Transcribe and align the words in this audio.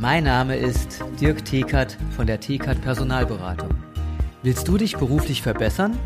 Mein 0.00 0.24
Name 0.24 0.56
ist 0.56 1.04
Dirk 1.20 1.44
Thekert 1.44 1.96
von 2.16 2.26
der 2.26 2.40
Thekert 2.40 2.80
Personalberatung. 2.80 3.68
Willst 4.42 4.66
du 4.66 4.78
dich 4.78 4.96
beruflich 4.96 5.42
verbessern? 5.42 5.98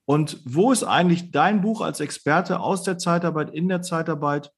Und 0.06 0.40
wo 0.44 0.72
ist 0.72 0.82
eigentlich 0.82 1.30
dein 1.30 1.60
Buch 1.60 1.82
als 1.82 2.00
Experte 2.00 2.58
aus 2.58 2.82
der 2.82 2.98
Zeitarbeit, 2.98 3.50
in 3.54 3.68
der 3.68 3.82
Zeitarbeit? 3.82 4.52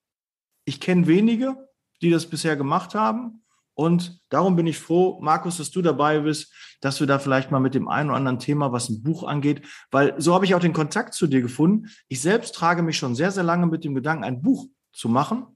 Ich 0.64 0.80
kenne 0.80 1.06
wenige, 1.06 1.58
die 2.02 2.11
das 2.11 2.27
bisher 2.27 2.56
gemacht 2.56 2.95
haben. 2.95 3.42
Und 3.74 4.20
darum 4.29 4.55
bin 4.55 4.66
ich 4.66 4.79
froh, 4.79 5.19
Markus, 5.23 5.56
dass 5.56 5.70
du 5.70 5.80
dabei 5.80 6.20
bist, 6.20 6.52
dass 6.83 7.01
wir 7.01 7.06
da 7.06 7.19
vielleicht 7.19 7.51
mal 7.51 7.61
mit 7.61 7.75
dem 7.75 7.88
einen 7.88 8.11
oder 8.11 8.19
anderen 8.19 8.38
Thema, 8.38 8.70
was 8.73 8.91
ein 8.91 9.02
Buch 9.02 9.25
angeht, 9.25 9.62
weil 9.91 10.15
so 10.20 10.34
habe 10.34 10.45
ich 10.45 10.55
auch 10.55 10.61
den 10.61 10.75
Kontakt 10.75 11.15
zu 11.15 11.27
dir 11.27 11.41
gefunden. 11.41 11.88
Ich 12.09 12.20
selbst 12.20 12.55
trage 12.55 12.83
mich 12.83 12.98
schon 12.98 13.15
sehr, 13.15 13.30
sehr 13.30 13.44
lange 13.44 13.67
mit 13.67 13.84
dem 13.84 13.94
Gedanken, 13.94 14.25
ein 14.25 14.42
Buch 14.42 14.67
zu 14.92 15.09
machen, 15.09 15.47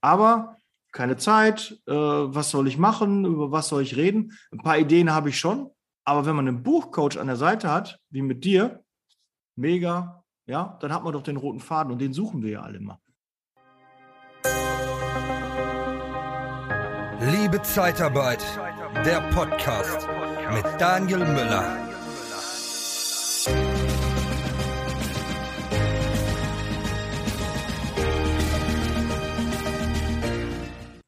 aber 0.00 0.56
keine 0.92 1.16
Zeit, 1.16 1.80
äh, 1.86 1.92
was 1.92 2.50
soll 2.50 2.68
ich 2.68 2.78
machen, 2.78 3.24
über 3.24 3.50
was 3.50 3.68
soll 3.68 3.82
ich 3.82 3.96
reden? 3.96 4.32
Ein 4.52 4.58
paar 4.58 4.78
Ideen 4.78 5.12
habe 5.12 5.28
ich 5.28 5.38
schon, 5.38 5.70
aber 6.04 6.26
wenn 6.26 6.36
man 6.36 6.48
einen 6.48 6.62
Buchcoach 6.62 7.18
an 7.18 7.26
der 7.26 7.36
Seite 7.36 7.70
hat, 7.70 8.00
wie 8.10 8.22
mit 8.22 8.44
dir, 8.44 8.84
mega, 9.56 10.24
ja, 10.46 10.78
dann 10.80 10.92
hat 10.92 11.02
man 11.04 11.12
doch 11.12 11.22
den 11.22 11.36
roten 11.36 11.60
Faden 11.60 11.92
und 11.92 12.00
den 12.00 12.12
suchen 12.12 12.42
wir 12.42 12.50
ja 12.50 12.62
alle 12.62 12.80
mal. 12.80 12.98
Liebe 17.50 17.62
Zeitarbeit, 17.62 18.44
der 19.06 19.22
Podcast 19.32 20.06
mit 20.52 20.66
Daniel 20.78 21.20
Müller. 21.20 21.78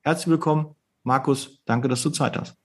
Herzlich 0.00 0.28
willkommen, 0.28 0.74
Markus. 1.02 1.62
Danke, 1.66 1.88
dass 1.88 2.02
du 2.02 2.08
Zeit 2.08 2.38
hast. 2.38 2.56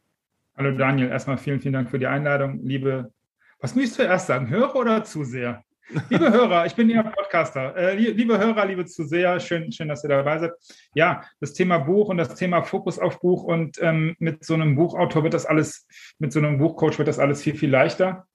Hallo 0.56 0.78
Daniel, 0.78 1.10
erstmal 1.10 1.38
vielen, 1.38 1.60
vielen 1.60 1.74
Dank 1.74 1.90
für 1.90 2.00
die 2.00 2.08
Einladung. 2.08 2.62
Liebe, 2.64 3.12
was 3.60 3.76
muss 3.76 3.84
ich 3.84 3.94
zuerst 3.94 4.28
sagen, 4.28 4.48
Hörer 4.48 4.78
oder 4.78 5.04
Zuseher? 5.04 5.65
Liebe 6.10 6.32
Hörer, 6.32 6.66
ich 6.66 6.76
bin 6.76 6.90
Ihr 6.90 7.04
Podcaster. 7.04 7.76
Äh, 7.76 7.96
liebe 7.96 8.40
Hörer, 8.40 8.66
liebe 8.66 8.86
Zuseher, 8.86 9.40
schön, 9.40 9.72
schön, 9.72 9.88
dass 9.88 10.04
ihr 10.04 10.10
dabei 10.10 10.40
seid. 10.40 10.52
Ja, 10.96 11.24
das 11.40 11.54
Thema 11.54 11.78
Buch 11.78 12.10
und 12.10 12.18
das 12.18 12.34
Thema 12.34 12.64
Fokus 12.64 12.98
auf 12.98 13.20
Buch 13.20 13.44
und 13.44 13.78
ähm, 13.82 14.16
mit 14.18 14.44
so 14.44 14.56
einem 14.56 14.76
Buchautor 14.76 15.24
wird 15.24 15.36
das 15.36 15.46
alles, 15.46 15.88
mit 16.18 16.34
so 16.34 16.40
einem 16.40 16.58
Buchcoach 16.58 16.98
wird 16.98 17.08
das 17.08 17.20
alles 17.20 17.44
viel, 17.44 17.56
viel 17.56 17.70
leichter. 17.70 18.28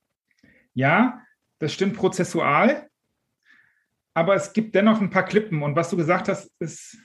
Ja, 0.74 1.22
das 1.58 1.72
stimmt 1.72 1.96
prozessual, 1.96 2.88
aber 4.14 4.36
es 4.36 4.52
gibt 4.52 4.76
dennoch 4.76 5.00
ein 5.00 5.10
paar 5.10 5.24
Klippen 5.24 5.62
und 5.62 5.74
was 5.74 5.90
du 5.90 5.96
gesagt 5.96 6.28
hast, 6.28 6.52
ist, 6.60 6.98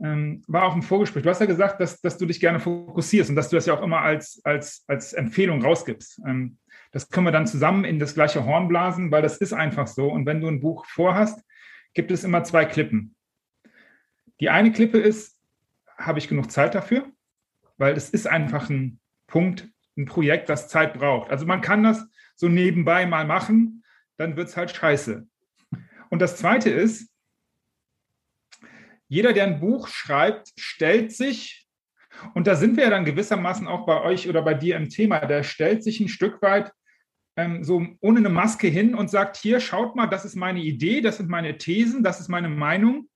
ähm, 0.00 0.42
war 0.46 0.62
auch 0.62 0.74
im 0.76 0.82
Vorgespräch. 0.82 1.24
Du 1.24 1.28
hast 1.28 1.40
ja 1.40 1.46
gesagt, 1.46 1.80
dass, 1.80 2.00
dass 2.00 2.16
du 2.16 2.24
dich 2.24 2.38
gerne 2.38 2.60
fokussierst 2.60 3.30
und 3.30 3.36
dass 3.36 3.48
du 3.48 3.56
das 3.56 3.66
ja 3.66 3.74
auch 3.74 3.82
immer 3.82 4.00
als, 4.00 4.40
als, 4.44 4.84
als 4.86 5.12
Empfehlung 5.12 5.60
rausgibst. 5.60 6.20
Ähm, 6.24 6.56
das 6.92 7.08
können 7.08 7.26
wir 7.26 7.32
dann 7.32 7.46
zusammen 7.46 7.84
in 7.84 7.98
das 7.98 8.14
gleiche 8.14 8.44
Horn 8.44 8.68
blasen, 8.68 9.10
weil 9.10 9.22
das 9.22 9.38
ist 9.38 9.52
einfach 9.52 9.86
so. 9.86 10.08
Und 10.08 10.26
wenn 10.26 10.40
du 10.40 10.48
ein 10.48 10.60
Buch 10.60 10.86
vorhast, 10.86 11.40
gibt 11.94 12.10
es 12.10 12.24
immer 12.24 12.44
zwei 12.44 12.64
Klippen. 12.64 13.14
Die 14.40 14.50
eine 14.50 14.72
Klippe 14.72 14.98
ist, 14.98 15.38
habe 15.96 16.18
ich 16.18 16.28
genug 16.28 16.50
Zeit 16.50 16.74
dafür? 16.74 17.06
Weil 17.76 17.96
es 17.96 18.10
ist 18.10 18.26
einfach 18.26 18.70
ein 18.70 18.98
Punkt, 19.26 19.68
ein 19.96 20.06
Projekt, 20.06 20.48
das 20.48 20.68
Zeit 20.68 20.94
braucht. 20.94 21.30
Also 21.30 21.46
man 21.46 21.60
kann 21.60 21.82
das 21.82 22.04
so 22.34 22.48
nebenbei 22.48 23.06
mal 23.06 23.26
machen, 23.26 23.84
dann 24.16 24.36
wird 24.36 24.48
es 24.48 24.56
halt 24.56 24.70
scheiße. 24.70 25.26
Und 26.08 26.20
das 26.20 26.36
zweite 26.36 26.70
ist, 26.70 27.10
jeder, 29.08 29.32
der 29.32 29.44
ein 29.44 29.60
Buch 29.60 29.88
schreibt, 29.88 30.50
stellt 30.56 31.12
sich, 31.12 31.68
und 32.34 32.46
da 32.46 32.54
sind 32.54 32.76
wir 32.76 32.84
ja 32.84 32.90
dann 32.90 33.04
gewissermaßen 33.04 33.66
auch 33.66 33.86
bei 33.86 34.00
euch 34.02 34.28
oder 34.28 34.42
bei 34.42 34.54
dir 34.54 34.76
im 34.76 34.88
Thema, 34.88 35.20
der 35.20 35.42
stellt 35.42 35.82
sich 35.82 36.00
ein 36.00 36.08
Stück 36.08 36.42
weit 36.42 36.72
ähm, 37.40 37.64
so 37.64 37.86
ohne 38.00 38.18
eine 38.18 38.28
Maske 38.28 38.68
hin 38.68 38.94
und 38.94 39.10
sagt, 39.10 39.36
hier, 39.38 39.60
schaut 39.60 39.96
mal, 39.96 40.06
das 40.06 40.24
ist 40.24 40.36
meine 40.36 40.60
Idee, 40.60 41.00
das 41.00 41.16
sind 41.16 41.30
meine 41.30 41.56
Thesen, 41.56 42.02
das 42.02 42.20
ist 42.20 42.28
meine 42.28 42.50
Meinung, 42.50 43.08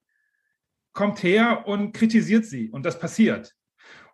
kommt 0.94 1.22
her 1.22 1.66
und 1.66 1.92
kritisiert 1.92 2.46
sie. 2.46 2.70
Und 2.70 2.86
das 2.86 2.98
passiert. 2.98 3.52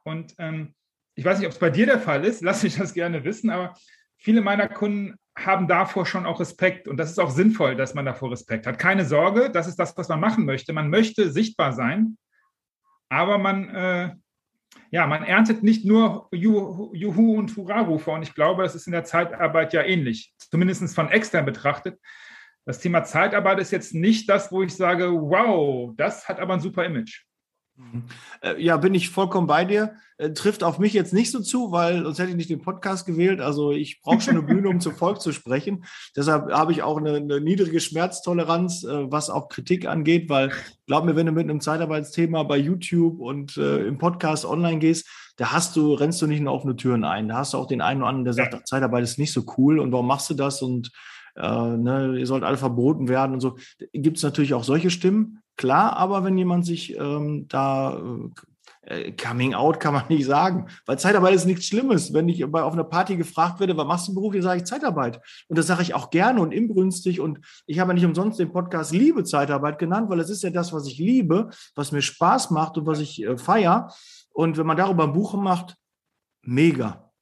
Und 0.03 0.35
ähm, 0.39 0.75
ich 1.15 1.25
weiß 1.25 1.39
nicht, 1.39 1.47
ob 1.47 1.53
es 1.53 1.59
bei 1.59 1.71
dir 1.71 1.87
der 1.87 2.01
Fall 2.01 2.25
ist, 2.25 2.43
lass 2.43 2.63
mich 2.63 2.77
das 2.77 2.93
gerne 2.93 3.25
wissen, 3.25 3.51
aber 3.51 3.75
viele 4.17 4.41
meiner 4.41 4.69
Kunden 4.69 5.15
haben 5.39 5.69
davor 5.69 6.07
schon 6.07 6.27
auch 6.27 6.41
Respekt. 6.41 6.89
Und 6.89 6.97
das 6.97 7.11
ist 7.11 7.21
auch 7.21 7.31
sinnvoll, 7.31 7.77
dass 7.77 7.95
man 7.95 8.05
davor 8.05 8.33
Respekt 8.33 8.67
hat. 8.67 8.79
Keine 8.79 9.05
Sorge, 9.05 9.51
das 9.51 9.69
ist 9.69 9.77
das, 9.77 9.97
was 9.97 10.09
man 10.09 10.21
machen 10.21 10.45
möchte. 10.45 10.73
Man 10.73 10.91
möchte 10.91 11.31
sichtbar 11.31 11.73
sein, 11.73 12.19
aber 13.09 13.39
man 13.39 13.69
äh, 13.69 14.15
ja, 14.91 15.07
man 15.07 15.23
erntet 15.23 15.63
nicht 15.63 15.85
nur 15.85 16.29
Juhu 16.33 17.39
und 17.39 17.57
Hurra-Rufe. 17.57 18.11
Und 18.11 18.23
ich 18.23 18.35
glaube, 18.35 18.63
das 18.63 18.75
ist 18.75 18.87
in 18.87 18.93
der 18.93 19.05
Zeitarbeit 19.05 19.73
ja 19.73 19.83
ähnlich, 19.83 20.33
zumindest 20.39 20.95
von 20.95 21.09
extern 21.09 21.45
betrachtet. 21.45 21.99
Das 22.67 22.79
Thema 22.79 23.05
Zeitarbeit 23.05 23.59
ist 23.61 23.71
jetzt 23.71 23.95
nicht 23.95 24.29
das, 24.29 24.53
wo 24.53 24.63
ich 24.63 24.75
sage, 24.75 25.11
wow, 25.13 25.93
das 25.97 26.29
hat 26.29 26.41
aber 26.41 26.55
ein 26.55 26.61
super 26.61 26.85
Image. 26.85 27.25
Äh, 28.43 28.63
ja, 28.63 28.77
bin 28.77 28.95
ich 28.95 29.11
vollkommen 29.11 29.47
bei 29.47 29.65
dir. 29.65 29.95
Äh, 30.19 30.33
trifft 30.33 30.63
auf 30.63 30.79
mich 30.79 30.93
jetzt 30.93 31.13
nicht 31.13 31.31
so 31.31 31.41
zu, 31.41 31.73
weil 31.73 32.03
sonst 32.03 32.19
hätte 32.19 32.31
ich 32.31 32.37
nicht 32.37 32.51
den 32.51 32.61
Podcast 32.61 33.07
gewählt. 33.07 33.41
Also 33.41 33.73
ich 33.73 34.01
brauche 34.03 34.21
schon 34.21 34.37
eine 34.37 34.43
Bühne, 34.43 34.69
um 34.69 34.81
zu 34.81 34.91
Volk 34.91 35.21
zu 35.21 35.33
sprechen. 35.33 35.85
Deshalb 36.17 36.53
habe 36.53 36.73
ich 36.73 36.83
auch 36.83 36.99
eine, 36.99 37.17
eine, 37.17 37.41
niedrige 37.41 37.81
Schmerztoleranz, 37.81 38.85
äh, 38.85 39.11
was 39.11 39.31
auch 39.31 39.49
Kritik 39.49 39.87
angeht, 39.87 40.29
weil 40.29 40.53
glaub 40.87 41.05
mir, 41.05 41.17
wenn 41.17 41.27
du 41.27 41.33
mit 41.33 41.49
einem 41.49 41.61
Zeitarbeitsthema 41.61 42.43
bei 42.43 42.59
YouTube 42.59 43.19
und 43.19 43.57
äh, 43.57 43.87
im 43.87 43.99
Podcast 43.99 44.45
online 44.45 44.79
gehst, 44.79 45.09
da 45.37 45.53
hast 45.53 45.75
du, 45.77 45.95
rennst 45.95 46.21
du 46.21 46.27
nicht 46.27 46.41
in 46.41 46.49
offene 46.49 46.77
Türen 46.77 47.05
ein. 47.05 47.29
Da 47.29 47.37
hast 47.39 47.55
du 47.55 47.59
auch 47.59 47.67
den 47.67 47.81
einen 47.81 48.03
oder 48.03 48.11
anderen, 48.11 48.25
der 48.25 48.35
sagt, 48.35 48.69
Zeitarbeit 48.69 49.05
ist 49.05 49.19
nicht 49.19 49.33
so 49.33 49.45
cool 49.57 49.79
und 49.79 49.91
warum 49.91 50.07
machst 50.07 50.29
du 50.29 50.35
das 50.35 50.61
und 50.61 50.91
äh, 51.37 51.77
ne, 51.77 52.19
ihr 52.19 52.27
sollt 52.27 52.45
alle 52.45 52.57
verboten 52.57 53.09
werden 53.09 53.33
und 53.33 53.41
so. 53.41 53.57
Gibt 53.93 54.19
es 54.19 54.23
natürlich 54.23 54.55
auch 54.55 54.65
solche 54.65 54.91
Stimmen. 54.91 55.43
Klar, 55.61 55.95
aber 55.99 56.25
wenn 56.25 56.39
jemand 56.39 56.65
sich 56.65 56.97
ähm, 56.97 57.45
da 57.47 58.01
äh, 58.81 59.13
Coming 59.13 59.53
out 59.53 59.79
kann 59.79 59.93
man 59.93 60.05
nicht 60.09 60.25
sagen, 60.25 60.69
weil 60.87 60.99
Zeitarbeit 60.99 61.35
ist 61.35 61.45
nichts 61.45 61.67
Schlimmes. 61.67 62.15
Wenn 62.15 62.31
ich 62.31 62.43
auf 62.43 62.73
einer 62.73 62.85
Party 62.85 63.19
gefragt 63.19 63.61
werde, 63.61 63.77
was 63.77 63.87
machst 63.87 64.09
du 64.09 64.15
beruflich, 64.15 64.43
sage 64.43 64.61
ich 64.61 64.65
Zeitarbeit. 64.65 65.21
Und 65.49 65.59
das 65.59 65.67
sage 65.67 65.83
ich 65.83 65.93
auch 65.93 66.09
gerne 66.09 66.41
und 66.41 66.53
inbrünstig. 66.53 67.21
Und 67.21 67.41
ich 67.67 67.79
habe 67.79 67.91
ja 67.91 67.95
nicht 67.95 68.07
umsonst 68.07 68.39
den 68.39 68.51
Podcast 68.51 68.93
Liebe 68.93 69.23
Zeitarbeit 69.23 69.79
genannt, 69.79 70.09
weil 70.09 70.21
es 70.21 70.31
ist 70.31 70.43
ja 70.43 70.49
das, 70.49 70.73
was 70.73 70.87
ich 70.87 70.97
liebe, 70.97 71.51
was 71.75 71.93
mir 71.93 72.01
Spaß 72.01 72.53
macht 72.53 72.79
und 72.79 72.87
was 72.87 72.99
ich 72.99 73.23
äh, 73.23 73.37
feier. 73.37 73.93
Und 74.33 74.57
wenn 74.57 74.67
man 74.67 74.79
darüber 74.79 75.05
ein 75.05 75.13
Buch 75.13 75.35
macht, 75.35 75.77
mega. 76.41 77.13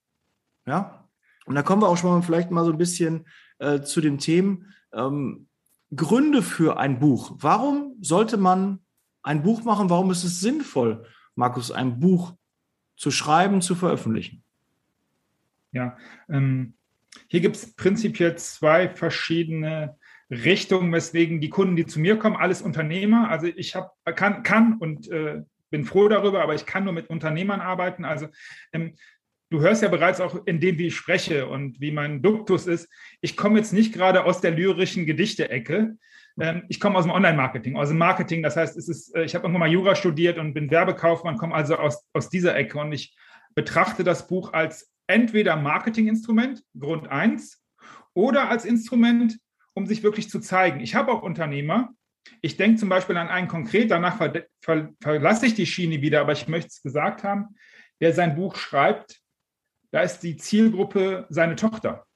Ja. 0.65 1.09
Und 1.45 1.57
da 1.57 1.63
kommen 1.65 1.83
wir 1.83 1.89
auch 1.89 1.97
schon 1.97 2.11
mal 2.11 2.23
vielleicht 2.23 2.53
mal 2.53 2.65
so 2.65 2.71
ein 2.71 2.79
bisschen 2.79 3.27
äh, 3.59 3.81
zu 3.81 4.01
den 4.01 4.19
Themen. 4.19 4.73
Ähm, 4.93 5.49
Gründe 5.95 6.43
für 6.43 6.79
ein 6.79 7.01
Buch. 7.01 7.33
Warum 7.39 7.88
sollte 8.01 8.37
man 8.37 8.81
ein 9.23 9.43
Buch 9.43 9.65
machen? 9.65 9.91
Warum 9.91 10.11
ist 10.11 10.25
es 10.25 10.41
sinnvoll, 10.41 11.05
Markus, 11.35 11.71
ein 11.71 12.01
Buch 12.01 12.35
zu 12.97 13.11
schreiben, 13.11 13.61
zu 13.61 13.75
veröffentlichen? 13.75 14.43
Ja, 15.73 15.97
ähm, 16.29 16.75
hier 17.29 17.41
gibt 17.41 17.57
es 17.57 17.75
prinzipiell 17.75 18.37
zwei 18.37 18.89
verschiedene 18.89 19.97
Richtungen, 20.31 20.93
weswegen 20.93 21.41
die 21.41 21.51
Kunden, 21.51 21.77
die 21.77 21.87
zu 21.87 22.01
mir 22.01 22.19
kommen, 22.19 22.37
alles 22.37 22.63
Unternehmer. 22.63 23.31
Also 23.31 23.47
ich 23.47 23.75
hab, 23.75 23.95
kann, 24.05 24.43
kann 24.43 24.75
und 24.79 25.09
äh, 25.11 25.43
bin 25.71 25.85
froh 25.85 26.09
darüber, 26.09 26.43
aber 26.43 26.55
ich 26.55 26.67
kann 26.67 26.85
nur 26.85 26.93
mit 26.93 27.09
Unternehmern 27.11 27.61
arbeiten. 27.61 28.05
Also 28.05 28.29
ähm, 28.73 28.95
du 29.51 29.61
hörst 29.61 29.83
ja 29.83 29.89
bereits 29.89 30.21
auch 30.21 30.47
in 30.47 30.61
dem, 30.61 30.79
wie 30.79 30.89
ich 30.89 30.97
spreche 30.97 31.47
und 31.47 31.81
wie 31.81 31.91
mein 31.91 32.23
Duktus 32.23 32.67
ist. 32.67 32.89
Ich 33.21 33.37
komme 33.37 33.59
jetzt 33.59 33.73
nicht 33.73 33.93
gerade 33.93 34.25
aus 34.25 34.41
der 34.41 34.51
lyrischen 34.51 35.07
Gedichte-Ecke. 35.07 35.97
Ähm, 36.41 36.65
ich 36.69 36.81
komme 36.81 36.99
aus 36.99 37.05
dem 37.05 37.13
Online-Marketing, 37.13 37.77
aus 37.77 37.89
dem 37.89 37.99
Marketing. 37.99 38.43
Das 38.43 38.57
heißt, 38.57 38.77
es 38.77 38.89
ist, 38.89 39.15
äh, 39.15 39.25
ich 39.25 39.35
habe 39.35 39.45
irgendwann 39.45 39.61
mal 39.61 39.73
Jura 39.73 39.95
studiert 39.95 40.39
und 40.39 40.55
bin 40.55 40.71
Werbekaufmann, 40.71 41.37
komme 41.37 41.55
also 41.55 41.77
aus, 41.77 42.05
aus 42.13 42.29
dieser 42.29 42.57
Ecke 42.57 42.79
und 42.79 42.93
ich 42.93 43.17
betrachte 43.55 44.05
das 44.05 44.29
Buch 44.29 44.53
als 44.53 44.93
entweder 45.07 45.57
Marketinginstrument, 45.57 46.63
Grund 46.79 47.09
eins, 47.09 47.65
oder 48.15 48.51
als 48.51 48.65
Instrument, 48.65 49.39
um 49.75 49.87
sich 49.87 50.03
wirklich 50.03 50.29
zu 50.29 50.41
zeigen. 50.41 50.81
Ich 50.81 50.95
habe 50.95 51.13
auch 51.13 51.23
Unternehmer, 51.23 51.91
ich 52.43 52.57
denke 52.57 52.79
zum 52.79 52.89
Beispiel 52.89 53.17
an 53.17 53.29
einen 53.29 53.49
konkret, 53.49 53.91
danach 53.91 54.19
ver 54.19 54.45
ver 54.61 54.91
verlasse 55.01 55.47
ich 55.47 55.55
die 55.55 55.67
Schiene 55.67 56.03
wieder, 56.03 56.21
aber 56.21 56.33
ich 56.33 56.49
möchte 56.49 56.69
es 56.69 56.83
gesagt 56.83 57.25
haben, 57.25 57.57
der 58.01 58.13
sein 58.13 58.35
Buch 58.35 58.57
schreibt, 58.57 59.21
da 59.91 60.03
ist 60.03 60.21
die 60.21 60.37
Zielgruppe 60.37 61.27
seine 61.31 61.57
Tochter. 61.57 62.07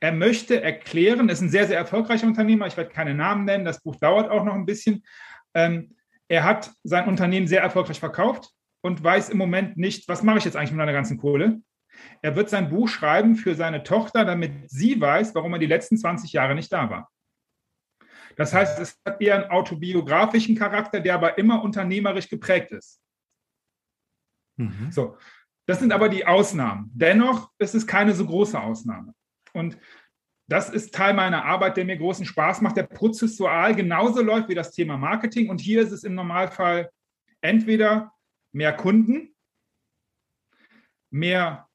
Er 0.00 0.12
möchte 0.12 0.62
erklären, 0.62 1.28
ist 1.28 1.40
ein 1.40 1.50
sehr, 1.50 1.66
sehr 1.66 1.78
erfolgreicher 1.78 2.26
Unternehmer, 2.26 2.66
ich 2.66 2.76
werde 2.76 2.90
keine 2.90 3.14
Namen 3.14 3.44
nennen, 3.44 3.64
das 3.64 3.82
Buch 3.82 3.96
dauert 3.96 4.30
auch 4.30 4.44
noch 4.44 4.54
ein 4.54 4.66
bisschen. 4.66 5.04
Ähm, 5.54 5.96
er 6.28 6.44
hat 6.44 6.72
sein 6.82 7.08
Unternehmen 7.08 7.46
sehr 7.46 7.62
erfolgreich 7.62 8.00
verkauft 8.00 8.50
und 8.82 9.02
weiß 9.02 9.30
im 9.30 9.38
Moment 9.38 9.76
nicht, 9.76 10.08
was 10.08 10.22
mache 10.22 10.38
ich 10.38 10.44
jetzt 10.44 10.56
eigentlich 10.56 10.72
mit 10.72 10.78
meiner 10.78 10.92
ganzen 10.92 11.18
Kohle. 11.18 11.60
Er 12.22 12.36
wird 12.36 12.48
sein 12.48 12.70
Buch 12.70 12.88
schreiben 12.88 13.36
für 13.36 13.54
seine 13.54 13.82
Tochter, 13.82 14.24
damit 14.24 14.70
sie 14.70 15.00
weiß, 15.00 15.34
warum 15.34 15.52
er 15.52 15.58
die 15.58 15.66
letzten 15.66 15.98
20 15.98 16.32
Jahre 16.32 16.54
nicht 16.54 16.72
da 16.72 16.88
war. 16.90 17.10
Das 18.36 18.54
heißt, 18.54 18.78
es 18.78 18.98
hat 19.04 19.20
eher 19.20 19.34
einen 19.34 19.50
autobiografischen 19.50 20.56
Charakter, 20.56 21.00
der 21.00 21.14
aber 21.14 21.38
immer 21.38 21.62
unternehmerisch 21.62 22.28
geprägt 22.28 22.72
ist. 22.72 23.00
Mhm. 24.56 24.90
So, 24.90 25.18
das 25.66 25.78
sind 25.78 25.92
aber 25.92 26.08
die 26.08 26.26
Ausnahmen. 26.26 26.90
Dennoch 26.94 27.50
ist 27.58 27.74
es 27.74 27.86
keine 27.86 28.14
so 28.14 28.26
große 28.26 28.58
Ausnahme. 28.58 29.14
Und 29.52 29.78
das 30.48 30.70
ist 30.70 30.94
Teil 30.94 31.14
meiner 31.14 31.44
Arbeit, 31.44 31.76
der 31.76 31.84
mir 31.84 31.96
großen 31.96 32.26
Spaß 32.26 32.60
macht, 32.60 32.76
der 32.76 32.82
prozessual 32.84 33.74
genauso 33.74 34.22
läuft 34.22 34.48
wie 34.48 34.54
das 34.54 34.72
Thema 34.72 34.96
Marketing. 34.96 35.48
Und 35.48 35.60
hier 35.60 35.80
ist 35.82 35.92
es 35.92 36.04
im 36.04 36.14
Normalfall 36.14 36.90
entweder 37.40 38.12
mehr 38.52 38.72
Kunden, 38.74 39.34
mehr 41.10 41.68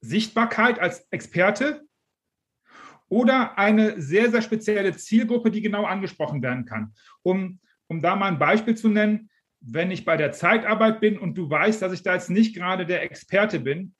Sichtbarkeit 0.00 0.78
als 0.78 1.06
Experte 1.10 1.86
oder 3.08 3.58
eine 3.58 4.00
sehr, 4.00 4.30
sehr 4.30 4.42
spezielle 4.42 4.96
Zielgruppe, 4.96 5.50
die 5.50 5.62
genau 5.62 5.84
angesprochen 5.84 6.42
werden 6.42 6.64
kann. 6.64 6.94
Um, 7.22 7.60
um 7.88 8.02
da 8.02 8.16
mal 8.16 8.28
ein 8.28 8.38
Beispiel 8.38 8.76
zu 8.76 8.88
nennen, 8.88 9.30
wenn 9.60 9.90
ich 9.90 10.04
bei 10.04 10.16
der 10.16 10.32
Zeitarbeit 10.32 11.00
bin 11.00 11.18
und 11.18 11.36
du 11.36 11.48
weißt, 11.48 11.80
dass 11.80 11.92
ich 11.92 12.02
da 12.02 12.14
jetzt 12.14 12.30
nicht 12.30 12.54
gerade 12.54 12.86
der 12.86 13.02
Experte 13.02 13.60
bin, 13.60 13.94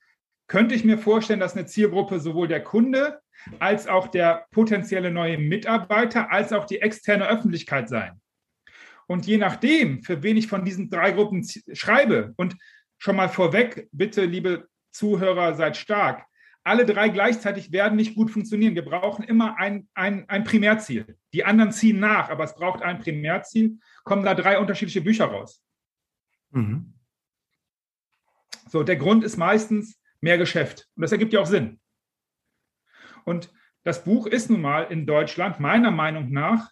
könnte 0.46 0.74
ich 0.74 0.84
mir 0.84 0.98
vorstellen, 0.98 1.40
dass 1.40 1.56
eine 1.56 1.66
Zielgruppe 1.66 2.20
sowohl 2.20 2.48
der 2.48 2.62
Kunde 2.62 3.20
als 3.58 3.86
auch 3.86 4.08
der 4.08 4.46
potenzielle 4.50 5.10
neue 5.10 5.38
Mitarbeiter 5.38 6.30
als 6.30 6.52
auch 6.52 6.64
die 6.64 6.80
externe 6.80 7.28
Öffentlichkeit 7.28 7.88
sein. 7.88 8.20
Und 9.06 9.26
je 9.26 9.36
nachdem, 9.36 10.02
für 10.02 10.22
wen 10.22 10.36
ich 10.36 10.46
von 10.46 10.64
diesen 10.64 10.90
drei 10.90 11.12
Gruppen 11.12 11.46
schreibe, 11.72 12.32
und 12.36 12.56
schon 12.98 13.16
mal 13.16 13.28
vorweg, 13.28 13.88
bitte, 13.92 14.24
liebe 14.24 14.68
Zuhörer, 14.90 15.54
seid 15.54 15.76
stark, 15.76 16.24
alle 16.66 16.86
drei 16.86 17.10
gleichzeitig 17.10 17.72
werden 17.72 17.96
nicht 17.96 18.14
gut 18.14 18.30
funktionieren. 18.30 18.74
Wir 18.74 18.84
brauchen 18.84 19.22
immer 19.22 19.58
ein, 19.58 19.86
ein, 19.92 20.26
ein 20.30 20.44
Primärziel. 20.44 21.18
Die 21.34 21.44
anderen 21.44 21.72
ziehen 21.72 22.00
nach, 22.00 22.30
aber 22.30 22.44
es 22.44 22.54
braucht 22.54 22.82
ein 22.82 23.00
Primärziel. 23.00 23.78
Kommen 24.02 24.24
da 24.24 24.34
drei 24.34 24.58
unterschiedliche 24.58 25.02
Bücher 25.02 25.26
raus. 25.26 25.62
Mhm. 26.50 26.94
So, 28.70 28.82
der 28.82 28.96
Grund 28.96 29.24
ist 29.24 29.36
meistens 29.36 30.00
mehr 30.24 30.38
Geschäft. 30.38 30.88
Und 30.96 31.02
das 31.02 31.12
ergibt 31.12 31.32
ja 31.32 31.40
auch 31.40 31.46
Sinn. 31.46 31.78
Und 33.24 33.52
das 33.84 34.02
Buch 34.02 34.26
ist 34.26 34.50
nun 34.50 34.62
mal 34.62 34.84
in 34.84 35.06
Deutschland 35.06 35.60
meiner 35.60 35.90
Meinung 35.90 36.32
nach, 36.32 36.70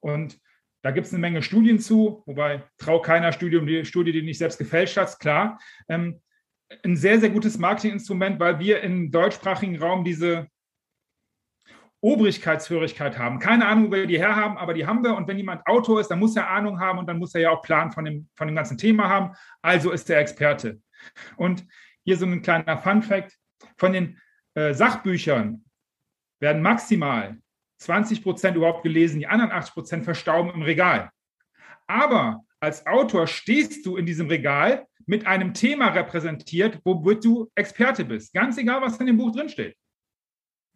und 0.00 0.40
da 0.82 0.92
gibt 0.92 1.06
es 1.06 1.12
eine 1.12 1.20
Menge 1.20 1.42
Studien 1.42 1.78
zu, 1.80 2.22
wobei 2.24 2.62
trau 2.78 3.02
keiner 3.02 3.32
Studium, 3.32 3.66
die 3.66 3.84
Studie, 3.84 4.12
die 4.12 4.22
nicht 4.22 4.38
selbst 4.38 4.58
gefälscht 4.58 4.96
hat, 4.96 5.18
klar. 5.18 5.58
Ähm, 5.88 6.20
ein 6.84 6.96
sehr, 6.96 7.18
sehr 7.18 7.30
gutes 7.30 7.58
Marketinginstrument, 7.58 8.38
weil 8.38 8.58
wir 8.58 8.80
im 8.82 9.10
deutschsprachigen 9.10 9.78
Raum 9.78 10.04
diese 10.04 10.46
Obrigkeitshörigkeit 12.00 13.18
haben. 13.18 13.40
Keine 13.40 13.66
Ahnung, 13.66 13.88
wo 13.88 13.96
wir 13.96 14.06
die 14.06 14.20
herhaben, 14.20 14.56
aber 14.56 14.72
die 14.72 14.86
haben 14.86 15.02
wir. 15.02 15.16
Und 15.16 15.26
wenn 15.26 15.36
jemand 15.36 15.66
Autor 15.66 16.00
ist, 16.00 16.08
dann 16.08 16.20
muss 16.20 16.36
er 16.36 16.48
Ahnung 16.48 16.78
haben 16.78 16.98
und 16.98 17.08
dann 17.08 17.18
muss 17.18 17.34
er 17.34 17.40
ja 17.40 17.50
auch 17.50 17.62
Plan 17.62 17.90
von 17.90 18.04
dem, 18.04 18.28
von 18.36 18.46
dem 18.46 18.54
ganzen 18.54 18.78
Thema 18.78 19.08
haben. 19.08 19.34
Also 19.62 19.90
ist 19.90 20.08
er 20.08 20.20
Experte. 20.20 20.80
Und 21.36 21.66
hier 22.08 22.16
so 22.16 22.24
ein 22.24 22.40
kleiner 22.40 22.78
Fun 22.78 23.02
fact. 23.02 23.36
Von 23.76 23.92
den 23.92 24.18
äh, 24.54 24.72
Sachbüchern 24.72 25.62
werden 26.40 26.62
maximal 26.62 27.36
20 27.80 28.22
Prozent 28.22 28.56
überhaupt 28.56 28.82
gelesen, 28.82 29.18
die 29.18 29.26
anderen 29.26 29.52
80 29.52 29.74
Prozent 29.74 30.04
verstauben 30.04 30.50
im 30.54 30.62
Regal. 30.62 31.10
Aber 31.86 32.44
als 32.60 32.86
Autor 32.86 33.26
stehst 33.26 33.84
du 33.84 33.98
in 33.98 34.06
diesem 34.06 34.28
Regal 34.28 34.86
mit 35.04 35.26
einem 35.26 35.52
Thema 35.52 35.88
repräsentiert, 35.88 36.80
womit 36.82 37.26
du 37.26 37.50
Experte 37.54 38.06
bist. 38.06 38.32
Ganz 38.32 38.56
egal, 38.56 38.80
was 38.80 38.98
in 38.98 39.06
dem 39.06 39.18
Buch 39.18 39.32
drinsteht. 39.32 39.76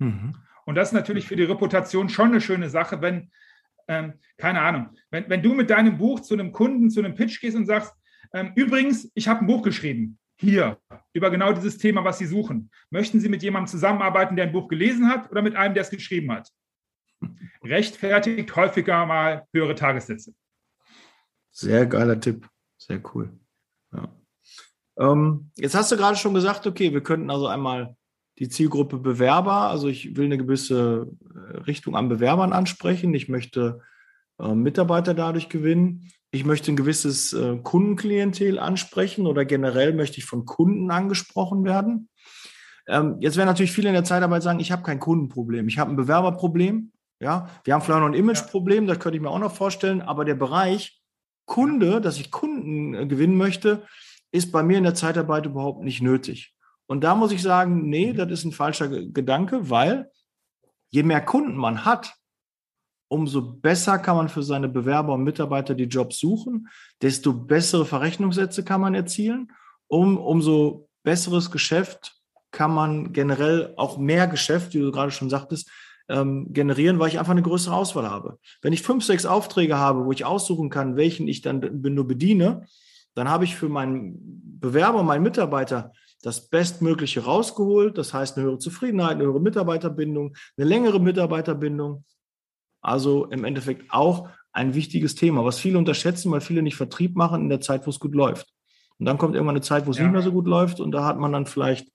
Mhm. 0.00 0.37
Und 0.67 0.75
das 0.75 0.88
ist 0.88 0.94
natürlich 0.94 1.26
für 1.26 1.37
die 1.37 1.44
Reputation 1.44 2.11
schon 2.11 2.29
eine 2.29 2.43
schöne 2.43 2.69
Sache, 2.69 3.00
wenn, 3.00 3.31
ähm, 3.88 4.20
keine 4.37 4.61
Ahnung, 4.61 4.90
wenn, 5.11 5.31
wenn 5.31 5.43
du 5.43 5.55
mit 5.55 5.70
deinem 5.70 5.96
Buch 5.96 6.20
zu 6.20 6.34
einem 6.34 6.52
Kunden, 6.52 6.90
zu 6.90 7.00
einem 7.00 7.14
Pitch 7.14 7.40
gehst 7.40 7.56
und 7.56 7.64
sagst, 7.64 7.94
ähm, 8.34 8.52
übrigens, 8.55 9.11
ich 9.14 9.29
habe 9.29 9.40
ein 9.40 9.46
Buch 9.46 9.62
geschrieben, 9.62 10.19
hier, 10.43 10.79
über 11.12 11.31
genau 11.31 11.53
dieses 11.53 11.79
Thema, 11.79 12.05
was 12.05 12.19
Sie 12.19 12.27
suchen. 12.27 12.71
Möchten 12.91 13.21
Sie 13.21 13.29
mit 13.29 13.43
jemandem 13.43 13.69
zusammenarbeiten, 13.69 14.37
der 14.37 14.47
ein 14.47 14.53
Buch 14.53 14.69
gelesen 14.69 15.09
hat 15.09 15.31
oder 15.31 15.41
mit 15.41 15.55
einem, 15.56 15.75
der 15.75 15.83
es 15.83 15.91
geschrieben 15.91 16.33
hat? 16.33 16.50
Rechtfertigt 17.62 18.55
häufiger 18.56 19.06
mal 19.06 19.47
höhere 19.53 19.77
Tagessätze. 19.77 20.35
Sehr 21.53 21.87
geiler 21.87 22.19
Tipp. 22.19 22.49
Sehr 22.77 23.00
cool. 23.15 23.31
Ja. 23.93 24.09
Ähm, 24.99 25.50
jetzt 25.56 25.77
hast 25.77 25.93
du 25.93 25.97
gerade 25.97 26.17
schon 26.17 26.35
gesagt, 26.35 26.67
okay, 26.67 26.93
wir 26.93 27.03
könnten 27.03 27.31
also 27.31 27.47
einmal 27.47 27.97
die 28.39 28.49
Zielgruppe 28.49 28.99
Bewerber, 28.99 29.69
also 29.69 29.89
ich 29.89 30.17
will 30.17 30.25
eine 30.25 30.39
gewisse 30.39 31.09
äh, 31.35 31.59
Richtung 31.59 31.94
an 31.94 32.09
Bewerbern 32.09 32.53
ansprechen. 32.53 33.15
Ich 33.15 33.29
möchte 33.29 33.81
äh, 34.41 34.55
Mitarbeiter 34.55 35.15
dadurch 35.15 35.49
gewinnen. 35.49 36.11
Ich 36.34 36.46
möchte 36.46 36.73
ein 36.73 36.76
gewisses 36.76 37.34
äh, 37.34 37.58
Kundenklientel 37.62 38.58
ansprechen 38.58 39.26
oder 39.26 39.44
generell 39.44 39.93
möchte 39.93 40.17
ich 40.17 40.25
von 40.25 40.46
Kunden 40.46 40.90
angesprochen 40.90 41.62
werden. 41.64 42.08
Ähm, 42.88 43.17
jetzt 43.20 43.37
werden 43.37 43.49
natürlich 43.49 43.73
viele 43.73 43.88
in 43.88 43.94
der 43.94 44.05
Zeitarbeit 44.05 44.43
sagen, 44.43 44.58
ich 44.58 44.73
habe 44.73 44.82
kein 44.82 44.99
Kundenproblem, 44.99 45.69
ich 45.69 45.79
habe 45.79 45.90
ein 45.90 45.96
Bewerberproblem. 45.96 46.90
Ja, 47.20 47.50
wir 47.64 47.75
haben 47.75 47.82
vielleicht 47.82 48.00
noch 48.00 48.08
ein 48.08 48.14
Imageproblem, 48.14 48.87
das 48.87 48.99
könnte 48.99 49.17
ich 49.17 49.23
mir 49.23 49.31
auch 49.31 49.38
noch 49.38 49.55
vorstellen, 49.55 50.00
aber 50.00 50.25
der 50.25 50.34
Bereich 50.34 51.02
Kunde, 51.44 52.00
dass 52.00 52.19
ich 52.19 52.31
Kunden 52.31 52.94
äh, 52.94 53.06
gewinnen 53.06 53.37
möchte, 53.37 53.87
ist 54.32 54.52
bei 54.52 54.62
mir 54.62 54.79
in 54.79 54.84
der 54.84 54.94
Zeitarbeit 54.94 55.44
überhaupt 55.44 55.84
nicht 55.84 56.00
nötig. 56.00 56.55
Und 56.87 57.05
da 57.05 57.14
muss 57.14 57.31
ich 57.31 57.43
sagen, 57.43 57.90
nee, 57.90 58.12
mhm. 58.12 58.17
das 58.17 58.31
ist 58.31 58.44
ein 58.44 58.52
falscher 58.52 58.88
Gedanke, 58.88 59.69
weil 59.69 60.11
je 60.88 61.02
mehr 61.02 61.20
Kunden 61.20 61.56
man 61.56 61.84
hat, 61.84 62.14
umso 63.12 63.42
besser 63.42 63.98
kann 63.98 64.16
man 64.16 64.31
für 64.31 64.42
seine 64.42 64.70
Bewerber 64.70 65.12
und 65.12 65.22
Mitarbeiter 65.22 65.74
die 65.74 65.84
Jobs 65.84 66.19
suchen, 66.19 66.69
desto 67.02 67.34
bessere 67.34 67.84
Verrechnungssätze 67.84 68.64
kann 68.64 68.81
man 68.81 68.94
erzielen, 68.94 69.52
um, 69.86 70.16
umso 70.16 70.88
besseres 71.02 71.50
Geschäft 71.50 72.14
kann 72.52 72.72
man 72.72 73.12
generell 73.12 73.74
auch 73.76 73.98
mehr 73.98 74.26
Geschäft, 74.28 74.72
wie 74.72 74.81
du 74.81 74.90
gerade 74.90 75.10
schon 75.10 75.28
sagtest, 75.28 75.70
ähm, 76.08 76.54
generieren, 76.54 76.98
weil 76.98 77.08
ich 77.08 77.19
einfach 77.19 77.32
eine 77.32 77.42
größere 77.42 77.74
Auswahl 77.74 78.08
habe. 78.08 78.38
Wenn 78.62 78.72
ich 78.72 78.81
fünf, 78.81 79.04
sechs 79.04 79.26
Aufträge 79.26 79.76
habe, 79.76 80.06
wo 80.06 80.12
ich 80.12 80.24
aussuchen 80.24 80.70
kann, 80.70 80.96
welchen 80.96 81.28
ich 81.28 81.42
dann 81.42 81.82
nur 81.82 82.08
bediene, 82.08 82.66
dann 83.14 83.28
habe 83.28 83.44
ich 83.44 83.56
für 83.56 83.69
meinen 83.69 84.16
Bewerber, 84.58 85.02
meinen 85.02 85.22
Mitarbeiter 85.22 85.92
das 86.22 86.48
Bestmögliche 86.48 87.24
rausgeholt. 87.24 87.98
Das 87.98 88.14
heißt 88.14 88.38
eine 88.38 88.46
höhere 88.46 88.58
Zufriedenheit, 88.58 89.16
eine 89.16 89.24
höhere 89.24 89.40
Mitarbeiterbindung, 89.40 90.34
eine 90.56 90.66
längere 90.66 90.98
Mitarbeiterbindung. 90.98 92.04
Also 92.82 93.27
im 93.27 93.44
Endeffekt 93.44 93.91
auch 93.91 94.29
ein 94.53 94.74
wichtiges 94.74 95.15
Thema, 95.15 95.44
was 95.44 95.58
viele 95.58 95.79
unterschätzen, 95.79 96.31
weil 96.31 96.41
viele 96.41 96.62
nicht 96.62 96.77
Vertrieb 96.77 97.17
machen 97.17 97.43
in 97.43 97.48
der 97.48 97.60
Zeit, 97.60 97.86
wo 97.86 97.91
es 97.91 98.01
gut 98.01 98.15
läuft. 98.15 98.53
Und 98.98 99.06
dann 99.06 99.19
kommt 99.19 99.34
irgendwann 99.34 99.56
eine 99.56 99.62
Zeit, 99.62 99.86
wo 99.86 99.91
es 99.91 99.98
ja. 99.98 100.05
nicht 100.05 100.12
mehr 100.12 100.22
so 100.22 100.32
gut 100.32 100.46
läuft 100.46 100.81
und 100.81 100.93
da 100.93 101.05
hat 101.05 101.19
man 101.19 101.32
dann 101.32 101.46
vielleicht, 101.46 101.89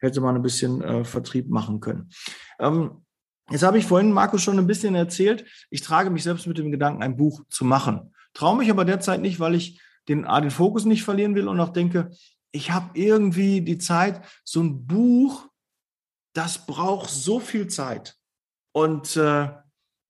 hätte 0.00 0.20
man 0.20 0.36
ein 0.36 0.42
bisschen 0.42 0.82
äh, 0.82 1.04
Vertrieb 1.04 1.48
machen 1.48 1.80
können. 1.80 2.10
Ähm, 2.58 3.04
jetzt 3.50 3.62
habe 3.62 3.78
ich 3.78 3.86
vorhin, 3.86 4.12
Markus, 4.12 4.42
schon 4.42 4.58
ein 4.58 4.66
bisschen 4.66 4.94
erzählt, 4.94 5.44
ich 5.70 5.80
trage 5.80 6.10
mich 6.10 6.22
selbst 6.22 6.46
mit 6.46 6.58
dem 6.58 6.70
Gedanken, 6.70 7.02
ein 7.02 7.16
Buch 7.16 7.42
zu 7.48 7.64
machen. 7.64 8.14
Traue 8.34 8.58
mich 8.58 8.70
aber 8.70 8.84
derzeit 8.84 9.20
nicht, 9.20 9.40
weil 9.40 9.54
ich 9.54 9.80
den, 10.08 10.26
A, 10.26 10.40
den 10.40 10.50
Fokus 10.50 10.84
nicht 10.84 11.04
verlieren 11.04 11.34
will 11.34 11.48
und 11.48 11.60
auch 11.60 11.70
denke, 11.70 12.10
ich 12.50 12.70
habe 12.70 12.90
irgendwie 12.94 13.62
die 13.62 13.78
Zeit, 13.78 14.22
so 14.44 14.60
ein 14.60 14.86
Buch, 14.86 15.48
das 16.34 16.66
braucht 16.66 17.08
so 17.10 17.40
viel 17.40 17.68
Zeit. 17.68 18.16
Und 18.72 19.16
äh, 19.16 19.48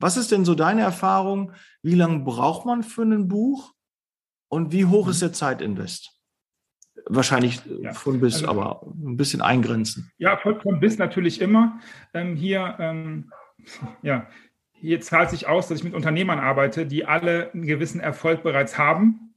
was 0.03 0.17
ist 0.17 0.33
denn 0.33 0.45
so 0.45 0.55
deine 0.55 0.83
Erfahrung? 0.83 1.53
Wie 1.83 1.95
lange 1.95 2.21
braucht 2.21 2.67
man 2.67 2.83
für 2.83 3.03
ein 3.03 3.29
Buch? 3.29 3.73
Und 4.49 4.73
wie 4.73 4.85
hoch 4.85 5.09
ist 5.09 5.19
mhm. 5.19 5.27
der 5.27 5.33
Zeitinvest? 5.33 6.11
Wahrscheinlich 7.07 7.63
ja. 7.81 7.95
von 7.95 8.21
bis, 8.21 8.35
also, 8.35 8.49
aber 8.49 8.87
ein 8.87 9.17
bisschen 9.17 9.41
eingrenzen. 9.41 10.13
Ja, 10.19 10.37
von, 10.37 10.61
von 10.61 10.79
bis 10.81 10.99
natürlich 10.99 11.41
immer. 11.41 11.81
Ähm, 12.13 12.37
hier, 12.37 12.77
ähm, 12.79 13.33
ja, 14.03 14.29
hier 14.73 15.01
zahlt 15.01 15.31
sich 15.31 15.47
aus, 15.49 15.69
dass 15.69 15.79
ich 15.79 15.85
mit 15.85 15.95
Unternehmern 15.95 16.39
arbeite, 16.39 16.85
die 16.87 17.07
alle 17.07 17.51
einen 17.53 17.67
gewissen 17.67 18.01
Erfolg 18.01 18.43
bereits 18.43 18.77
haben 18.77 19.33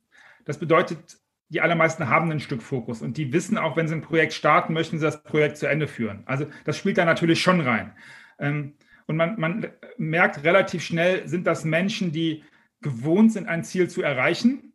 das 0.45 0.59
bedeutet, 0.59 1.17
die 1.49 1.61
allermeisten 1.61 2.07
haben 2.07 2.31
ein 2.31 2.39
Stück 2.39 2.61
Fokus 2.61 3.01
und 3.01 3.17
die 3.17 3.33
wissen 3.33 3.57
auch, 3.57 3.75
wenn 3.75 3.87
sie 3.87 3.95
ein 3.95 4.01
Projekt 4.01 4.33
starten, 4.33 4.73
möchten 4.73 4.97
sie 4.97 5.05
das 5.05 5.21
Projekt 5.23 5.57
zu 5.57 5.67
Ende 5.67 5.87
führen. 5.87 6.23
Also 6.25 6.45
das 6.63 6.77
spielt 6.77 6.97
da 6.97 7.05
natürlich 7.05 7.41
schon 7.41 7.61
rein. 7.61 7.91
Ähm, 8.39 8.75
Und 9.07 9.17
man, 9.17 9.39
man 9.39 9.67
merkt 9.97 10.43
relativ 10.43 10.83
schnell, 10.83 11.27
sind 11.27 11.45
das 11.47 11.63
Menschen, 11.63 12.11
die 12.11 12.43
gewohnt 12.81 13.31
sind, 13.33 13.47
ein 13.47 13.63
Ziel 13.63 13.89
zu 13.89 14.01
erreichen. 14.01 14.73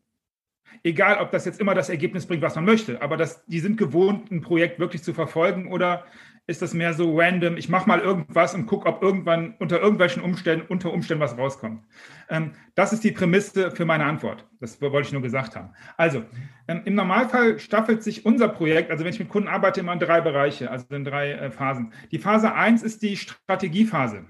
Egal, 0.83 1.19
ob 1.19 1.31
das 1.31 1.45
jetzt 1.45 1.61
immer 1.61 1.75
das 1.75 1.89
Ergebnis 1.89 2.27
bringt, 2.27 2.43
was 2.43 2.55
man 2.55 2.65
möchte, 2.65 3.03
aber 3.03 3.17
das, 3.17 3.45
die 3.47 3.61
sind 3.61 3.77
gewohnt, 3.77 4.31
ein 4.31 4.41
Projekt 4.41 4.79
wirklich 4.79 5.03
zu 5.03 5.13
verfolgen 5.13 5.71
oder 5.71 6.07
ist 6.51 6.63
das 6.63 6.75
mehr 6.75 6.93
so 6.93 7.17
random, 7.17 7.57
ich 7.57 7.69
mache 7.69 7.89
mal 7.89 8.01
irgendwas 8.01 8.55
und 8.55 8.67
gucke, 8.67 8.89
ob 8.89 9.03
irgendwann 9.03 9.55
unter 9.61 9.81
irgendwelchen 9.81 10.23
Umständen, 10.23 10.67
unter 10.69 10.93
Umständen 10.93 11.23
was 11.23 11.39
rauskommt. 11.39 11.85
Ähm, 12.29 12.51
das 12.75 12.93
ist 12.93 13.05
die 13.05 13.13
Prämisse 13.13 13.71
für 13.71 13.85
meine 13.85 14.05
Antwort. 14.05 14.47
Das 14.59 14.81
wollte 14.83 15.07
ich 15.07 15.13
nur 15.13 15.23
gesagt 15.23 15.55
haben. 15.55 15.71
Also, 15.97 16.25
ähm, 16.67 16.83
im 16.85 16.95
Normalfall 16.97 17.61
staffelt 17.61 18.03
sich 18.03 18.27
unser 18.27 18.49
Projekt, 18.49 18.91
also 18.91 19.05
wenn 19.05 19.13
ich 19.13 19.21
mit 19.21 19.29
Kunden 19.29 19.49
arbeite, 19.49 19.81
immer 19.81 19.93
in 19.93 20.01
drei 20.01 20.21
Bereiche, 20.21 20.71
also 20.71 20.87
in 20.91 21.05
drei 21.05 21.33
äh, 21.33 21.51
Phasen. 21.53 21.93
Die 22.11 22.19
Phase 22.19 22.53
1 22.53 22.83
ist 22.83 23.03
die 23.03 23.17
Strategiephase. 23.17 24.27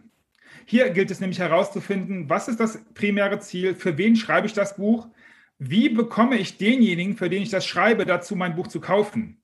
Hier 0.66 0.90
gilt 0.90 1.10
es 1.10 1.20
nämlich 1.20 1.38
herauszufinden, 1.38 2.28
was 2.28 2.48
ist 2.48 2.60
das 2.60 2.84
primäre 2.92 3.38
Ziel, 3.40 3.74
für 3.74 3.96
wen 3.96 4.14
schreibe 4.14 4.46
ich 4.46 4.52
das 4.52 4.76
Buch, 4.76 5.08
wie 5.58 5.88
bekomme 5.88 6.36
ich 6.36 6.58
denjenigen, 6.58 7.16
für 7.16 7.30
den 7.30 7.42
ich 7.42 7.50
das 7.50 7.66
schreibe, 7.66 8.04
dazu 8.04 8.36
mein 8.36 8.56
Buch 8.56 8.66
zu 8.66 8.80
kaufen. 8.80 9.39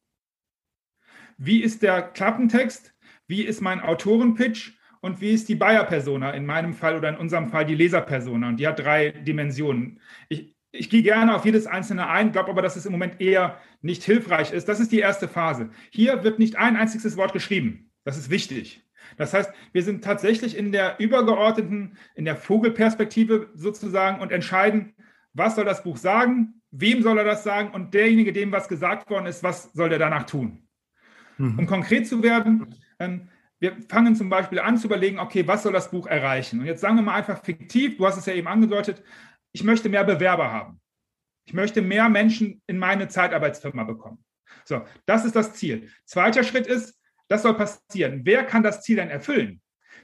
Wie 1.36 1.62
ist 1.62 1.82
der 1.82 2.02
Klappentext? 2.02 2.94
Wie 3.26 3.42
ist 3.42 3.60
mein 3.60 3.80
Autorenpitch? 3.80 4.78
Und 5.00 5.20
wie 5.20 5.32
ist 5.32 5.48
die 5.48 5.54
Buyer-Persona 5.54 6.30
in 6.30 6.46
meinem 6.46 6.74
Fall 6.74 6.96
oder 6.96 7.08
in 7.08 7.16
unserem 7.16 7.48
Fall 7.48 7.64
die 7.64 7.74
Leser-Persona? 7.74 8.48
Und 8.48 8.56
die 8.58 8.66
hat 8.66 8.78
drei 8.78 9.10
Dimensionen. 9.10 10.00
Ich, 10.28 10.56
ich 10.72 10.90
gehe 10.90 11.02
gerne 11.02 11.34
auf 11.36 11.44
jedes 11.44 11.66
einzelne 11.66 12.08
ein, 12.08 12.32
glaube 12.32 12.50
aber, 12.50 12.62
dass 12.62 12.76
es 12.76 12.86
im 12.86 12.92
Moment 12.92 13.20
eher 13.20 13.60
nicht 13.82 14.02
hilfreich 14.02 14.52
ist. 14.52 14.68
Das 14.68 14.80
ist 14.80 14.92
die 14.92 14.98
erste 14.98 15.28
Phase. 15.28 15.70
Hier 15.90 16.24
wird 16.24 16.38
nicht 16.38 16.56
ein 16.56 16.76
einziges 16.76 17.16
Wort 17.16 17.32
geschrieben. 17.32 17.90
Das 18.04 18.16
ist 18.16 18.30
wichtig. 18.30 18.82
Das 19.16 19.32
heißt, 19.32 19.52
wir 19.72 19.82
sind 19.82 20.02
tatsächlich 20.02 20.56
in 20.56 20.72
der 20.72 20.98
übergeordneten, 20.98 21.96
in 22.14 22.24
der 22.24 22.36
Vogelperspektive 22.36 23.50
sozusagen 23.54 24.20
und 24.20 24.32
entscheiden, 24.32 24.94
was 25.32 25.54
soll 25.54 25.64
das 25.64 25.84
Buch 25.84 25.98
sagen, 25.98 26.62
wem 26.70 27.02
soll 27.02 27.18
er 27.18 27.24
das 27.24 27.44
sagen 27.44 27.70
und 27.70 27.94
derjenige, 27.94 28.32
dem 28.32 28.52
was 28.52 28.68
gesagt 28.68 29.08
worden 29.10 29.26
ist, 29.26 29.42
was 29.42 29.72
soll 29.72 29.88
der 29.88 29.98
danach 29.98 30.24
tun. 30.24 30.65
Mhm. 31.38 31.58
Um 31.58 31.66
konkret 31.66 32.06
zu 32.06 32.22
werden, 32.22 32.74
ähm, 32.98 33.28
wir 33.58 33.76
fangen 33.88 34.14
zum 34.14 34.28
Beispiel 34.28 34.58
an 34.58 34.76
zu 34.76 34.86
überlegen, 34.86 35.18
okay, 35.18 35.46
was 35.46 35.62
soll 35.62 35.72
das 35.72 35.90
Buch 35.90 36.06
erreichen? 36.06 36.60
Und 36.60 36.66
jetzt 36.66 36.80
sagen 36.80 36.96
wir 36.96 37.02
mal 37.02 37.14
einfach 37.14 37.42
fiktiv, 37.42 37.96
du 37.96 38.06
hast 38.06 38.18
es 38.18 38.26
ja 38.26 38.34
eben 38.34 38.48
angedeutet, 38.48 39.02
ich 39.52 39.64
möchte 39.64 39.88
mehr 39.88 40.04
Bewerber 40.04 40.52
haben. 40.52 40.80
Ich 41.46 41.54
möchte 41.54 41.80
mehr 41.80 42.08
Menschen 42.08 42.60
in 42.66 42.78
meine 42.78 43.08
Zeitarbeitsfirma 43.08 43.84
bekommen. 43.84 44.22
So, 44.64 44.82
das 45.06 45.24
ist 45.24 45.36
das 45.36 45.54
Ziel. 45.54 45.88
Zweiter 46.04 46.42
Schritt 46.42 46.66
ist, 46.66 47.00
das 47.28 47.42
soll 47.42 47.54
passieren. 47.54 48.22
Wer 48.24 48.44
kann 48.44 48.62
das 48.62 48.82
Ziel 48.82 48.96
denn 48.96 49.10
erfüllen? 49.10 49.60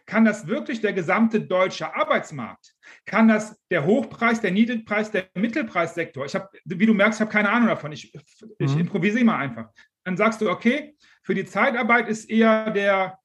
Kann 0.07 0.25
das 0.25 0.47
wirklich 0.47 0.81
der 0.81 0.93
gesamte 0.93 1.41
deutsche 1.41 1.95
Arbeitsmarkt? 1.95 2.75
Kann 3.07 3.29
das 3.29 3.61
der 3.71 3.85
Hochpreis, 3.85 4.41
der 4.41 4.51
Niedrigpreis, 4.51 5.11
der 5.11 5.29
Mittelpreissektor? 5.35 6.25
Ich 6.25 6.35
habe, 6.35 6.49
wie 6.65 6.87
du 6.87 6.95
merkst, 6.95 7.19
ich 7.19 7.21
habe 7.21 7.31
keine 7.31 7.51
Ahnung 7.51 7.69
davon. 7.69 7.93
Ich, 7.93 8.13
ich 8.59 8.75
mhm. 8.75 8.81
improvisiere 8.81 9.25
mal 9.25 9.39
einfach. 9.39 9.69
Dann 10.05 10.17
sagst 10.17 10.41
du, 10.41 10.51
okay, 10.51 10.97
für 11.23 11.35
die 11.35 11.45
Zeitarbeit 11.45 12.09
ist 12.09 12.29
eher 12.31 12.71
der, 12.71 13.19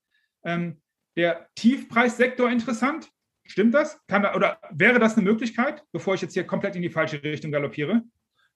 ähm, 0.43 0.81
der 1.15 1.47
Tiefpreissektor 1.55 2.49
interessant. 2.49 3.09
Stimmt 3.45 3.73
das? 3.73 3.99
Kann, 4.07 4.25
oder 4.35 4.59
wäre 4.71 4.99
das 4.99 5.15
eine 5.15 5.23
Möglichkeit, 5.23 5.83
bevor 5.91 6.15
ich 6.15 6.21
jetzt 6.21 6.33
hier 6.33 6.43
komplett 6.43 6.75
in 6.75 6.81
die 6.81 6.89
falsche 6.89 7.21
Richtung 7.23 7.51
galoppiere? 7.51 8.03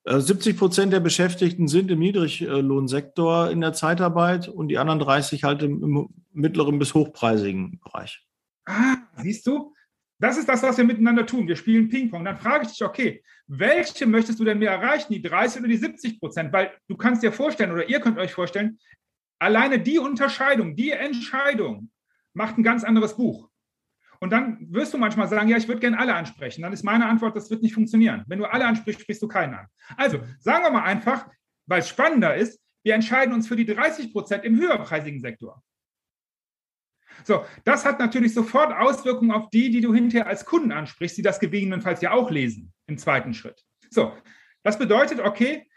70 0.05 0.55
äh, 0.55 0.57
Prozent 0.57 0.93
der 0.93 0.99
Beschäftigten 0.99 1.67
sind 1.67 1.91
im 1.91 1.99
Niedriglohnsektor 1.99 3.51
in 3.51 3.61
der 3.61 3.73
Zeitarbeit 3.73 4.47
und 4.47 4.67
die 4.67 4.77
anderen 4.77 4.99
30 4.99 5.43
halt 5.43 5.63
im, 5.63 5.83
im 5.83 6.09
mittleren 6.33 6.79
bis 6.79 6.93
hochpreisigen 6.93 7.79
Bereich. 7.79 8.25
Ah, 8.65 8.97
siehst 9.17 9.47
du? 9.47 9.73
Das 10.19 10.37
ist 10.37 10.47
das, 10.47 10.61
was 10.61 10.77
wir 10.77 10.83
miteinander 10.83 11.25
tun. 11.25 11.47
Wir 11.47 11.55
spielen 11.55 11.89
Ping-Pong. 11.89 12.23
Dann 12.23 12.37
frage 12.37 12.65
ich 12.65 12.71
dich, 12.71 12.83
okay, 12.83 13.23
welche 13.53 14.05
möchtest 14.05 14.39
du 14.39 14.45
denn 14.45 14.59
mehr 14.59 14.71
erreichen, 14.71 15.13
die 15.13 15.21
30 15.21 15.59
oder 15.59 15.69
die 15.69 15.77
70 15.77 16.19
Prozent? 16.19 16.53
Weil 16.53 16.71
du 16.87 16.95
kannst 16.95 17.21
dir 17.21 17.31
vorstellen 17.31 17.71
oder 17.71 17.87
ihr 17.89 17.99
könnt 17.99 18.17
euch 18.17 18.33
vorstellen, 18.33 18.79
Alleine 19.41 19.79
die 19.79 19.97
Unterscheidung, 19.97 20.75
die 20.75 20.91
Entscheidung 20.91 21.89
macht 22.33 22.59
ein 22.59 22.63
ganz 22.63 22.83
anderes 22.83 23.17
Buch. 23.17 23.49
Und 24.19 24.29
dann 24.29 24.59
wirst 24.69 24.93
du 24.93 24.99
manchmal 24.99 25.27
sagen, 25.27 25.49
ja, 25.49 25.57
ich 25.57 25.67
würde 25.67 25.79
gerne 25.79 25.97
alle 25.97 26.13
ansprechen. 26.13 26.61
Dann 26.61 26.71
ist 26.71 26.83
meine 26.83 27.07
Antwort, 27.07 27.35
das 27.35 27.49
wird 27.49 27.63
nicht 27.63 27.73
funktionieren. 27.73 28.23
Wenn 28.27 28.37
du 28.37 28.45
alle 28.45 28.67
ansprichst, 28.67 29.01
sprichst 29.01 29.23
du 29.23 29.27
keinen 29.27 29.55
an. 29.55 29.65
Also 29.97 30.19
sagen 30.37 30.63
wir 30.63 30.69
mal 30.69 30.83
einfach, 30.83 31.27
weil 31.65 31.79
es 31.79 31.89
spannender 31.89 32.35
ist, 32.35 32.61
wir 32.83 32.93
entscheiden 32.93 33.33
uns 33.33 33.47
für 33.47 33.55
die 33.55 33.65
30 33.65 34.13
Prozent 34.13 34.45
im 34.45 34.59
höherpreisigen 34.59 35.19
Sektor. 35.19 35.63
So, 37.23 37.45
das 37.63 37.85
hat 37.85 37.99
natürlich 37.99 38.33
sofort 38.33 38.73
Auswirkungen 38.73 39.31
auf 39.31 39.49
die, 39.49 39.69
die 39.69 39.81
du 39.81 39.93
hinterher 39.93 40.27
als 40.27 40.45
Kunden 40.45 40.71
ansprichst, 40.71 41.17
die 41.17 41.21
das 41.21 41.39
gegebenenfalls 41.39 42.01
ja 42.01 42.11
auch 42.11 42.31
lesen 42.31 42.73
im 42.87 42.97
zweiten 42.97 43.33
Schritt. 43.33 43.63
So, 43.89 44.13
das 44.63 44.79
bedeutet, 44.79 45.19
okay, 45.19 45.69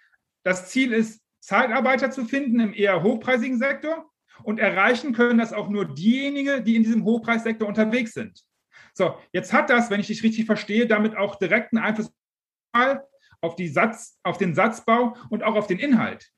das 0.44 0.70
Ziel 0.70 0.92
ist, 0.92 1.20
Zeitarbeiter 1.40 2.10
zu 2.10 2.24
finden 2.24 2.58
im 2.58 2.72
eher 2.72 3.02
hochpreisigen 3.02 3.58
Sektor 3.58 4.10
und 4.42 4.58
erreichen 4.58 5.12
können 5.12 5.38
das 5.38 5.52
auch 5.52 5.68
nur 5.68 5.84
diejenigen, 5.84 6.64
die 6.64 6.76
in 6.76 6.82
diesem 6.82 7.04
Hochpreissektor 7.04 7.68
unterwegs 7.68 8.14
sind. 8.14 8.42
So, 8.94 9.18
jetzt 9.32 9.52
hat 9.52 9.68
das, 9.68 9.90
wenn 9.90 10.00
ich 10.00 10.06
dich 10.06 10.22
richtig 10.22 10.46
verstehe, 10.46 10.86
damit 10.86 11.16
auch 11.16 11.36
direkten 11.36 11.78
Einfluss 11.78 12.10
auf, 13.40 13.56
die 13.56 13.68
Satz, 13.68 14.18
auf 14.22 14.38
den 14.38 14.54
Satzbau 14.54 15.16
und 15.28 15.42
auch 15.42 15.54
auf 15.54 15.66
den 15.66 15.78
Inhalt. 15.78 16.30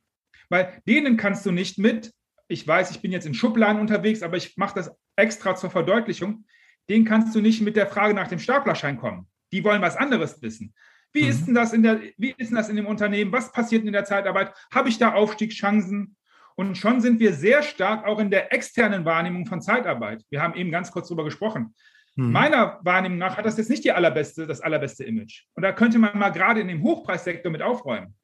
Weil 0.48 0.82
denen 0.88 1.16
kannst 1.16 1.46
du 1.46 1.52
nicht 1.52 1.78
mit, 1.78 2.12
ich 2.48 2.66
weiß, 2.66 2.90
ich 2.90 3.02
bin 3.02 3.12
jetzt 3.12 3.26
in 3.26 3.34
Schubladen 3.34 3.80
unterwegs, 3.80 4.22
aber 4.22 4.36
ich 4.36 4.56
mache 4.56 4.74
das 4.74 4.90
extra 5.16 5.56
zur 5.56 5.70
Verdeutlichung, 5.70 6.44
denen 6.88 7.04
kannst 7.04 7.34
du 7.34 7.40
nicht 7.40 7.60
mit 7.60 7.76
der 7.76 7.86
Frage 7.86 8.14
nach 8.14 8.28
dem 8.28 8.38
Staplerschein 8.38 8.98
kommen. 8.98 9.26
Die 9.52 9.64
wollen 9.64 9.82
was 9.82 9.96
anderes 9.96 10.40
wissen. 10.42 10.74
Wie 11.12 11.22
mhm. 11.22 11.28
ist 11.28 11.46
denn 11.46 11.54
das 11.54 11.72
in 11.72 11.82
der, 11.82 12.00
wie 12.16 12.34
ist 12.36 12.50
denn 12.50 12.56
das 12.56 12.68
in 12.68 12.76
dem 12.76 12.86
Unternehmen? 12.86 13.32
Was 13.32 13.52
passiert 13.52 13.84
in 13.84 13.92
der 13.92 14.04
Zeitarbeit? 14.04 14.52
Habe 14.72 14.88
ich 14.88 14.98
da 14.98 15.14
Aufstiegschancen? 15.14 16.16
Und 16.56 16.78
schon 16.78 17.00
sind 17.00 17.20
wir 17.20 17.34
sehr 17.34 17.62
stark 17.62 18.06
auch 18.06 18.18
in 18.18 18.30
der 18.30 18.52
externen 18.52 19.04
Wahrnehmung 19.04 19.46
von 19.46 19.60
Zeitarbeit. 19.60 20.24
Wir 20.30 20.42
haben 20.42 20.54
eben 20.54 20.70
ganz 20.70 20.90
kurz 20.90 21.08
darüber 21.08 21.24
gesprochen. 21.24 21.74
Mhm. 22.16 22.32
Meiner 22.32 22.80
Wahrnehmung 22.82 23.18
nach 23.18 23.36
hat 23.36 23.44
das 23.44 23.58
jetzt 23.58 23.70
nicht 23.70 23.84
die 23.84 23.92
allerbeste, 23.92 24.46
das 24.46 24.60
allerbeste 24.60 25.04
Image. 25.04 25.44
Und 25.54 25.62
da 25.62 25.72
könnte 25.72 25.98
man 25.98 26.18
mal 26.18 26.30
gerade 26.30 26.60
in 26.60 26.68
dem 26.68 26.82
Hochpreissektor 26.82 27.52
mit 27.52 27.62
aufräumen. 27.62 28.14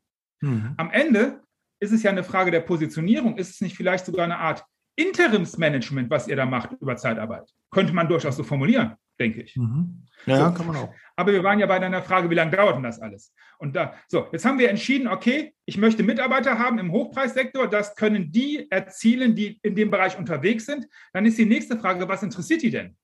Mhm. 0.41 0.75
Am 0.77 0.91
Ende 0.91 1.41
ist 1.83 1.91
es 1.93 2.05
ja 2.05 2.13
eine 2.13 2.23
Frage 2.23 2.53
der 2.53 2.61
Positionierung. 2.61 3.37
Ist 3.37 3.51
es 3.51 3.61
nicht 3.61 3.77
vielleicht 3.77 4.07
sogar 4.07 4.25
eine 4.25 4.39
Art 4.39 4.65
Interimsmanagement, 4.95 6.11
was 6.11 6.29
ihr 6.29 6.37
da 6.37 6.47
macht 6.47 6.71
über 6.81 6.97
Zeitarbeit? 6.97 7.51
Könnte 7.73 7.93
man 7.93 8.09
durchaus 8.09 8.37
so 8.37 8.45
formulieren, 8.45 8.95
denke 9.19 9.43
ich. 9.43 9.57
Mhm. 9.57 10.07
Ja, 10.27 10.51
so. 10.51 10.55
kann 10.55 10.69
man 10.69 10.77
auch. 10.77 10.95
Aber 11.17 11.33
wir 11.33 11.43
waren 11.43 11.59
ja 11.59 11.67
bei 11.67 11.81
deiner 11.81 12.01
Frage, 12.03 12.31
wie 12.31 12.37
lange 12.37 12.53
dauert 12.53 12.77
denn 12.77 12.85
das 12.85 13.01
alles? 13.01 13.35
Und 13.59 13.75
da, 13.75 13.95
so, 14.07 14.29
jetzt 14.31 14.45
haben 14.45 14.61
wir 14.61 14.71
entschieden, 14.71 15.09
okay, 15.09 15.55
ich 15.65 15.77
möchte 15.77 16.05
Mitarbeiter 16.05 16.57
haben 16.57 16.79
im 16.79 16.93
Hochpreissektor. 16.93 17.69
Das 17.69 17.97
können 17.97 18.31
die 18.31 18.71
erzielen, 18.71 19.35
die 19.35 19.59
in 19.63 19.75
dem 19.75 19.91
Bereich 19.91 20.17
unterwegs 20.17 20.67
sind. 20.67 20.87
Dann 21.13 21.27
ist 21.27 21.37
die 21.37 21.47
nächste 21.47 21.77
Frage, 21.77 22.09
was 22.09 22.23
interessiert 22.23 22.63
die 22.63 22.71
denn? 22.71 22.97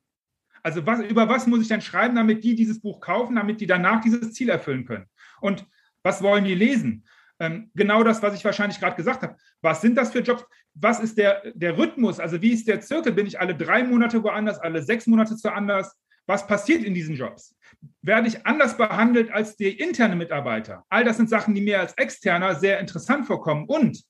Also 0.63 0.87
was, 0.87 1.01
über 1.01 1.29
was 1.29 1.49
muss 1.49 1.63
ich 1.63 1.69
denn 1.69 1.81
schreiben, 1.81 2.15
damit 2.15 2.45
die 2.45 2.55
dieses 2.55 2.81
Buch 2.81 3.01
kaufen, 3.01 3.35
damit 3.35 3.61
die 3.61 3.67
danach 3.67 4.01
dieses 4.01 4.33
Ziel 4.35 4.51
erfüllen 4.51 4.85
können? 4.85 5.07
Und 5.41 5.67
was 6.05 6.23
wollen 6.23 6.45
die 6.45 6.55
lesen? 6.55 7.05
Ähm, 7.41 7.71
genau 7.75 8.03
das, 8.03 8.23
was 8.23 8.35
ich 8.35 8.45
wahrscheinlich 8.45 8.81
gerade 8.81 8.97
gesagt 8.97 9.23
habe. 9.23 9.37
Was 9.63 9.81
sind 9.81 9.97
das 9.97 10.11
für 10.11 10.21
Jobs? 10.21 10.45
Was 10.75 11.01
ist 11.01 11.19
der, 11.19 11.43
der 11.55 11.79
Rhythmus? 11.79 12.19
Also 12.19 12.43
wie 12.43 12.53
ist 12.53 12.67
der 12.67 12.81
Zirkel? 12.81 13.13
Bin 13.13 13.27
ich 13.27 13.41
alle 13.41 13.55
drei 13.55 13.85
Monate 13.85 14.23
woanders, 14.23 14.59
alle 14.59 14.83
sechs 14.83 15.07
Monate 15.07 15.37
zu 15.37 15.53
anders? 15.53 15.97
Was 16.27 16.47
passiert 16.47 16.83
in 16.83 16.95
diesen 16.95 17.17
Jobs? 17.17 17.57
Werde 18.03 18.29
ich 18.29 18.47
anders 18.47 18.77
behandelt 18.77 19.31
als 19.31 19.57
die 19.57 19.71
interne 19.71 20.17
Mitarbeiter? 20.17 20.85
All 20.89 21.05
das 21.05 21.17
sind 21.17 21.31
Sachen, 21.31 21.55
die 21.55 21.63
mir 21.63 21.81
als 21.81 21.95
Externer 21.95 22.55
sehr 22.55 22.81
interessant 22.81 23.27
vorkommen. 23.27 23.65
Und 23.67 24.03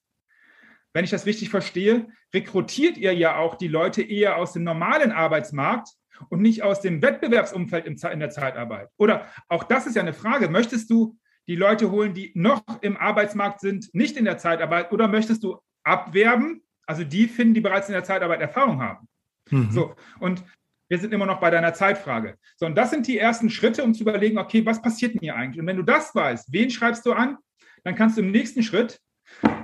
wenn 0.95 1.05
ich 1.05 1.11
das 1.11 1.27
richtig 1.27 1.51
verstehe, 1.51 2.09
rekrutiert 2.35 2.97
ihr 2.97 3.13
ja 3.13 3.37
auch 3.37 3.57
die 3.57 3.69
Leute 3.69 4.03
eher 4.03 4.37
aus 4.37 4.55
dem 4.55 4.65
normalen 4.65 5.13
Arbeitsmarkt 5.13 5.91
und 6.31 6.41
nicht 6.41 6.63
aus 6.63 6.81
dem 6.81 7.03
Wettbewerbsumfeld 7.03 7.87
in 7.87 8.21
der 8.21 8.31
Zeitarbeit. 8.31 8.89
Oder 8.97 9.27
auch 9.49 9.65
das 9.65 9.87
ist 9.87 9.95
ja 9.95 10.03
eine 10.03 10.15
Frage. 10.15 10.49
Möchtest 10.49 10.91
du 10.91 11.17
die 11.49 11.57
Leute 11.57 11.91
holen, 11.91 12.15
die 12.15 12.31
noch 12.35 12.63
im 12.83 12.97
Arbeitsmarkt 12.97 13.61
sind, 13.61 13.93
nicht 13.95 14.17
in 14.17 14.25
der 14.25 14.39
Zeitarbeit, 14.39 14.93
oder 14.93 15.09
möchtest 15.09 15.43
du 15.43 15.59
abwerben, 15.83 16.63
also 16.87 17.05
die 17.05 17.27
finden, 17.27 17.55
die 17.55 17.61
bereits 17.61 17.89
in 17.89 17.95
der 17.95 18.05
Zeitarbeit 18.05 18.41
Erfahrung 18.41 18.81
haben? 18.81 19.09
Mhm. 19.51 19.71
So, 19.71 19.95
und 20.21 20.45
wir 20.89 20.99
sind 20.99 21.13
immer 21.13 21.27
noch 21.27 21.41
bei 21.41 21.51
deiner 21.51 21.75
Zeitfrage. 21.75 22.37
So, 22.57 22.67
und 22.67 22.75
das 22.75 22.91
sind 22.91 23.07
die 23.07 23.19
ersten 23.19 23.51
Schritte, 23.51 23.83
um 23.83 23.95
zu 23.95 24.03
überlegen, 24.03 24.39
okay, 24.39 24.65
was 24.65 24.81
passiert 24.81 25.15
denn 25.15 25.21
hier 25.21 25.37
eigentlich? 25.37 25.61
Und 25.61 25.67
wenn 25.67 25.77
du 25.77 25.83
das 25.83 26.15
weißt, 26.15 26.53
wen 26.53 26.71
schreibst 26.71 27.05
du 27.07 27.13
an, 27.13 27.39
dann 27.85 27.95
kannst 27.95 28.17
du 28.17 28.23
im 28.23 28.31
nächsten 28.31 28.63
Schritt, 28.63 29.01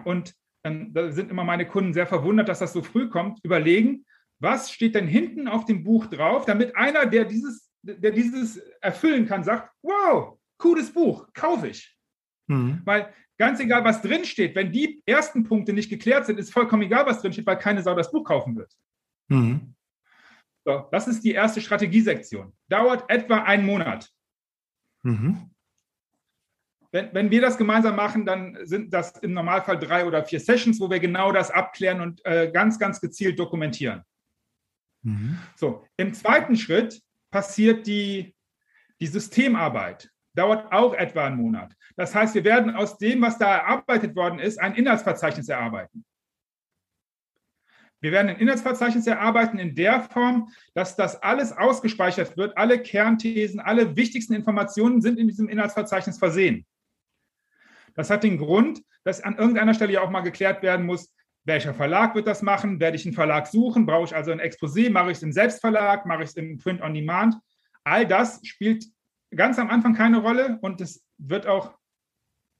und 0.04 0.34
dann 0.62 0.92
da 0.92 1.10
sind 1.12 1.30
immer 1.30 1.44
meine 1.44 1.66
Kunden 1.66 1.92
sehr 1.92 2.06
verwundert, 2.06 2.48
dass 2.48 2.58
das 2.58 2.72
so 2.72 2.82
früh 2.82 3.08
kommt, 3.08 3.40
überlegen, 3.42 4.04
was 4.38 4.72
steht 4.72 4.94
denn 4.94 5.06
hinten 5.06 5.48
auf 5.48 5.64
dem 5.64 5.84
Buch 5.84 6.06
drauf, 6.06 6.44
damit 6.44 6.76
einer, 6.76 7.06
der 7.06 7.24
dieses, 7.24 7.70
der 7.82 8.10
dieses 8.10 8.58
erfüllen 8.80 9.26
kann, 9.26 9.44
sagt, 9.44 9.70
wow, 9.82 10.38
cooles 10.64 10.90
Buch, 10.90 11.28
kaufe 11.34 11.68
ich. 11.68 11.94
Mhm. 12.46 12.80
Weil 12.86 13.12
ganz 13.36 13.60
egal, 13.60 13.84
was 13.84 14.00
drinsteht, 14.00 14.54
wenn 14.54 14.72
die 14.72 15.02
ersten 15.04 15.44
Punkte 15.44 15.74
nicht 15.74 15.90
geklärt 15.90 16.24
sind, 16.24 16.38
ist 16.38 16.52
vollkommen 16.52 16.82
egal, 16.82 17.04
was 17.04 17.20
drinsteht, 17.20 17.46
weil 17.46 17.58
keine 17.58 17.82
Sau 17.82 17.94
das 17.94 18.10
Buch 18.10 18.24
kaufen 18.24 18.56
wird. 18.56 18.72
Mhm. 19.28 19.74
So, 20.64 20.88
das 20.90 21.06
ist 21.06 21.22
die 21.22 21.32
erste 21.32 21.60
Strategiesektion. 21.60 22.54
Dauert 22.68 23.04
etwa 23.10 23.42
einen 23.42 23.66
Monat. 23.66 24.10
Mhm. 25.02 25.50
Wenn, 26.90 27.12
wenn 27.12 27.30
wir 27.30 27.42
das 27.42 27.58
gemeinsam 27.58 27.96
machen, 27.96 28.24
dann 28.24 28.56
sind 28.62 28.94
das 28.94 29.18
im 29.18 29.34
Normalfall 29.34 29.78
drei 29.78 30.06
oder 30.06 30.24
vier 30.24 30.40
Sessions, 30.40 30.80
wo 30.80 30.88
wir 30.88 30.98
genau 30.98 31.30
das 31.30 31.50
abklären 31.50 32.00
und 32.00 32.24
äh, 32.24 32.50
ganz, 32.50 32.78
ganz 32.78 33.02
gezielt 33.02 33.38
dokumentieren. 33.38 34.02
Mhm. 35.02 35.38
So, 35.56 35.84
im 35.98 36.14
zweiten 36.14 36.56
Schritt 36.56 37.02
passiert 37.30 37.86
die, 37.86 38.34
die 39.00 39.06
Systemarbeit. 39.08 40.13
Dauert 40.34 40.72
auch 40.72 40.94
etwa 40.94 41.26
einen 41.26 41.36
Monat. 41.36 41.74
Das 41.96 42.14
heißt, 42.14 42.34
wir 42.34 42.44
werden 42.44 42.74
aus 42.74 42.98
dem, 42.98 43.22
was 43.22 43.38
da 43.38 43.56
erarbeitet 43.56 44.16
worden 44.16 44.40
ist, 44.40 44.60
ein 44.60 44.74
Inhaltsverzeichnis 44.74 45.48
erarbeiten. 45.48 46.04
Wir 48.00 48.12
werden 48.12 48.28
ein 48.28 48.36
Inhaltsverzeichnis 48.36 49.06
erarbeiten 49.06 49.58
in 49.58 49.74
der 49.74 50.02
Form, 50.02 50.52
dass 50.74 50.94
das 50.94 51.22
alles 51.22 51.52
ausgespeichert 51.52 52.36
wird. 52.36 52.58
Alle 52.58 52.78
Kernthesen, 52.82 53.60
alle 53.60 53.96
wichtigsten 53.96 54.34
Informationen 54.34 55.00
sind 55.00 55.18
in 55.18 55.28
diesem 55.28 55.48
Inhaltsverzeichnis 55.48 56.18
versehen. 56.18 56.66
Das 57.94 58.10
hat 58.10 58.24
den 58.24 58.36
Grund, 58.36 58.82
dass 59.04 59.22
an 59.22 59.38
irgendeiner 59.38 59.72
Stelle 59.72 59.92
ja 59.92 60.02
auch 60.02 60.10
mal 60.10 60.20
geklärt 60.20 60.62
werden 60.62 60.84
muss, 60.84 61.14
welcher 61.44 61.74
Verlag 61.74 62.14
wird 62.14 62.26
das 62.26 62.42
machen? 62.42 62.80
Werde 62.80 62.96
ich 62.96 63.04
einen 63.04 63.14
Verlag 63.14 63.46
suchen? 63.46 63.86
Brauche 63.86 64.04
ich 64.04 64.16
also 64.16 64.32
ein 64.32 64.40
Exposé? 64.40 64.90
Mache 64.90 65.10
ich 65.10 65.18
es 65.18 65.22
im 65.22 65.32
Selbstverlag? 65.32 66.06
Mache 66.06 66.24
ich 66.24 66.30
es 66.30 66.36
im 66.36 66.58
Print 66.58 66.82
on 66.82 66.94
Demand? 66.94 67.36
All 67.84 68.06
das 68.06 68.40
spielt 68.44 68.84
ganz 69.36 69.58
am 69.58 69.70
Anfang 69.70 69.94
keine 69.94 70.18
Rolle 70.18 70.58
und 70.60 70.80
es 70.80 71.04
wird 71.18 71.46
auch 71.46 71.74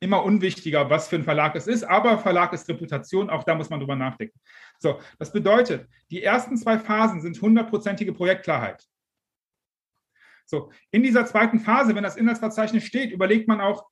immer 0.00 0.22
unwichtiger, 0.22 0.90
was 0.90 1.08
für 1.08 1.16
ein 1.16 1.24
Verlag 1.24 1.56
es 1.56 1.66
ist, 1.66 1.82
aber 1.82 2.18
Verlag 2.18 2.52
ist 2.52 2.68
Reputation, 2.68 3.30
auch 3.30 3.44
da 3.44 3.54
muss 3.54 3.70
man 3.70 3.80
drüber 3.80 3.96
nachdenken. 3.96 4.38
So, 4.78 5.00
das 5.18 5.32
bedeutet, 5.32 5.88
die 6.10 6.22
ersten 6.22 6.56
zwei 6.56 6.78
Phasen 6.78 7.22
sind 7.22 7.40
hundertprozentige 7.40 8.12
Projektklarheit. 8.12 8.84
So, 10.46 10.70
in 10.90 11.02
dieser 11.02 11.24
zweiten 11.24 11.58
Phase, 11.58 11.94
wenn 11.94 12.04
das 12.04 12.16
Inhaltsverzeichnis 12.16 12.84
steht, 12.84 13.12
überlegt 13.12 13.48
man 13.48 13.62
auch, 13.62 13.88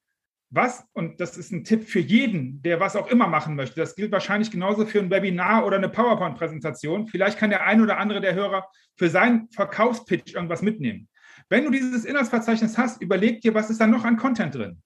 was, 0.54 0.84
und 0.92 1.18
das 1.18 1.38
ist 1.38 1.50
ein 1.50 1.64
Tipp 1.64 1.88
für 1.88 1.98
jeden, 1.98 2.60
der 2.60 2.78
was 2.78 2.94
auch 2.94 3.06
immer 3.06 3.26
machen 3.26 3.54
möchte, 3.56 3.80
das 3.80 3.94
gilt 3.94 4.12
wahrscheinlich 4.12 4.50
genauso 4.50 4.84
für 4.84 4.98
ein 4.98 5.10
Webinar 5.10 5.64
oder 5.64 5.78
eine 5.78 5.88
PowerPoint-Präsentation. 5.88 7.08
Vielleicht 7.08 7.38
kann 7.38 7.48
der 7.48 7.64
ein 7.64 7.80
oder 7.80 7.96
andere 7.96 8.20
der 8.20 8.34
Hörer 8.34 8.68
für 8.98 9.08
seinen 9.08 9.48
Verkaufspitch 9.50 10.34
irgendwas 10.34 10.60
mitnehmen. 10.60 11.08
Wenn 11.48 11.64
du 11.64 11.70
dieses 11.70 12.04
Inhaltsverzeichnis 12.04 12.78
hast, 12.78 13.00
überleg 13.02 13.40
dir, 13.40 13.54
was 13.54 13.70
ist 13.70 13.80
da 13.80 13.86
noch 13.86 14.04
an 14.04 14.16
Content 14.16 14.54
drin. 14.54 14.82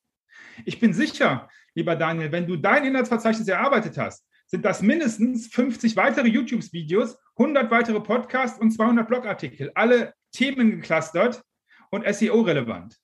Ich 0.64 0.80
bin 0.80 0.92
sicher, 0.92 1.48
lieber 1.74 1.96
Daniel, 1.96 2.32
wenn 2.32 2.46
du 2.46 2.56
dein 2.56 2.84
Inhaltsverzeichnis 2.84 3.48
erarbeitet 3.48 3.98
hast, 3.98 4.26
sind 4.46 4.64
das 4.64 4.80
mindestens 4.80 5.48
50 5.48 5.96
weitere 5.96 6.28
YouTube-Videos, 6.28 7.18
100 7.36 7.70
weitere 7.70 8.00
Podcasts 8.00 8.60
und 8.60 8.70
200 8.70 9.06
Blogartikel, 9.06 9.72
alle 9.74 10.14
Themen 10.32 10.80
geclustert 10.80 11.42
und 11.90 12.06
SEO-relevant. 12.06 12.96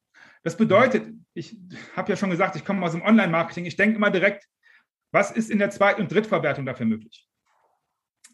Das 0.45 0.57
bedeutet, 0.57 1.09
ich 1.35 1.57
habe 1.97 2.11
ja 2.11 2.17
schon 2.17 2.31
gesagt, 2.31 2.57
ich 2.57 2.65
komme 2.65 2.85
aus 2.85 2.93
dem 2.93 3.03
Online-Marketing, 3.03 3.65
ich 3.65 3.77
denke 3.77 3.97
immer 3.97 4.11
direkt, 4.11 4.47
was 5.13 5.31
ist 5.31 5.51
in 5.51 5.59
der 5.59 5.71
Zweit- 5.71 5.99
und 5.99 6.11
Drittverwertung 6.11 6.65
dafür 6.65 6.87
möglich? 6.87 7.29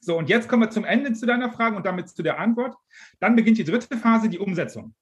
So, 0.01 0.17
und 0.17 0.29
jetzt 0.29 0.49
kommen 0.49 0.63
wir 0.63 0.71
zum 0.71 0.85
Ende 0.85 1.13
zu 1.13 1.27
deiner 1.27 1.51
Frage 1.51 1.77
und 1.77 1.85
damit 1.85 2.09
zu 2.09 2.23
der 2.23 2.39
Antwort. 2.39 2.77
Dann 3.21 3.35
beginnt 3.35 3.59
die 3.59 3.65
dritte 3.65 3.97
Phase, 3.97 4.29
die 4.29 4.39
Umsetzung. 4.39 4.95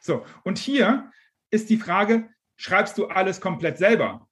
So, 0.00 0.24
und 0.44 0.58
hier 0.58 1.10
ist 1.50 1.70
die 1.70 1.76
Frage, 1.76 2.28
schreibst 2.56 2.98
du 2.98 3.06
alles 3.06 3.40
komplett 3.40 3.78
selber? 3.78 4.28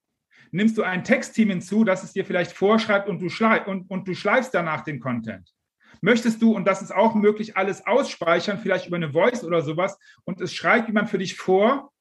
Nimmst 0.52 0.76
du 0.78 0.82
ein 0.82 1.04
Textteam 1.04 1.50
hinzu, 1.50 1.84
das 1.84 2.02
es 2.02 2.12
dir 2.12 2.24
vielleicht 2.24 2.52
vorschreibt 2.52 3.08
und 3.08 3.20
du, 3.20 3.28
schlei 3.28 3.64
und, 3.64 3.88
und 3.90 4.08
du 4.08 4.14
schleifst 4.14 4.52
danach 4.54 4.82
den 4.82 5.00
Content? 5.00 5.52
Möchtest 6.00 6.40
du, 6.40 6.54
und 6.54 6.64
das 6.64 6.82
ist 6.82 6.92
auch 6.92 7.14
möglich, 7.14 7.56
alles 7.56 7.86
ausspeichern, 7.86 8.58
vielleicht 8.58 8.86
über 8.86 8.96
eine 8.96 9.12
Voice 9.12 9.44
oder 9.44 9.62
sowas, 9.62 9.98
und 10.24 10.40
es 10.40 10.54
schreibt 10.54 10.88
jemand 10.88 11.10
für 11.10 11.18
dich 11.18 11.36
vor 11.36 11.92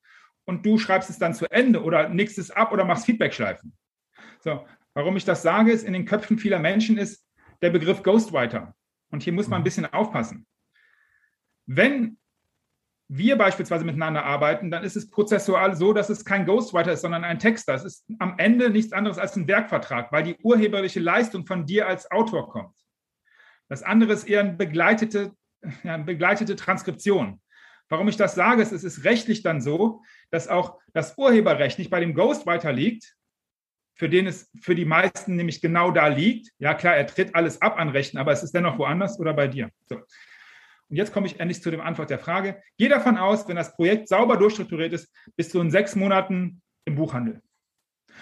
und 0.45 0.65
du 0.65 0.77
schreibst 0.77 1.09
es 1.09 1.19
dann 1.19 1.33
zu 1.33 1.45
Ende 1.51 1.83
oder 1.83 2.09
nickst 2.09 2.37
es 2.37 2.49
ab 2.49 2.71
oder 2.71 2.85
machst 2.85 3.05
Feedback-Schleifen? 3.05 3.75
So, 4.39 4.65
warum 4.93 5.17
ich 5.17 5.25
das 5.25 5.41
sage, 5.41 5.71
ist, 5.71 5.83
in 5.83 5.93
den 5.93 6.05
Köpfen 6.05 6.37
vieler 6.37 6.59
Menschen 6.59 6.97
ist 6.97 7.25
der 7.61 7.71
Begriff 7.71 8.03
Ghostwriter. 8.03 8.73
Und 9.11 9.23
hier 9.23 9.33
muss 9.33 9.47
man 9.47 9.61
ein 9.61 9.63
bisschen 9.63 9.85
aufpassen. 9.85 10.47
Wenn 11.65 12.18
wir 13.11 13.37
beispielsweise 13.37 13.85
miteinander 13.85 14.23
arbeiten, 14.23 14.69
dann 14.69 14.83
ist 14.83 14.95
es 14.95 15.09
prozessual 15.09 15.75
so, 15.75 15.93
dass 15.93 16.09
es 16.09 16.23
kein 16.23 16.45
Ghostwriter 16.45 16.93
ist, 16.93 17.01
sondern 17.01 17.23
ein 17.23 17.39
Texter. 17.39 17.73
Es 17.73 17.83
ist 17.83 18.05
am 18.19 18.35
Ende 18.37 18.69
nichts 18.69 18.93
anderes 18.93 19.17
als 19.17 19.35
ein 19.35 19.47
Werkvertrag, 19.47 20.11
weil 20.11 20.23
die 20.23 20.37
urheberliche 20.43 20.99
Leistung 20.99 21.47
von 21.47 21.65
dir 21.65 21.87
als 21.87 22.09
Autor 22.11 22.49
kommt. 22.49 22.75
Das 23.67 23.81
andere 23.81 24.13
ist 24.13 24.29
eher 24.29 24.41
eine 24.41 24.53
begleitete, 24.53 25.33
ja, 25.83 25.95
eine 25.95 26.03
begleitete 26.03 26.55
Transkription. 26.55 27.41
Warum 27.89 28.07
ich 28.07 28.17
das 28.17 28.35
sage, 28.35 28.61
ist, 28.61 28.71
es 28.71 28.83
ist 28.83 29.03
rechtlich 29.03 29.41
dann 29.41 29.59
so, 29.59 30.03
dass 30.29 30.47
auch 30.47 30.77
das 30.93 31.17
Urheberrecht 31.17 31.79
nicht 31.79 31.89
bei 31.89 31.99
dem 31.99 32.13
Ghostwriter 32.13 32.71
liegt, 32.71 33.15
für 33.95 34.07
den 34.07 34.27
es 34.27 34.51
für 34.61 34.75
die 34.75 34.85
meisten 34.85 35.35
nämlich 35.35 35.61
genau 35.61 35.89
da 35.89 36.07
liegt. 36.07 36.51
Ja, 36.59 36.75
klar, 36.75 36.95
er 36.95 37.07
tritt 37.07 37.33
alles 37.33 37.59
ab 37.61 37.79
an 37.79 37.89
Rechten, 37.89 38.19
aber 38.19 38.31
es 38.31 38.43
ist 38.43 38.53
dennoch 38.53 38.77
woanders 38.77 39.19
oder 39.19 39.33
bei 39.33 39.47
dir. 39.47 39.71
So. 39.87 39.99
Und 40.89 40.95
jetzt 40.95 41.13
komme 41.13 41.27
ich 41.27 41.39
endlich 41.39 41.61
zu 41.61 41.69
dem 41.69 41.81
Antwort 41.81 42.09
der 42.09 42.19
Frage. 42.19 42.61
Geh 42.77 42.87
davon 42.87 43.17
aus, 43.17 43.47
wenn 43.47 43.55
das 43.55 43.75
Projekt 43.75 44.07
sauber 44.07 44.37
durchstrukturiert 44.37 44.93
ist, 44.93 45.13
bist 45.35 45.53
du 45.53 45.61
in 45.61 45.69
sechs 45.69 45.95
Monaten 45.95 46.61
im 46.85 46.95
Buchhandel. 46.95 47.41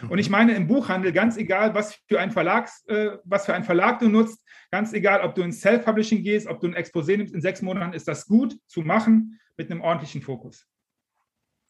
Und 0.10 0.19
ich 0.19 0.30
meine 0.30 0.53
im 0.53 0.67
Buchhandel, 0.67 1.12
ganz 1.12 1.38
egal, 1.38 1.73
was 1.73 1.95
für 2.08 2.19
ein, 2.19 2.32
Verlags, 2.32 2.86
äh, 2.86 3.17
was 3.23 3.45
für 3.45 3.53
ein 3.53 3.63
Verlag 3.63 3.99
du 3.99 4.10
nutzt, 4.10 4.43
ganz 4.69 4.93
egal, 4.93 5.21
ob 5.21 5.34
du 5.34 5.41
ins 5.41 5.62
Self-Publishing 5.62 6.21
gehst, 6.23 6.47
ob 6.47 6.60
du 6.60 6.67
ein 6.67 6.75
Exposé 6.75 7.17
nimmst, 7.17 7.34
in 7.34 7.41
sechs 7.41 7.62
Monaten 7.62 7.93
ist 7.93 8.08
das 8.08 8.25
gut 8.25 8.58
zu 8.67 8.82
machen 8.82 9.39
mit 9.56 9.71
einem 9.71 9.82
ordentlichen 9.82 10.21
Fokus. 10.21 10.67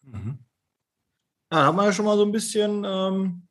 Mhm. 0.02 0.38
Ja, 1.50 1.60
da 1.60 1.66
haben 1.66 1.76
wir 1.76 1.84
ja 1.84 1.92
schon 1.92 2.04
mal 2.04 2.18
so 2.18 2.24
ein 2.24 2.32
bisschen, 2.32 2.84
ähm, 2.84 3.48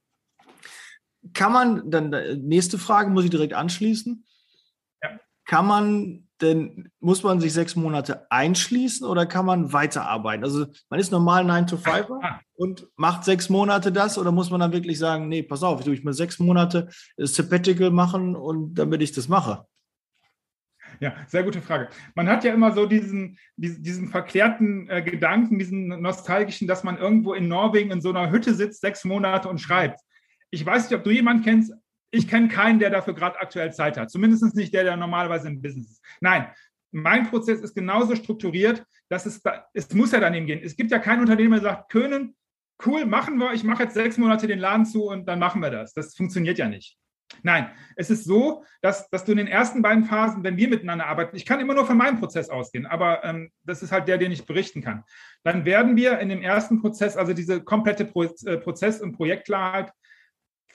kann 1.34 1.52
man, 1.52 1.90
dann 1.90 2.14
äh, 2.14 2.36
nächste 2.36 2.78
Frage 2.78 3.10
muss 3.10 3.24
ich 3.24 3.32
direkt 3.32 3.54
anschließen. 3.54 4.24
Ja. 5.02 5.20
Kann 5.46 5.66
man 5.66 6.27
denn 6.42 6.90
muss 7.00 7.24
man 7.24 7.40
sich 7.40 7.54
sechs 7.54 7.76
Monate 7.76 8.30
einschließen 8.32 9.06
oder 9.08 9.26
kann 9.26 9.46
man 9.46 9.74
weiterarbeiten? 9.74 10.44
Also 10.44 10.68
man 10.90 11.00
ist 11.00 11.12
normal 11.12 11.44
9 11.44 11.68
to 11.68 11.78
5 11.78 12.08
und 12.56 12.88
macht 12.96 13.24
sechs 13.24 13.50
Monate 13.50 13.92
das 13.92 14.18
oder 14.18 14.32
muss 14.32 14.50
man 14.50 14.60
dann 14.60 14.72
wirklich 14.72 15.00
sagen, 15.00 15.28
nee, 15.28 15.44
pass 15.44 15.64
auf, 15.64 15.80
ich 15.80 15.86
tue 15.86 16.00
mal 16.04 16.14
sechs 16.14 16.40
Monate 16.40 16.90
Sabbatical 17.18 17.92
machen 17.92 18.36
und 18.36 18.76
damit 18.76 19.02
ich 19.02 19.12
das 19.12 19.28
mache? 19.28 19.66
Ja, 21.00 21.14
sehr 21.28 21.44
gute 21.44 21.62
Frage. 21.62 21.90
Man 22.16 22.28
hat 22.28 22.44
ja 22.44 22.54
immer 22.54 22.72
so 22.72 22.86
diesen, 22.86 23.38
diesen, 23.56 23.84
diesen 23.84 24.08
verklärten 24.08 24.90
äh, 24.90 25.02
Gedanken, 25.02 25.60
diesen 25.60 25.88
nostalgischen, 26.02 26.68
dass 26.68 26.84
man 26.84 26.98
irgendwo 26.98 27.34
in 27.34 27.48
Norwegen 27.48 27.92
in 27.92 28.02
so 28.02 28.10
einer 28.10 28.32
Hütte 28.32 28.54
sitzt, 28.54 28.82
sechs 28.82 29.04
Monate 29.04 29.48
und 29.50 29.60
schreibt. 29.60 30.00
Ich 30.50 30.66
weiß 30.66 30.90
nicht, 30.90 30.98
ob 30.98 31.04
du 31.04 31.12
jemanden 31.12 31.44
kennst, 31.44 31.74
ich 32.12 32.28
kenne 32.28 32.48
keinen, 32.48 32.80
der 32.80 32.90
dafür 32.90 33.14
gerade 33.14 33.40
aktuell 33.40 33.74
Zeit 33.74 33.98
hat. 33.98 34.10
Zumindest 34.10 34.56
nicht 34.56 34.74
der, 34.74 34.84
der 34.84 34.98
normalerweise 34.98 35.48
im 35.48 35.62
Business 35.62 35.92
ist. 35.92 36.06
Nein, 36.22 36.48
mein 36.92 37.30
Prozess 37.30 37.62
ist 37.62 37.76
genauso 37.76 38.16
strukturiert, 38.16 38.84
dass 39.10 39.26
es, 39.26 39.42
es 39.74 39.94
muss 39.94 40.12
ja 40.12 40.20
daneben 40.20 40.46
gehen. 40.46 40.62
Es 40.64 40.76
gibt 40.76 40.92
ja 40.92 41.00
keinen 41.00 41.22
Unternehmer, 41.22 41.60
der 41.60 41.72
sagt, 41.72 41.92
Können, 41.92 42.36
cool, 42.86 43.06
machen 43.06 43.38
wir, 43.38 43.54
ich 43.54 43.64
mache 43.64 43.84
jetzt 43.84 43.96
sechs 43.96 44.18
Monate 44.18 44.48
den 44.48 44.60
Laden 44.60 44.86
zu 44.86 45.08
und 45.08 45.28
dann 45.28 45.40
machen 45.40 45.62
wir 45.62 45.72
das. 45.72 45.94
Das 45.94 46.16
funktioniert 46.16 46.58
ja 46.58 46.68
nicht. 46.68 46.98
Nein, 47.44 47.70
es 47.98 48.10
ist 48.10 48.24
so, 48.24 48.64
dass, 48.82 49.10
dass 49.10 49.26
du 49.26 49.32
in 49.32 49.38
den 49.38 49.48
ersten 49.48 49.82
beiden 49.82 50.06
Phasen, 50.06 50.44
wenn 50.44 50.56
wir 50.56 50.70
miteinander 50.70 51.08
arbeiten, 51.08 51.36
ich 51.36 51.46
kann 51.46 51.60
immer 51.60 51.74
nur 51.74 51.86
von 51.86 51.98
meinem 51.98 52.20
Prozess 52.20 52.50
ausgehen, 52.50 52.86
aber 52.86 53.24
ähm, 53.26 53.52
das 53.64 53.84
ist 53.84 53.92
halt 53.92 54.08
der, 54.08 54.18
den 54.18 54.32
ich 54.32 54.46
berichten 54.46 54.82
kann. 54.82 55.04
Dann 55.44 55.66
werden 55.66 55.98
wir 55.98 56.20
in 56.20 56.30
dem 56.30 56.42
ersten 56.42 56.82
Prozess, 56.82 57.18
also 57.18 57.34
diese 57.34 57.62
komplette 57.62 58.06
Pro 58.06 58.28
Prozess- 58.64 59.02
und 59.02 59.12
Projektklarheit, 59.12 59.92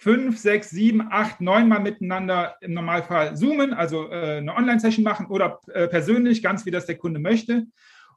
fünf, 0.02 0.36
sechs, 0.36 0.70
sieben, 0.70 1.12
acht, 1.12 1.40
neun 1.40 1.68
Mal 1.68 1.78
miteinander 1.78 2.56
im 2.60 2.74
Normalfall 2.74 3.36
zoomen, 3.36 3.72
also 3.72 4.10
äh, 4.10 4.38
eine 4.38 4.52
Online-Session 4.52 5.04
machen 5.04 5.26
oder 5.26 5.60
äh, 5.72 5.86
persönlich, 5.86 6.42
ganz 6.42 6.66
wie 6.66 6.72
das 6.72 6.86
der 6.86 6.98
Kunde 6.98 7.20
möchte. 7.20 7.66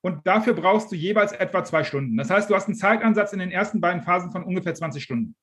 Und 0.02 0.26
dafür 0.26 0.56
brauchst 0.56 0.92
du 0.92 0.96
jeweils 0.96 1.32
etwa 1.32 1.64
zwei 1.64 1.84
Stunden. 1.84 2.18
Das 2.18 2.32
heißt, 2.32 2.50
du 2.50 2.56
hast 2.56 2.66
einen 2.66 2.76
Zeitansatz 2.76 3.34
in 3.34 3.40
den 3.40 3.52
ersten 3.52 3.82
beiden 3.82 4.02
Phasen 4.02 4.32
von 4.32 4.44
ungefähr 4.44 4.74
20 4.74 5.04
Stunden. 5.04 5.36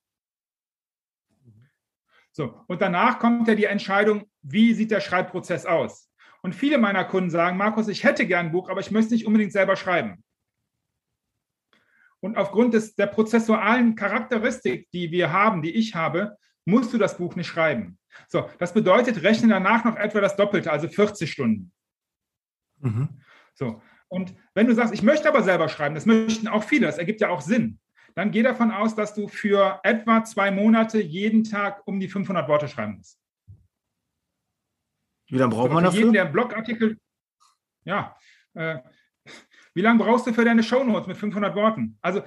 So, 2.33 2.59
und 2.67 2.83
danach 2.83 3.21
kommt 3.21 3.47
ja 3.47 3.55
die 3.55 3.67
Entscheidung, 3.67 4.25
wie 4.43 4.75
sieht 4.75 4.91
der 4.91 5.01
Schreibprozess 5.01 5.65
aus? 5.65 6.11
Und 6.43 6.57
viele 6.57 6.79
meiner 6.79 7.05
Kunden 7.05 7.31
sagen, 7.31 7.57
Markus, 7.57 7.87
ich 7.87 8.03
hätte 8.03 8.27
gern 8.27 8.47
ein 8.47 8.53
Buch, 8.53 8.69
aber 8.69 8.81
ich 8.81 8.91
möchte 8.91 9.13
nicht 9.13 9.27
unbedingt 9.27 9.53
selber 9.53 9.77
schreiben. 9.77 10.25
Und 12.23 12.37
aufgrund 12.37 12.75
des, 12.75 12.95
der 12.95 13.09
prozessualen 13.09 13.97
Charakteristik, 13.97 14.89
die 14.93 15.11
wir 15.11 15.33
haben, 15.33 15.61
die 15.61 15.73
ich 15.73 15.95
habe, 15.95 16.39
musst 16.65 16.93
du 16.93 16.99
das 16.99 17.19
Buch 17.19 17.35
nicht 17.35 17.49
schreiben. 17.49 17.99
So, 18.29 18.49
das 18.59 18.73
bedeutet, 18.73 19.23
rechne 19.25 19.49
danach 19.49 19.85
noch 19.85 19.97
etwa 19.97 20.21
das 20.21 20.37
Doppelte, 20.37 20.71
also 20.71 20.89
40 20.89 21.31
Stunden. 21.31 21.73
Mhm. 22.79 23.21
So, 23.55 23.83
und 24.09 24.35
wenn 24.55 24.69
du 24.69 24.75
sagst, 24.75 24.95
ich 24.95 25.03
möchte 25.03 25.29
aber 25.29 25.43
selber 25.43 25.69
schreiben, 25.69 25.95
das 25.97 26.07
möchten 26.07 26.47
auch 26.47 26.63
viele, 26.63 26.87
das 26.87 26.99
ergibt 26.99 27.21
ja 27.21 27.29
auch 27.29 27.41
Sinn, 27.41 27.81
dann 28.15 28.31
geh 28.31 28.43
davon 28.43 28.71
aus, 28.71 28.95
dass 28.95 29.15
du 29.15 29.27
für 29.27 29.81
etwa 29.83 30.23
zwei 30.23 30.51
Monate 30.51 31.01
jeden 31.01 31.43
Tag 31.43 31.83
um 31.87 31.99
die 31.99 32.09
500 32.09 32.47
Worte 32.47 32.69
schreiben 32.69 32.99
musst. 32.99 33.19
Wie 35.29 35.39
lange 35.39 35.55
braucht 35.55 35.73
man 35.73 35.83
dafür? 35.83 36.01
Jeden, 36.01 36.13
der 36.13 36.27
Blogartikel, 36.27 36.99
ja, 37.85 38.15
äh, 38.55 38.79
wie 39.75 39.81
lange 39.81 40.03
brauchst 40.03 40.27
du 40.27 40.33
für 40.33 40.45
deine 40.45 40.63
Shownotes 40.63 41.07
mit 41.07 41.17
500 41.17 41.55
Worten? 41.55 41.99
Also 42.03 42.23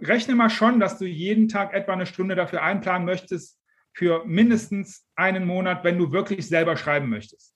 rechne 0.00 0.34
mal 0.34 0.50
schon, 0.50 0.80
dass 0.80 0.98
du 0.98 1.06
jeden 1.06 1.48
Tag 1.48 1.72
etwa 1.72 1.92
eine 1.92 2.06
Stunde 2.06 2.34
dafür 2.34 2.62
einplanen 2.62 3.06
möchtest, 3.06 3.60
für 3.94 4.24
mindestens 4.26 5.06
einen 5.16 5.46
Monat, 5.46 5.82
wenn 5.84 5.98
du 5.98 6.12
wirklich 6.12 6.46
selber 6.46 6.76
schreiben 6.76 7.08
möchtest. 7.08 7.54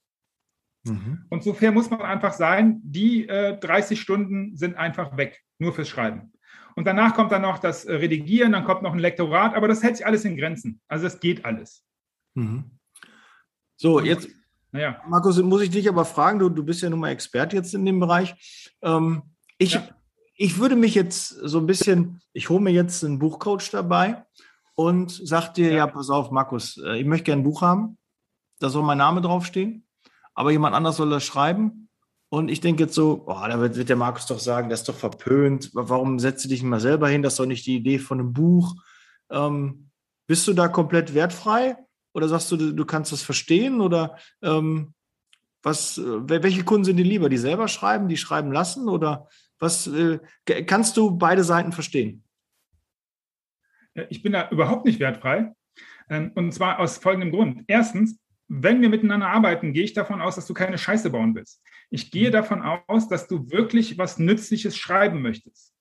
Mhm. 0.85 1.25
Und 1.29 1.43
so 1.43 1.53
fair 1.53 1.71
muss 1.71 1.89
man 1.89 2.01
einfach 2.01 2.33
sein, 2.33 2.79
die 2.83 3.27
äh, 3.27 3.59
30 3.59 4.01
Stunden 4.01 4.57
sind 4.57 4.75
einfach 4.75 5.17
weg, 5.17 5.39
nur 5.59 5.73
fürs 5.73 5.89
Schreiben. 5.89 6.33
Und 6.75 6.87
danach 6.87 7.13
kommt 7.13 7.31
dann 7.31 7.43
noch 7.43 7.59
das 7.59 7.85
äh, 7.85 7.93
Redigieren, 7.93 8.53
dann 8.53 8.63
kommt 8.63 8.81
noch 8.81 8.93
ein 8.93 8.99
Lektorat, 8.99 9.53
aber 9.53 9.67
das 9.67 9.83
hält 9.83 9.97
sich 9.97 10.05
alles 10.05 10.25
in 10.25 10.37
Grenzen. 10.37 10.81
Also 10.87 11.03
das 11.03 11.19
geht 11.19 11.45
alles. 11.45 11.85
Mhm. 12.33 12.71
So, 13.77 13.99
jetzt, 13.99 14.29
naja. 14.71 15.01
Markus, 15.07 15.41
muss 15.41 15.61
ich 15.61 15.69
dich 15.69 15.89
aber 15.89 16.05
fragen, 16.05 16.39
du, 16.39 16.49
du 16.49 16.63
bist 16.63 16.81
ja 16.81 16.89
nun 16.89 16.99
mal 16.99 17.09
Experte 17.09 17.55
jetzt 17.55 17.73
in 17.73 17.85
dem 17.85 17.99
Bereich. 17.99 18.35
Ähm, 18.81 19.23
ich, 19.57 19.73
ja. 19.73 19.87
ich 20.35 20.59
würde 20.59 20.75
mich 20.75 20.95
jetzt 20.95 21.29
so 21.29 21.59
ein 21.59 21.65
bisschen, 21.65 22.21
ich 22.33 22.49
hole 22.49 22.61
mir 22.61 22.71
jetzt 22.71 23.03
einen 23.03 23.19
Buchcoach 23.19 23.69
dabei 23.71 24.23
und 24.75 25.11
sag 25.11 25.53
dir, 25.53 25.71
ja, 25.71 25.77
ja 25.77 25.87
pass 25.87 26.09
auf, 26.09 26.31
Markus, 26.31 26.77
äh, 26.77 26.99
ich 26.99 27.05
möchte 27.05 27.25
gerne 27.25 27.41
ein 27.41 27.45
Buch 27.45 27.61
haben. 27.61 27.97
Da 28.59 28.69
soll 28.69 28.83
mein 28.83 28.97
Name 28.97 29.21
draufstehen, 29.21 29.85
aber 30.33 30.51
jemand 30.51 30.75
anders 30.75 30.97
soll 30.97 31.09
das 31.09 31.23
schreiben. 31.23 31.89
Und 32.29 32.47
ich 32.47 32.61
denke 32.61 32.83
jetzt 32.83 32.95
so, 32.95 33.23
oh, 33.25 33.33
da 33.45 33.59
wird, 33.59 33.75
wird, 33.75 33.89
der 33.89 33.97
Markus 33.97 34.25
doch 34.25 34.39
sagen, 34.39 34.69
das 34.69 34.81
ist 34.81 34.89
doch 34.89 34.95
verpönt. 34.95 35.71
Warum 35.73 36.17
setzt 36.17 36.45
du 36.45 36.49
dich 36.49 36.61
nicht 36.61 36.69
mal 36.69 36.79
selber 36.79 37.09
hin? 37.09 37.23
Das 37.23 37.33
ist 37.33 37.39
doch 37.39 37.45
nicht 37.45 37.65
die 37.65 37.75
Idee 37.75 37.99
von 37.99 38.19
einem 38.19 38.31
Buch. 38.31 38.75
Ähm, 39.29 39.89
bist 40.27 40.47
du 40.47 40.53
da 40.53 40.69
komplett 40.69 41.13
wertfrei? 41.13 41.75
Oder 42.13 42.27
sagst 42.27 42.51
du, 42.51 42.73
du 42.73 42.85
kannst 42.85 43.11
das 43.11 43.21
verstehen? 43.21 43.81
Oder 43.81 44.17
ähm, 44.41 44.93
was, 45.63 45.97
äh, 45.97 46.29
welche 46.29 46.63
Kunden 46.63 46.85
sind 46.85 46.97
dir 46.97 47.05
lieber? 47.05 47.29
Die 47.29 47.37
selber 47.37 47.67
schreiben, 47.67 48.07
die 48.07 48.17
schreiben 48.17 48.51
lassen? 48.51 48.89
Oder 48.89 49.27
was 49.59 49.87
äh, 49.87 50.19
kannst 50.65 50.97
du 50.97 51.17
beide 51.17 51.43
Seiten 51.43 51.71
verstehen? 51.71 52.23
Ich 54.09 54.23
bin 54.23 54.31
da 54.31 54.49
überhaupt 54.49 54.85
nicht 54.85 54.99
wertfrei. 54.99 55.53
Ähm, 56.09 56.31
und 56.35 56.53
zwar 56.53 56.79
aus 56.79 56.97
folgendem 56.97 57.31
Grund. 57.31 57.63
Erstens, 57.67 58.19
wenn 58.47 58.81
wir 58.81 58.89
miteinander 58.89 59.27
arbeiten, 59.27 59.71
gehe 59.71 59.83
ich 59.83 59.93
davon 59.93 60.21
aus, 60.21 60.35
dass 60.35 60.47
du 60.47 60.53
keine 60.53 60.77
Scheiße 60.77 61.09
bauen 61.09 61.35
willst. 61.35 61.61
Ich 61.89 62.11
gehe 62.11 62.27
mhm. 62.27 62.33
davon 62.33 62.61
aus, 62.61 63.07
dass 63.07 63.27
du 63.27 63.49
wirklich 63.49 63.97
was 63.97 64.19
Nützliches 64.19 64.77
schreiben 64.77 65.21
möchtest. 65.21 65.73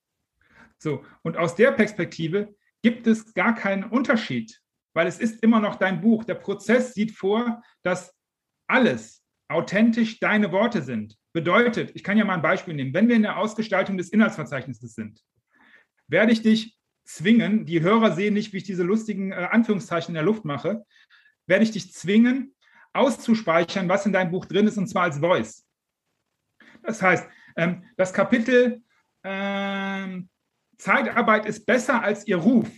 So, 0.79 1.05
und 1.23 1.37
aus 1.37 1.57
der 1.57 1.73
Perspektive 1.73 2.55
gibt 2.83 3.07
es 3.07 3.35
gar 3.35 3.55
keinen 3.55 3.85
Unterschied, 3.85 4.61
weil 4.95 5.07
es 5.07 5.19
ist 5.19 5.43
immer 5.43 5.61
noch 5.61 5.77
dein 5.77 6.01
Buch. 6.01 6.25
Der 6.25 6.35
Prozess 6.35 6.95
sieht 6.95 7.13
vor, 7.13 7.63
dass 7.83 8.15
alles 8.67 9.25
authentisch 9.49 10.21
deine 10.21 10.53
Worte 10.53 10.83
sind. 10.83 11.17
Bedeutet, 11.33 11.93
ich 11.95 12.05
kann 12.05 12.19
ja 12.19 12.25
mal 12.25 12.35
ein 12.35 12.43
Beispiel 12.43 12.75
nehmen, 12.75 12.95
wenn 12.95 13.09
wir 13.09 13.17
in 13.17 13.23
der 13.23 13.39
Ausgestaltung 13.39 13.97
des 13.97 14.11
Inhaltsverzeichnisses 14.11 14.95
sind, 14.95 15.21
werde 16.09 16.33
ich 16.33 16.43
dich 16.43 16.77
zwingen, 17.05 17.67
die 17.67 17.81
Hörer 17.81 18.13
sehen 18.13 18.35
nicht, 18.35 18.53
wie 18.53 18.59
ich 18.59 18.65
diese 18.65 18.83
lustigen 18.83 19.33
äh, 19.33 19.49
Anführungszeichen 19.51 20.11
in 20.11 20.15
der 20.15 20.25
Luft 20.25 20.45
mache, 20.45 20.85
werde 21.47 21.65
ich 21.65 21.73
dich 21.73 21.93
zwingen, 21.93 22.55
auszuspeichern, 22.93 23.89
was 23.89 24.07
in 24.07 24.13
deinem 24.13 24.31
Buch 24.31 24.47
drin 24.47 24.67
ist, 24.67 24.77
und 24.77 24.89
zwar 24.89 25.05
als 25.05 25.19
Voice. 25.19 25.65
Das 26.83 27.03
heißt, 27.03 27.29
ähm, 27.57 27.85
das 27.97 28.13
Kapitel 28.13 28.83
ähm, 29.25 30.29
Zeitarbeit 30.79 31.47
ist 31.47 31.67
besser 31.67 32.03
als 32.03 32.27
ihr 32.27 32.37
Ruf. 32.37 32.69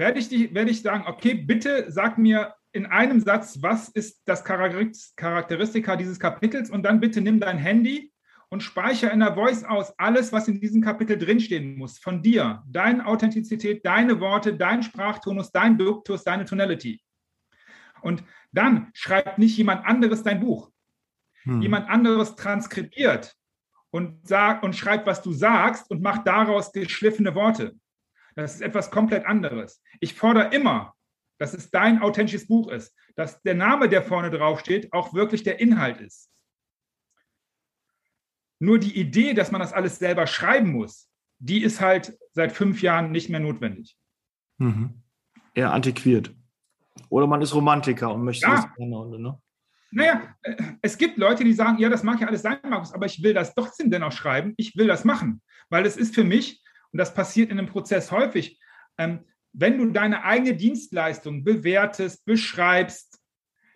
Werde 0.00 0.18
ich, 0.18 0.30
die, 0.30 0.54
werde 0.54 0.70
ich 0.70 0.80
sagen, 0.80 1.04
okay, 1.06 1.34
bitte 1.34 1.92
sag 1.92 2.16
mir 2.16 2.54
in 2.72 2.86
einem 2.86 3.20
Satz, 3.20 3.58
was 3.60 3.90
ist 3.90 4.22
das 4.24 4.44
Charakteristika 4.44 5.94
dieses 5.94 6.18
Kapitels 6.18 6.70
und 6.70 6.84
dann 6.84 7.00
bitte 7.00 7.20
nimm 7.20 7.38
dein 7.38 7.58
Handy 7.58 8.10
und 8.48 8.62
speichere 8.62 9.10
in 9.10 9.20
der 9.20 9.34
Voice 9.34 9.62
aus 9.62 9.92
alles, 9.98 10.32
was 10.32 10.48
in 10.48 10.58
diesem 10.58 10.80
Kapitel 10.80 11.18
drinstehen 11.18 11.76
muss, 11.76 11.98
von 11.98 12.22
dir, 12.22 12.62
deine 12.66 13.04
Authentizität, 13.04 13.84
deine 13.84 14.20
Worte, 14.20 14.54
dein 14.54 14.82
Sprachtonus, 14.82 15.52
dein 15.52 15.76
Duktus, 15.76 16.24
deine 16.24 16.46
Tonality. 16.46 17.02
Und 18.00 18.24
dann 18.52 18.88
schreibt 18.94 19.36
nicht 19.36 19.58
jemand 19.58 19.84
anderes 19.84 20.22
dein 20.22 20.40
Buch. 20.40 20.70
Hm. 21.42 21.60
Jemand 21.60 21.90
anderes 21.90 22.36
transkribiert 22.36 23.36
und, 23.90 24.26
sagt, 24.26 24.64
und 24.64 24.74
schreibt, 24.74 25.06
was 25.06 25.20
du 25.20 25.34
sagst 25.34 25.90
und 25.90 26.00
macht 26.00 26.26
daraus 26.26 26.72
geschliffene 26.72 27.34
Worte. 27.34 27.76
Das 28.36 28.54
ist 28.54 28.60
etwas 28.60 28.90
komplett 28.90 29.26
anderes. 29.26 29.82
Ich 30.00 30.14
fordere 30.14 30.54
immer, 30.54 30.94
dass 31.38 31.54
es 31.54 31.70
dein 31.70 32.02
authentisches 32.02 32.46
Buch 32.46 32.70
ist, 32.70 32.94
dass 33.16 33.40
der 33.42 33.54
Name, 33.54 33.88
der 33.88 34.02
vorne 34.02 34.30
drauf 34.30 34.60
steht, 34.60 34.92
auch 34.92 35.14
wirklich 35.14 35.42
der 35.42 35.58
Inhalt 35.58 36.00
ist. 36.00 36.30
Nur 38.58 38.78
die 38.78 38.98
Idee, 38.98 39.32
dass 39.32 39.50
man 39.50 39.60
das 39.60 39.72
alles 39.72 39.98
selber 39.98 40.26
schreiben 40.26 40.70
muss, 40.70 41.08
die 41.38 41.62
ist 41.62 41.80
halt 41.80 42.18
seit 42.32 42.52
fünf 42.52 42.82
Jahren 42.82 43.10
nicht 43.10 43.30
mehr 43.30 43.40
notwendig. 43.40 43.96
Mhm. 44.58 45.02
Eher 45.54 45.72
antiquiert. 45.72 46.34
Oder 47.08 47.26
man 47.26 47.40
ist 47.40 47.54
Romantiker 47.54 48.12
und 48.12 48.24
möchte 48.24 48.46
ja. 48.46 48.56
das 48.56 48.74
gerne. 48.76 49.18
Ne? 49.18 49.40
Naja, 49.90 50.34
äh, 50.42 50.56
es 50.82 50.98
gibt 50.98 51.16
Leute, 51.16 51.42
die 51.42 51.54
sagen, 51.54 51.78
ja, 51.78 51.88
das 51.88 52.02
mag 52.02 52.20
ja 52.20 52.28
alles 52.28 52.42
sein, 52.42 52.58
Markus, 52.68 52.92
aber 52.92 53.06
ich 53.06 53.22
will 53.22 53.34
das 53.34 53.54
trotzdem 53.54 53.90
dennoch 53.90 54.12
schreiben. 54.12 54.54
Ich 54.56 54.76
will 54.76 54.86
das 54.86 55.04
machen, 55.04 55.42
weil 55.70 55.86
es 55.86 55.96
ist 55.96 56.14
für 56.14 56.24
mich, 56.24 56.62
und 56.92 56.98
das 56.98 57.14
passiert 57.14 57.50
in 57.50 57.58
einem 57.58 57.68
Prozess 57.68 58.10
häufig, 58.10 58.60
ähm, 58.98 59.24
wenn 59.52 59.78
du 59.78 59.86
deine 59.86 60.24
eigene 60.24 60.54
Dienstleistung 60.54 61.44
bewertest, 61.44 62.24
beschreibst, 62.24 63.18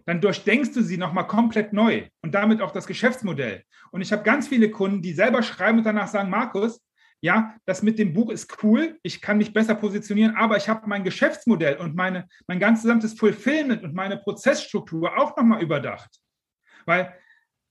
dann 0.07 0.20
durchdenkst 0.20 0.72
du 0.72 0.83
sie 0.83 0.98
nochmal 0.98 1.27
komplett 1.27 1.72
neu 1.72 2.09
und 2.22 2.35
damit 2.35 2.61
auch 2.61 2.70
das 2.70 2.87
Geschäftsmodell. 2.87 3.64
Und 3.90 4.03
ich 4.03 4.12
habe 4.12 4.22
ganz 4.22 4.48
viele 4.48 4.70
Kunden, 4.70 5.03
die 5.03 5.12
selber 5.12 5.42
schreiben 5.42 5.79
und 5.79 5.85
danach 5.85 6.09
sagen, 6.09 6.31
Markus, 6.31 6.81
ja, 7.20 7.57
das 7.64 7.83
mit 7.83 7.98
dem 7.98 8.12
Buch 8.12 8.31
ist 8.31 8.62
cool, 8.62 8.98
ich 9.03 9.22
kann 9.22 9.38
mich 9.38 9.55
besser 9.55 9.74
positionieren, 9.74 10.37
aber 10.37 10.59
ich 10.59 10.68
habe 10.68 10.87
mein 10.87 11.05
Geschäftsmodell 11.05 11.79
und 11.79 11.96
meine, 11.96 12.29
mein 12.46 12.59
ganz 12.59 12.83
gesamtes 12.83 13.14
Fulfillment 13.14 13.83
und 13.83 13.94
meine 13.94 14.18
Prozessstruktur 14.18 15.16
auch 15.16 15.35
nochmal 15.37 15.62
überdacht. 15.62 16.20
Weil 16.85 17.14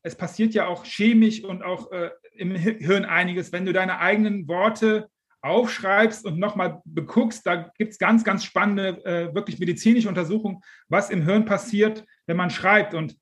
es 0.02 0.16
passiert 0.16 0.56
ja 0.56 0.66
auch 0.66 0.86
chemisch 0.86 1.44
und 1.44 1.62
auch 1.62 1.92
äh, 1.92 2.10
im 2.36 2.56
Hirn 2.56 3.06
einiges, 3.06 3.52
wenn 3.52 3.66
du 3.66 3.74
deine 3.74 4.00
eigenen 4.00 4.48
Worte 4.48 5.08
aufschreibst 5.44 6.26
und 6.26 6.40
nochmal 6.40 6.82
beguckst, 6.86 7.46
da 7.46 7.72
gibt 7.78 7.92
es 7.92 8.00
ganz, 8.00 8.24
ganz 8.24 8.46
spannende, 8.46 9.06
äh, 9.06 9.36
wirklich 9.36 9.60
medizinische 9.60 10.08
Untersuchungen, 10.08 10.62
was 10.88 11.10
im 11.10 11.24
Hirn 11.24 11.46
passiert, 11.46 12.06
wenn 12.26 12.38
man 12.38 12.50
schreibt. 12.50 12.94
Und 12.94 13.18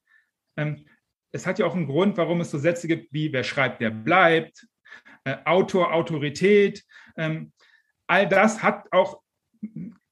ähm, 0.56 0.86
es 1.32 1.48
hat 1.48 1.58
ja 1.58 1.66
auch 1.66 1.76
einen 1.76 1.88
Grund, 1.88 2.18
warum 2.18 2.40
es 2.42 2.52
so 2.52 2.60
Sätze 2.60 2.88
gibt 2.88 3.12
wie, 3.12 3.34
wer 3.34 3.44
schreibt, 3.44 3.82
der 3.82 3.90
bleibt, 3.90 4.68
äh, 5.24 5.38
Autor, 5.46 5.94
Autorität. 5.94 6.84
Ähm, 7.18 7.52
all 8.06 8.30
das 8.30 8.62
hat 8.62 8.88
auch, 8.92 9.22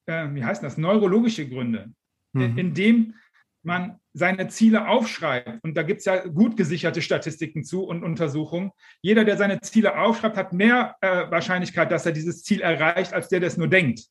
äh, 0.06 0.28
wie 0.32 0.44
heißt 0.44 0.64
das, 0.64 0.78
neurologische 0.78 1.48
Gründe, 1.48 1.92
mhm. 2.32 2.58
indem 2.58 3.14
man 3.62 3.98
seine 4.12 4.48
Ziele 4.48 4.88
aufschreibt. 4.88 5.62
Und 5.62 5.76
da 5.76 5.82
gibt 5.82 6.00
es 6.00 6.06
ja 6.06 6.26
gut 6.26 6.56
gesicherte 6.56 7.02
Statistiken 7.02 7.64
zu 7.64 7.84
und 7.84 8.02
Untersuchungen. 8.02 8.70
Jeder, 9.02 9.24
der 9.24 9.36
seine 9.36 9.60
Ziele 9.60 9.98
aufschreibt, 9.98 10.36
hat 10.36 10.52
mehr 10.52 10.96
äh, 11.00 11.30
Wahrscheinlichkeit, 11.30 11.90
dass 11.90 12.06
er 12.06 12.12
dieses 12.12 12.42
Ziel 12.42 12.60
erreicht, 12.60 13.12
als 13.12 13.28
der, 13.28 13.40
der 13.40 13.48
es 13.48 13.56
nur 13.56 13.68
denkt. 13.68 14.06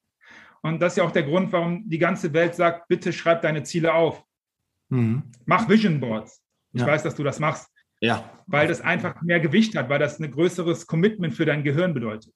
Und 0.62 0.82
das 0.82 0.94
ist 0.94 0.98
ja 0.98 1.04
auch 1.04 1.12
der 1.12 1.24
Grund, 1.24 1.52
warum 1.52 1.90
die 1.90 2.00
ganze 2.00 2.34
Welt 2.34 2.56
sagt, 2.56 2.88
bitte 2.88 3.14
schreib 3.14 3.42
deine 3.42 3.64
Ziele 3.64 3.94
auf. 3.94 4.24
Mhm. 4.90 5.24
Mach 5.46 5.70
Vision 5.70 6.00
Boards. 6.00 6.42
Ich 6.74 6.82
ja. 6.82 6.88
weiß, 6.88 7.04
dass 7.04 7.16
du 7.16 7.24
das 7.24 7.40
machst. 7.40 7.70
Ja. 8.02 8.30
Weil 8.48 8.68
das 8.68 8.82
einfach 8.82 9.22
mehr 9.22 9.40
Gewicht 9.40 9.76
hat, 9.76 9.90
weil 9.90 10.00
das 10.00 10.20
ein 10.20 10.32
größeres 10.32 10.88
Commitment 10.88 11.34
für 11.34 11.46
dein 11.46 11.64
Gehirn 11.64 11.94
bedeutet. 11.94 12.34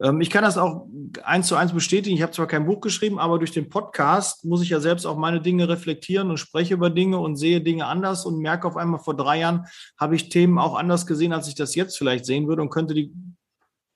Ähm, 0.00 0.20
ich 0.20 0.30
kann 0.30 0.42
das 0.42 0.58
auch 0.58 0.86
eins 1.22 1.46
zu 1.46 1.56
eins 1.56 1.72
bestätigen. 1.72 2.16
Ich 2.16 2.22
habe 2.22 2.32
zwar 2.32 2.46
kein 2.46 2.66
Buch 2.66 2.80
geschrieben, 2.80 3.18
aber 3.18 3.38
durch 3.38 3.52
den 3.52 3.68
Podcast 3.68 4.44
muss 4.44 4.62
ich 4.62 4.70
ja 4.70 4.80
selbst 4.80 5.06
auch 5.06 5.16
meine 5.16 5.40
Dinge 5.40 5.68
reflektieren 5.68 6.30
und 6.30 6.38
spreche 6.38 6.74
über 6.74 6.90
Dinge 6.90 7.18
und 7.18 7.36
sehe 7.36 7.60
Dinge 7.60 7.86
anders 7.86 8.24
und 8.24 8.38
merke 8.38 8.66
auf 8.66 8.76
einmal, 8.76 9.00
vor 9.00 9.16
drei 9.16 9.40
Jahren 9.40 9.66
habe 9.98 10.16
ich 10.16 10.28
Themen 10.28 10.58
auch 10.58 10.74
anders 10.74 11.06
gesehen, 11.06 11.32
als 11.32 11.48
ich 11.48 11.54
das 11.54 11.74
jetzt 11.74 11.98
vielleicht 11.98 12.24
sehen 12.24 12.48
würde 12.48 12.62
und 12.62 12.70
könnte 12.70 12.94
die 12.94 13.12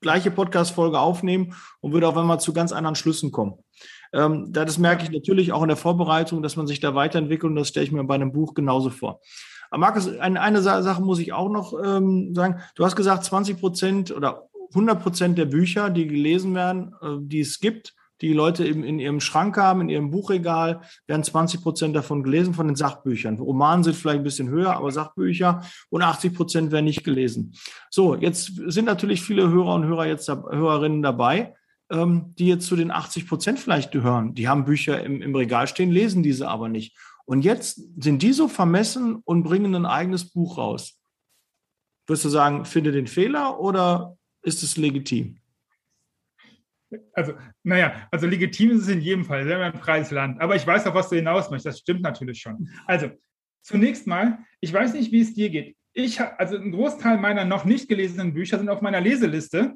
gleiche 0.01 0.31
Podcast-Folge 0.31 0.99
aufnehmen 0.99 1.55
und 1.81 1.93
würde 1.93 2.07
auf 2.07 2.17
einmal 2.17 2.39
zu 2.39 2.53
ganz 2.53 2.73
anderen 2.73 2.95
Schlüssen 2.95 3.33
kommen. 3.33 3.55
Ähm, 4.13 4.53
das 4.53 4.79
merke 4.79 5.05
ich 5.05 5.11
natürlich 5.11 5.53
auch 5.53 5.63
in 5.63 5.69
der 5.69 5.79
Vorbereitung, 5.79 6.43
dass 6.43 6.57
man 6.57 6.67
sich 6.67 6.81
da 6.81 6.95
weiterentwickelt 6.95 7.51
und 7.51 7.57
das 7.57 7.69
stelle 7.69 7.87
ich 7.87 7.93
mir 7.93 8.05
bei 8.05 8.15
einem 8.15 8.33
Buch 8.33 8.53
genauso 8.55 8.91
vor. 8.91 9.21
Markus, 9.77 10.07
eine, 10.19 10.41
eine 10.41 10.63
Sache 10.63 11.03
muss 11.03 11.19
ich 11.19 11.33
auch 11.33 11.49
noch 11.49 11.75
ähm, 11.83 12.33
sagen. 12.33 12.61
Du 12.77 12.85
hast 12.85 12.95
gesagt, 12.95 13.25
20 13.25 13.59
Prozent 13.59 14.11
oder 14.13 14.49
100 14.75 15.03
Prozent 15.03 15.39
der 15.39 15.47
Bücher, 15.47 15.91
die 15.91 16.07
gelesen 16.07 16.55
werden, 16.55 16.95
äh, 17.01 17.17
die 17.21 17.41
es 17.41 17.61
gibt, 17.61 17.95
die 18.21 18.33
Leute 18.33 18.65
in, 18.65 18.85
in 18.85 18.99
ihrem 18.99 19.21
Schrank 19.21 19.57
haben, 19.57 19.83
in 19.83 19.89
ihrem 19.89 20.11
Buchregal, 20.11 20.83
werden 21.07 21.25
20 21.25 21.63
Prozent 21.63 21.97
davon 21.97 22.23
gelesen 22.23 22.55
von 22.55 22.67
den 22.67 22.77
Sachbüchern. 22.77 23.39
Romanen 23.39 23.85
sind 23.85 23.97
vielleicht 23.97 24.19
ein 24.19 24.25
bisschen 24.25 24.49
höher, 24.49 24.77
aber 24.77 24.91
Sachbücher 24.93 25.63
und 25.91 26.03
80 26.03 26.35
Prozent 26.35 26.73
werden 26.73 26.85
nicht 26.85 27.05
gelesen. 27.05 27.55
So, 27.91 28.15
jetzt 28.15 28.53
sind 28.67 28.85
natürlich 28.85 29.23
viele 29.23 29.51
Hörer 29.51 29.75
und 29.75 29.85
Hörer 29.85 30.07
jetzt 30.07 30.29
Hörerinnen 30.29 31.03
dabei, 31.03 31.55
ähm, 31.91 32.35
die 32.39 32.47
jetzt 32.47 32.67
zu 32.67 32.77
den 32.77 32.91
80 32.91 33.29
Prozent 33.29 33.59
vielleicht 33.59 33.93
gehören. 33.93 34.35
Die 34.35 34.49
haben 34.49 34.65
Bücher 34.65 35.03
im, 35.03 35.21
im 35.21 35.35
Regal 35.35 35.67
stehen, 35.67 35.91
lesen 35.91 36.23
diese 36.23 36.49
aber 36.49 36.69
nicht. 36.69 36.97
Und 37.27 37.45
jetzt 37.45 37.81
sind 38.03 38.23
die 38.23 38.33
so 38.33 38.49
vermessen 38.49 39.17
und 39.17 39.43
bringen 39.43 39.75
ein 39.75 39.87
eigenes 39.87 40.31
Buch 40.31 40.59
raus. 40.59 41.01
Würdest 42.07 42.25
du 42.27 42.29
sagen, 42.29 42.65
finde 42.65 42.93
den 42.93 43.07
Fehler 43.07 43.61
oder 43.61 44.17
ist 44.45 44.63
es 44.63 44.77
legitim? 44.77 45.39
Also, 47.13 47.35
naja, 47.65 48.07
also 48.11 48.27
legitim 48.27 48.71
ist 48.71 48.83
es 48.83 48.89
in 48.89 49.01
jedem 49.01 49.25
Fall, 49.25 49.45
sehr 49.45 49.59
ein 49.59 49.81
freies 49.81 50.11
Land. 50.11 50.41
Aber 50.41 50.55
ich 50.55 50.67
weiß 50.67 50.87
auch, 50.87 50.95
was 50.95 51.09
du 51.09 51.17
hinaus 51.17 51.51
möchtest. 51.51 51.67
Das 51.67 51.81
stimmt 51.81 52.03
natürlich 52.03 52.41
schon. 52.41 52.69
Also, 52.87 53.11
zunächst 53.63 54.07
mal, 54.07 54.39
ich 54.61 54.73
weiß 54.73 54.95
nicht, 54.95 55.11
wie 55.11 55.21
es 55.21 55.35
dir 55.35 55.51
geht. 55.51 55.77
Ich, 55.93 56.21
also 56.21 56.57
ein 56.57 56.73
Großteil 56.73 57.19
meiner 57.19 57.45
noch 57.45 57.65
nicht 57.65 57.89
gelesenen 57.89 58.35
Bücher 58.35 58.59
sind 58.59 58.69
auf 58.69 58.81
meiner 58.81 59.01
Leseliste, 59.01 59.75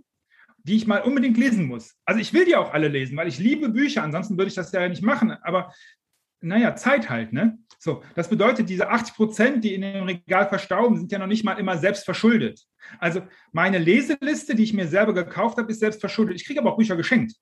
die 0.64 0.76
ich 0.76 0.86
mal 0.86 1.02
unbedingt 1.02 1.38
lesen 1.38 1.66
muss. 1.66 1.96
Also 2.04 2.20
ich 2.20 2.32
will 2.32 2.44
die 2.44 2.56
auch 2.56 2.74
alle 2.74 2.88
lesen, 2.88 3.16
weil 3.16 3.28
ich 3.28 3.38
liebe 3.38 3.68
Bücher, 3.70 4.02
ansonsten 4.02 4.36
würde 4.36 4.48
ich 4.48 4.54
das 4.54 4.72
ja 4.72 4.86
nicht 4.88 5.02
machen. 5.02 5.30
Aber 5.42 5.72
naja, 6.40 6.76
Zeit 6.76 7.10
halt, 7.10 7.32
ne? 7.32 7.58
So, 7.78 8.02
das 8.14 8.28
bedeutet, 8.28 8.68
diese 8.68 8.88
80 8.88 9.14
Prozent, 9.14 9.64
die 9.64 9.74
in 9.74 9.82
dem 9.82 10.04
Regal 10.04 10.48
verstauben, 10.48 10.96
sind 10.96 11.12
ja 11.12 11.18
noch 11.18 11.26
nicht 11.26 11.44
mal 11.44 11.58
immer 11.58 11.78
selbst 11.78 12.04
verschuldet. 12.04 12.64
Also 12.98 13.22
meine 13.52 13.78
Leseliste, 13.78 14.54
die 14.54 14.64
ich 14.64 14.72
mir 14.72 14.88
selber 14.88 15.14
gekauft 15.14 15.58
habe, 15.58 15.70
ist 15.70 15.80
selbst 15.80 16.00
verschuldet. 16.00 16.36
Ich 16.36 16.46
kriege 16.46 16.60
aber 16.60 16.72
auch 16.72 16.76
Bücher 16.76 16.96
geschenkt. 16.96 17.34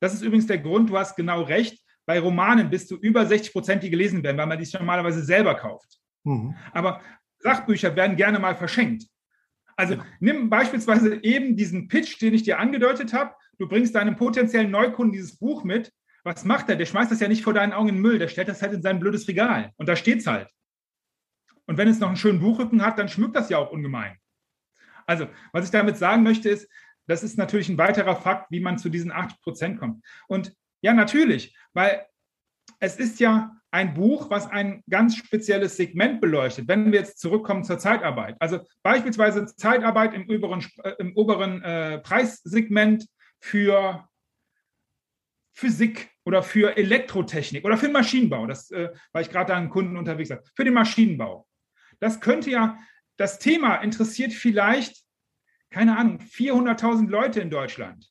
Das 0.00 0.12
ist 0.12 0.22
übrigens 0.22 0.46
der 0.46 0.58
Grund, 0.58 0.90
du 0.90 0.98
hast 0.98 1.16
genau 1.16 1.42
recht. 1.42 1.78
Bei 2.04 2.18
Romanen 2.20 2.70
bist 2.70 2.90
du 2.90 2.96
über 2.96 3.26
60 3.26 3.52
Prozent, 3.52 3.82
die 3.82 3.90
gelesen 3.90 4.22
werden, 4.22 4.36
weil 4.36 4.46
man 4.46 4.58
die 4.58 4.68
normalerweise 4.76 5.22
selber 5.22 5.54
kauft. 5.54 5.98
Mhm. 6.24 6.54
Aber 6.72 7.00
Sachbücher 7.38 7.94
werden 7.96 8.16
gerne 8.16 8.38
mal 8.38 8.56
verschenkt. 8.56 9.04
Also 9.76 9.98
nimm 10.20 10.48
beispielsweise 10.48 11.22
eben 11.22 11.56
diesen 11.56 11.88
Pitch, 11.88 12.20
den 12.20 12.34
ich 12.34 12.42
dir 12.42 12.58
angedeutet 12.58 13.12
habe. 13.12 13.34
Du 13.58 13.68
bringst 13.68 13.94
deinem 13.94 14.16
potenziellen 14.16 14.70
Neukunden 14.70 15.12
dieses 15.12 15.38
Buch 15.38 15.64
mit 15.64 15.92
was 16.26 16.44
macht 16.44 16.68
er? 16.68 16.74
Der 16.74 16.86
schmeißt 16.86 17.12
das 17.12 17.20
ja 17.20 17.28
nicht 17.28 17.44
vor 17.44 17.54
deinen 17.54 17.72
Augen 17.72 17.88
in 17.88 17.94
den 17.94 18.02
Müll, 18.02 18.18
der 18.18 18.26
stellt 18.26 18.48
das 18.48 18.60
halt 18.60 18.72
in 18.72 18.82
sein 18.82 18.98
blödes 18.98 19.28
Regal. 19.28 19.70
Und 19.76 19.88
da 19.88 19.94
steht 19.94 20.18
es 20.18 20.26
halt. 20.26 20.50
Und 21.66 21.78
wenn 21.78 21.86
es 21.86 22.00
noch 22.00 22.08
einen 22.08 22.16
schönen 22.16 22.40
Buchrücken 22.40 22.84
hat, 22.84 22.98
dann 22.98 23.08
schmückt 23.08 23.36
das 23.36 23.48
ja 23.48 23.58
auch 23.58 23.70
ungemein. 23.70 24.16
Also, 25.06 25.28
was 25.52 25.66
ich 25.66 25.70
damit 25.70 25.96
sagen 25.96 26.24
möchte, 26.24 26.48
ist, 26.48 26.68
das 27.06 27.22
ist 27.22 27.38
natürlich 27.38 27.68
ein 27.68 27.78
weiterer 27.78 28.16
Fakt, 28.16 28.50
wie 28.50 28.58
man 28.58 28.76
zu 28.76 28.88
diesen 28.88 29.12
80 29.12 29.40
Prozent 29.40 29.78
kommt. 29.78 30.04
Und 30.26 30.52
ja, 30.80 30.92
natürlich, 30.94 31.56
weil 31.74 32.04
es 32.80 32.96
ist 32.96 33.20
ja 33.20 33.52
ein 33.70 33.94
Buch, 33.94 34.28
was 34.28 34.48
ein 34.48 34.82
ganz 34.90 35.16
spezielles 35.16 35.76
Segment 35.76 36.20
beleuchtet. 36.20 36.66
Wenn 36.66 36.90
wir 36.90 36.98
jetzt 36.98 37.20
zurückkommen 37.20 37.62
zur 37.62 37.78
Zeitarbeit, 37.78 38.34
also 38.40 38.58
beispielsweise 38.82 39.46
Zeitarbeit 39.46 40.12
im 40.12 40.28
oberen, 40.28 40.66
äh, 40.82 40.94
im 40.98 41.16
oberen 41.16 41.62
äh, 41.62 41.98
Preissegment 41.98 43.06
für 43.38 44.08
Physik 45.52 46.15
oder 46.26 46.42
für 46.42 46.76
Elektrotechnik 46.76 47.64
oder 47.64 47.78
für 47.78 47.86
den 47.86 47.92
Maschinenbau, 47.92 48.46
das, 48.46 48.70
äh, 48.72 48.90
weil 49.12 49.22
ich 49.22 49.30
gerade 49.30 49.52
da 49.52 49.56
einen 49.56 49.70
Kunden 49.70 49.96
unterwegs 49.96 50.30
habe, 50.30 50.42
für 50.54 50.64
den 50.64 50.74
Maschinenbau. 50.74 51.46
Das 52.00 52.20
könnte 52.20 52.50
ja, 52.50 52.78
das 53.16 53.38
Thema 53.38 53.76
interessiert 53.76 54.32
vielleicht, 54.32 55.04
keine 55.70 55.96
Ahnung, 55.96 56.18
400.000 56.18 57.08
Leute 57.08 57.40
in 57.40 57.48
Deutschland. 57.48 58.10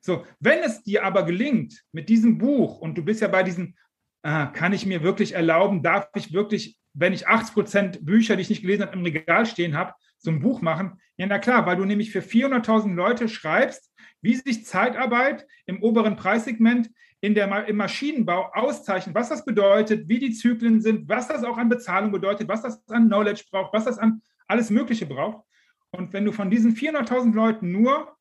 So, 0.00 0.26
wenn 0.40 0.60
es 0.60 0.82
dir 0.82 1.04
aber 1.04 1.24
gelingt 1.24 1.84
mit 1.90 2.08
diesem 2.10 2.38
Buch 2.38 2.78
und 2.78 2.96
du 2.96 3.04
bist 3.04 3.22
ja 3.22 3.28
bei 3.28 3.42
diesen, 3.42 3.76
äh, 4.22 4.46
kann 4.52 4.74
ich 4.74 4.84
mir 4.84 5.02
wirklich 5.02 5.32
erlauben, 5.32 5.82
darf 5.82 6.08
ich 6.14 6.34
wirklich, 6.34 6.78
wenn 6.92 7.14
ich 7.14 7.26
80 7.26 7.54
Prozent 7.54 8.04
Bücher, 8.04 8.36
die 8.36 8.42
ich 8.42 8.50
nicht 8.50 8.62
gelesen 8.62 8.82
habe, 8.82 8.96
im 8.96 9.04
Regal 9.04 9.46
stehen 9.46 9.74
habe, 9.74 9.94
so 10.18 10.30
ein 10.30 10.40
Buch 10.40 10.60
machen? 10.60 11.00
Ja, 11.16 11.26
na 11.26 11.38
klar, 11.38 11.64
weil 11.64 11.76
du 11.76 11.86
nämlich 11.86 12.10
für 12.10 12.20
400.000 12.20 12.94
Leute 12.94 13.28
schreibst, 13.28 13.90
wie 14.20 14.34
sich 14.34 14.66
Zeitarbeit 14.66 15.46
im 15.66 15.82
oberen 15.82 16.16
Preissegment 16.16 16.90
in 17.20 17.34
der, 17.34 17.66
im 17.66 17.76
Maschinenbau 17.76 18.50
auszeichnet, 18.52 19.14
was 19.14 19.28
das 19.28 19.44
bedeutet, 19.44 20.08
wie 20.08 20.18
die 20.18 20.32
Zyklen 20.32 20.80
sind, 20.80 21.08
was 21.08 21.28
das 21.28 21.44
auch 21.44 21.58
an 21.58 21.68
Bezahlung 21.68 22.12
bedeutet, 22.12 22.48
was 22.48 22.62
das 22.62 22.88
an 22.88 23.06
Knowledge 23.06 23.44
braucht, 23.50 23.72
was 23.72 23.84
das 23.84 23.98
an 23.98 24.22
alles 24.46 24.70
Mögliche 24.70 25.06
braucht. 25.06 25.44
Und 25.90 26.12
wenn 26.12 26.24
du 26.24 26.32
von 26.32 26.50
diesen 26.50 26.74
400.000 26.74 27.34
Leuten 27.34 27.72
nur 27.72 28.16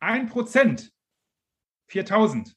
ein 0.00 0.28
Prozent, 0.28 0.92
4.000, 1.90 2.54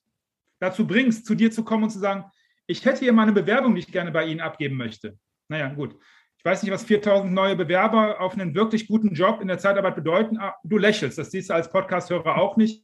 dazu 0.60 0.88
bringst, 0.88 1.26
zu 1.26 1.36
dir 1.36 1.52
zu 1.52 1.64
kommen 1.64 1.84
und 1.84 1.90
zu 1.90 2.00
sagen, 2.00 2.26
ich 2.68 2.86
hätte 2.86 3.00
hier 3.00 3.14
mal 3.14 3.24
eine 3.24 3.34
Bewerbung, 3.34 3.76
die 3.76 3.82
ich 3.82 3.92
gerne 3.92 4.12
bei 4.12 4.26
Ihnen 4.26 4.40
abgeben 4.40 4.78
möchte. 4.78 5.18
Naja, 5.50 5.68
gut. 5.68 5.98
Ich 6.44 6.52
weiß 6.52 6.62
nicht, 6.64 6.74
was 6.74 6.84
4000 6.84 7.32
neue 7.32 7.56
Bewerber 7.56 8.20
auf 8.20 8.34
einen 8.34 8.54
wirklich 8.54 8.88
guten 8.88 9.14
Job 9.14 9.40
in 9.40 9.48
der 9.48 9.60
Zeitarbeit 9.60 9.96
bedeuten. 9.96 10.38
Ah, 10.40 10.56
du 10.66 10.78
lächelst, 10.78 11.18
das 11.18 11.32
siehst 11.32 11.50
du 11.50 11.54
als 11.54 11.72
Podcast-Hörer 11.72 12.38
auch 12.38 12.58
nicht. 12.58 12.84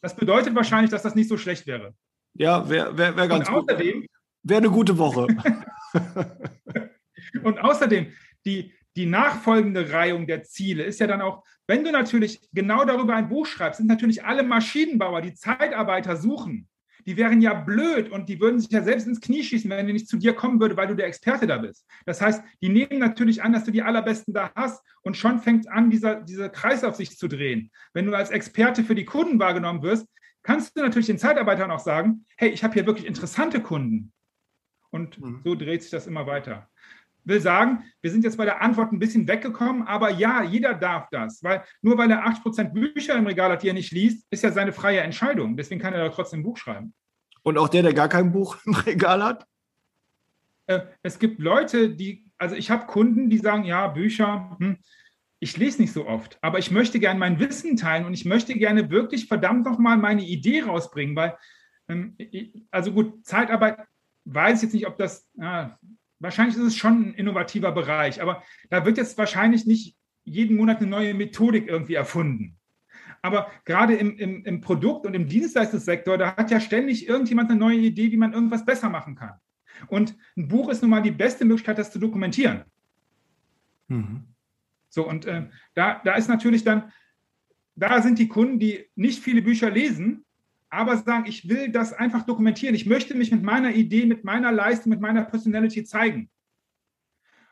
Das 0.00 0.14
bedeutet 0.14 0.54
wahrscheinlich, 0.54 0.92
dass 0.92 1.02
das 1.02 1.16
nicht 1.16 1.28
so 1.28 1.36
schlecht 1.36 1.66
wäre. 1.66 1.92
Ja, 2.34 2.68
wäre 2.68 2.96
wär, 2.96 3.16
wär 3.16 3.26
ganz 3.26 3.48
Und 3.48 3.54
außerdem, 3.56 4.02
gut. 4.02 4.10
Wäre 4.44 4.58
eine 4.58 4.70
gute 4.70 4.96
Woche. 4.96 5.26
und 7.42 7.58
außerdem, 7.58 8.12
die, 8.46 8.72
die 8.94 9.06
nachfolgende 9.06 9.90
Reihung 9.90 10.28
der 10.28 10.44
Ziele 10.44 10.84
ist 10.84 11.00
ja 11.00 11.08
dann 11.08 11.20
auch, 11.20 11.42
wenn 11.66 11.82
du 11.82 11.90
natürlich 11.90 12.48
genau 12.52 12.84
darüber 12.84 13.16
ein 13.16 13.28
Buch 13.28 13.46
schreibst, 13.46 13.78
sind 13.78 13.88
natürlich 13.88 14.24
alle 14.24 14.44
Maschinenbauer, 14.44 15.20
die 15.20 15.34
Zeitarbeiter 15.34 16.16
suchen, 16.16 16.68
die 17.06 17.16
wären 17.16 17.40
ja 17.40 17.54
blöd 17.54 18.10
und 18.10 18.28
die 18.28 18.40
würden 18.40 18.60
sich 18.60 18.70
ja 18.70 18.82
selbst 18.82 19.06
ins 19.06 19.20
Knie 19.20 19.42
schießen, 19.42 19.70
wenn 19.70 19.86
die 19.86 19.92
nicht 19.92 20.08
zu 20.08 20.16
dir 20.16 20.34
kommen 20.34 20.60
würde, 20.60 20.76
weil 20.76 20.88
du 20.88 20.94
der 20.94 21.06
Experte 21.06 21.46
da 21.46 21.58
bist. 21.58 21.86
Das 22.06 22.20
heißt, 22.20 22.42
die 22.62 22.68
nehmen 22.68 22.98
natürlich 22.98 23.42
an, 23.42 23.52
dass 23.52 23.64
du 23.64 23.70
die 23.70 23.82
allerbesten 23.82 24.34
da 24.34 24.52
hast 24.54 24.82
und 25.02 25.16
schon 25.16 25.38
fängt 25.38 25.68
an, 25.68 25.90
dieser, 25.90 26.16
dieser 26.22 26.48
Kreis 26.48 26.84
auf 26.84 26.96
sich 26.96 27.16
zu 27.16 27.28
drehen. 27.28 27.70
Wenn 27.92 28.06
du 28.06 28.14
als 28.14 28.30
Experte 28.30 28.84
für 28.84 28.94
die 28.94 29.04
Kunden 29.04 29.38
wahrgenommen 29.38 29.82
wirst, 29.82 30.06
kannst 30.42 30.76
du 30.76 30.82
natürlich 30.82 31.06
den 31.06 31.18
Zeitarbeitern 31.18 31.70
auch 31.70 31.80
sagen, 31.80 32.26
hey, 32.36 32.50
ich 32.50 32.64
habe 32.64 32.74
hier 32.74 32.86
wirklich 32.86 33.06
interessante 33.06 33.60
Kunden. 33.60 34.12
Und 34.90 35.20
mhm. 35.20 35.40
so 35.44 35.54
dreht 35.54 35.82
sich 35.82 35.90
das 35.90 36.06
immer 36.06 36.26
weiter 36.26 36.68
will 37.24 37.40
sagen, 37.40 37.84
wir 38.02 38.10
sind 38.10 38.24
jetzt 38.24 38.36
bei 38.36 38.44
der 38.44 38.62
Antwort 38.62 38.92
ein 38.92 38.98
bisschen 38.98 39.26
weggekommen, 39.26 39.82
aber 39.86 40.10
ja, 40.10 40.42
jeder 40.42 40.74
darf 40.74 41.08
das, 41.10 41.42
weil 41.42 41.64
nur 41.82 41.98
weil 41.98 42.10
er 42.10 42.26
80% 42.26 42.72
Bücher 42.72 43.16
im 43.16 43.26
Regal 43.26 43.50
hat, 43.50 43.62
die 43.62 43.68
er 43.68 43.74
nicht 43.74 43.92
liest, 43.92 44.26
ist 44.30 44.42
ja 44.42 44.52
seine 44.52 44.72
freie 44.72 45.00
Entscheidung. 45.00 45.56
Deswegen 45.56 45.80
kann 45.80 45.94
er 45.94 46.06
doch 46.06 46.14
trotzdem 46.14 46.40
ein 46.40 46.44
Buch 46.44 46.56
schreiben. 46.56 46.94
Und 47.42 47.58
auch 47.58 47.68
der, 47.68 47.82
der 47.82 47.94
gar 47.94 48.08
kein 48.08 48.32
Buch 48.32 48.56
im 48.66 48.74
Regal 48.74 49.22
hat? 49.22 49.46
Äh, 50.66 50.80
es 51.02 51.18
gibt 51.18 51.40
Leute, 51.40 51.90
die, 51.90 52.26
also 52.38 52.54
ich 52.54 52.70
habe 52.70 52.86
Kunden, 52.86 53.28
die 53.28 53.38
sagen, 53.38 53.64
ja, 53.64 53.86
Bücher, 53.88 54.56
hm, 54.58 54.78
ich 55.40 55.56
lese 55.58 55.82
nicht 55.82 55.92
so 55.92 56.06
oft, 56.06 56.38
aber 56.40 56.58
ich 56.58 56.70
möchte 56.70 56.98
gerne 56.98 57.20
mein 57.20 57.38
Wissen 57.38 57.76
teilen 57.76 58.06
und 58.06 58.14
ich 58.14 58.24
möchte 58.24 58.54
gerne 58.54 58.90
wirklich 58.90 59.26
verdammt 59.26 59.66
nochmal 59.66 59.98
meine 59.98 60.22
Idee 60.22 60.62
rausbringen, 60.62 61.14
weil, 61.16 61.36
ähm, 61.88 62.16
also 62.70 62.92
gut, 62.92 63.26
Zeitarbeit 63.26 63.78
weiß 64.24 64.58
ich 64.58 64.62
jetzt 64.62 64.72
nicht, 64.72 64.86
ob 64.86 64.96
das, 64.96 65.28
wahrscheinlich 66.24 66.56
ist 66.56 66.62
es 66.62 66.76
schon 66.76 67.10
ein 67.10 67.14
innovativer 67.14 67.70
Bereich, 67.70 68.20
aber 68.20 68.42
da 68.70 68.84
wird 68.84 68.96
jetzt 68.96 69.16
wahrscheinlich 69.16 69.66
nicht 69.66 69.96
jeden 70.24 70.56
Monat 70.56 70.78
eine 70.78 70.88
neue 70.88 71.14
Methodik 71.14 71.68
irgendwie 71.68 71.94
erfunden. 71.94 72.56
Aber 73.22 73.50
gerade 73.64 73.94
im, 73.94 74.18
im, 74.18 74.44
im 74.44 74.60
Produkt- 74.60 75.06
und 75.06 75.14
im 75.14 75.28
Dienstleistungssektor, 75.28 76.18
da 76.18 76.36
hat 76.36 76.50
ja 76.50 76.60
ständig 76.60 77.08
irgendjemand 77.08 77.50
eine 77.50 77.58
neue 77.58 77.78
Idee, 77.78 78.10
wie 78.10 78.16
man 78.16 78.32
irgendwas 78.32 78.64
besser 78.64 78.88
machen 78.88 79.14
kann. 79.14 79.34
Und 79.86 80.16
ein 80.36 80.48
Buch 80.48 80.68
ist 80.68 80.82
nun 80.82 80.90
mal 80.90 81.02
die 81.02 81.10
beste 81.10 81.44
Möglichkeit, 81.44 81.78
das 81.78 81.92
zu 81.92 81.98
dokumentieren. 81.98 82.64
Mhm. 83.88 84.24
So, 84.88 85.08
und 85.08 85.26
äh, 85.26 85.48
da, 85.74 86.00
da 86.04 86.14
ist 86.14 86.28
natürlich 86.28 86.64
dann, 86.64 86.92
da 87.76 88.00
sind 88.00 88.18
die 88.18 88.28
Kunden, 88.28 88.58
die 88.58 88.86
nicht 88.94 89.22
viele 89.22 89.42
Bücher 89.42 89.70
lesen, 89.70 90.24
aber 90.74 90.96
sagen, 90.96 91.26
ich 91.26 91.48
will 91.48 91.70
das 91.70 91.92
einfach 91.92 92.26
dokumentieren. 92.26 92.74
Ich 92.74 92.86
möchte 92.86 93.14
mich 93.14 93.30
mit 93.30 93.42
meiner 93.42 93.74
Idee, 93.74 94.06
mit 94.06 94.24
meiner 94.24 94.52
Leistung, 94.52 94.90
mit 94.90 95.00
meiner 95.00 95.24
Personality 95.24 95.84
zeigen. 95.84 96.30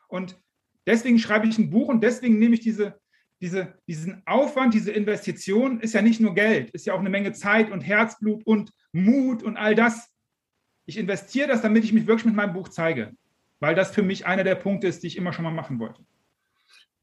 Und 0.07 0.39
deswegen 0.85 1.19
schreibe 1.19 1.47
ich 1.47 1.57
ein 1.57 1.69
Buch 1.69 1.87
und 1.87 2.03
deswegen 2.03 2.37
nehme 2.39 2.55
ich 2.55 2.61
diese, 2.61 2.99
diese, 3.41 3.73
diesen 3.87 4.21
Aufwand, 4.25 4.73
diese 4.73 4.91
Investition, 4.91 5.79
ist 5.79 5.93
ja 5.93 6.01
nicht 6.01 6.19
nur 6.19 6.33
Geld, 6.35 6.69
ist 6.71 6.85
ja 6.85 6.93
auch 6.93 6.99
eine 6.99 7.09
Menge 7.09 7.33
Zeit 7.33 7.71
und 7.71 7.81
Herzblut 7.81 8.45
und 8.45 8.71
Mut 8.91 9.43
und 9.43 9.57
all 9.57 9.75
das. 9.75 10.09
Ich 10.85 10.97
investiere 10.97 11.47
das, 11.47 11.61
damit 11.61 11.83
ich 11.83 11.93
mich 11.93 12.07
wirklich 12.07 12.25
mit 12.25 12.35
meinem 12.35 12.53
Buch 12.53 12.69
zeige, 12.69 13.13
weil 13.59 13.75
das 13.75 13.91
für 13.91 14.03
mich 14.03 14.25
einer 14.25 14.43
der 14.43 14.55
Punkte 14.55 14.87
ist, 14.87 15.03
die 15.03 15.07
ich 15.07 15.17
immer 15.17 15.33
schon 15.33 15.43
mal 15.43 15.51
machen 15.51 15.79
wollte. 15.79 16.05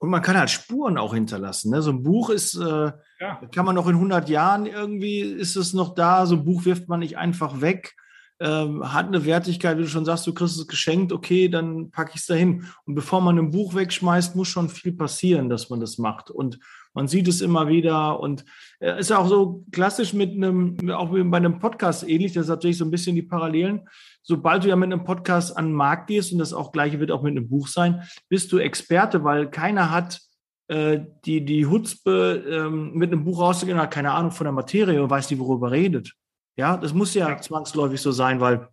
Und 0.01 0.09
man 0.09 0.23
kann 0.23 0.39
halt 0.39 0.49
Spuren 0.49 0.97
auch 0.97 1.13
hinterlassen. 1.13 1.71
Ne? 1.71 1.83
So 1.83 1.91
ein 1.91 2.03
Buch 2.03 2.31
ist, 2.31 2.55
äh, 2.55 2.91
ja. 3.21 3.41
kann 3.55 3.67
man 3.67 3.75
noch 3.75 3.87
in 3.87 3.97
100 3.97 4.31
Jahren 4.31 4.65
irgendwie, 4.65 5.21
ist 5.21 5.57
es 5.57 5.75
noch 5.75 5.95
da. 5.95 6.25
So 6.25 6.37
ein 6.37 6.45
Buch 6.45 6.65
wirft 6.65 6.89
man 6.89 7.01
nicht 7.01 7.19
einfach 7.19 7.61
weg. 7.61 7.95
Ähm, 8.41 8.95
hat 8.95 9.09
eine 9.09 9.27
Wertigkeit, 9.27 9.77
wie 9.77 9.83
du 9.83 9.89
schon 9.89 10.07
sagst, 10.07 10.27
du 10.27 10.33
kriegst 10.33 10.59
es 10.59 10.67
geschenkt, 10.67 11.13
okay, 11.13 11.49
dann 11.49 11.91
packe 11.91 12.13
ich 12.15 12.23
es 12.23 12.27
dahin. 12.27 12.65
Und 12.87 12.95
bevor 12.95 13.21
man 13.21 13.39
ein 13.39 13.51
Buch 13.51 13.75
wegschmeißt, 13.75 14.37
muss 14.37 14.49
schon 14.49 14.71
viel 14.71 14.95
passieren, 14.95 15.51
dass 15.51 15.69
man 15.69 15.81
das 15.81 15.99
macht. 15.99 16.31
Und 16.31 16.59
man 16.95 17.07
sieht 17.07 17.29
es 17.29 17.43
immer 17.43 17.69
wieder. 17.69 18.21
Und 18.21 18.47
äh, 18.79 18.99
ist 18.99 19.13
auch 19.13 19.29
so 19.29 19.67
klassisch 19.71 20.15
mit 20.15 20.31
einem, 20.31 20.79
auch 20.93 21.11
bei 21.11 21.37
einem 21.37 21.59
Podcast 21.59 22.09
ähnlich, 22.09 22.33
das 22.33 22.45
ist 22.45 22.51
natürlich 22.51 22.79
so 22.79 22.87
ein 22.87 22.91
bisschen 22.91 23.17
die 23.17 23.23
Parallelen 23.23 23.87
sobald 24.23 24.65
du 24.65 24.69
ja 24.69 24.77
mit 24.77 24.93
einem 24.93 25.05
Podcast 25.05 25.57
an 25.57 25.67
den 25.67 25.75
Markt 25.75 26.09
gehst, 26.09 26.33
und 26.33 26.39
das 26.39 26.53
auch 26.53 26.73
gleiche 26.73 27.01
wird 27.01 27.11
auch 27.11 27.23
mit 27.23 27.37
einem 27.37 27.49
Buch 27.49 27.69
sein, 27.69 28.03
bist 28.29 28.53
du 28.53 28.59
Experte, 28.59 29.25
weil 29.25 29.51
keiner 29.51 29.91
hat 29.91 30.21
äh, 30.69 31.01
die, 31.25 31.45
die 31.45 31.67
Hutzpe, 31.67 32.45
ähm, 32.49 32.93
mit 32.95 33.13
einem 33.13 33.25
Buch 33.25 33.41
rauszugehen, 33.41 33.79
hat 33.79 33.91
keine 33.91 34.13
Ahnung 34.13 34.31
von 34.31 34.45
der 34.45 34.53
Materie 34.53 35.03
und 35.03 35.11
weiß 35.11 35.31
nicht, 35.31 35.41
worüber 35.41 35.71
redet. 35.71 36.15
Ja, 36.57 36.77
das 36.77 36.93
muss 36.93 37.15
ja, 37.15 37.29
ja. 37.29 37.41
zwangsläufig 37.41 38.01
so 38.01 38.13
sein, 38.13 38.41
weil 38.41 38.69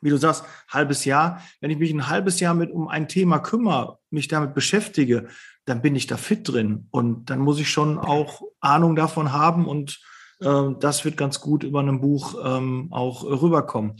wie 0.00 0.10
du 0.10 0.16
sagst, 0.16 0.44
halbes 0.68 1.04
Jahr. 1.04 1.42
Wenn 1.60 1.70
ich 1.70 1.78
mich 1.78 1.92
ein 1.92 2.08
halbes 2.08 2.40
Jahr 2.40 2.54
mit 2.54 2.70
um 2.70 2.88
ein 2.88 3.08
Thema 3.08 3.38
kümmere, 3.38 3.98
mich 4.10 4.28
damit 4.28 4.54
beschäftige, 4.54 5.28
dann 5.66 5.82
bin 5.82 5.94
ich 5.94 6.06
da 6.06 6.16
fit 6.16 6.48
drin. 6.48 6.88
Und 6.90 7.30
dann 7.30 7.40
muss 7.40 7.60
ich 7.60 7.70
schon 7.70 7.98
auch 7.98 8.42
Ahnung 8.60 8.96
davon 8.96 9.32
haben 9.32 9.66
und 9.66 10.00
das 10.40 11.04
wird 11.04 11.16
ganz 11.16 11.40
gut 11.40 11.64
über 11.64 11.80
ein 11.80 12.00
Buch 12.00 12.34
ähm, 12.42 12.88
auch 12.90 13.24
rüberkommen. 13.24 13.96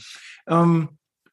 Ähm, 0.46 0.88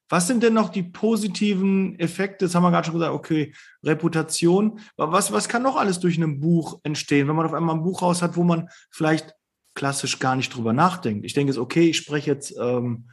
was 0.09 0.27
sind 0.27 0.41
denn 0.41 0.53
noch 0.53 0.69
die 0.69 0.83
positiven 0.83 1.99
Effekte? 1.99 2.45
Das 2.45 2.55
haben 2.55 2.63
wir 2.63 2.71
gerade 2.71 2.85
schon 2.85 2.95
gesagt, 2.95 3.13
okay, 3.13 3.53
Reputation. 3.83 4.79
Was, 4.95 5.31
was 5.31 5.49
kann 5.49 5.63
noch 5.63 5.75
alles 5.75 5.99
durch 5.99 6.17
ein 6.17 6.39
Buch 6.39 6.79
entstehen, 6.83 7.27
wenn 7.27 7.35
man 7.35 7.45
auf 7.45 7.53
einmal 7.53 7.75
ein 7.75 7.83
Buch 7.83 8.01
raus 8.01 8.21
hat, 8.21 8.37
wo 8.37 8.43
man 8.43 8.69
vielleicht 8.89 9.33
klassisch 9.75 10.19
gar 10.19 10.35
nicht 10.35 10.55
drüber 10.55 10.71
nachdenkt? 10.71 11.25
Ich 11.25 11.33
denke 11.33 11.51
jetzt, 11.51 11.59
okay, 11.59 11.89
ich 11.89 11.97
spreche 11.97 12.31
jetzt 12.31 12.55
ähm, 12.57 13.09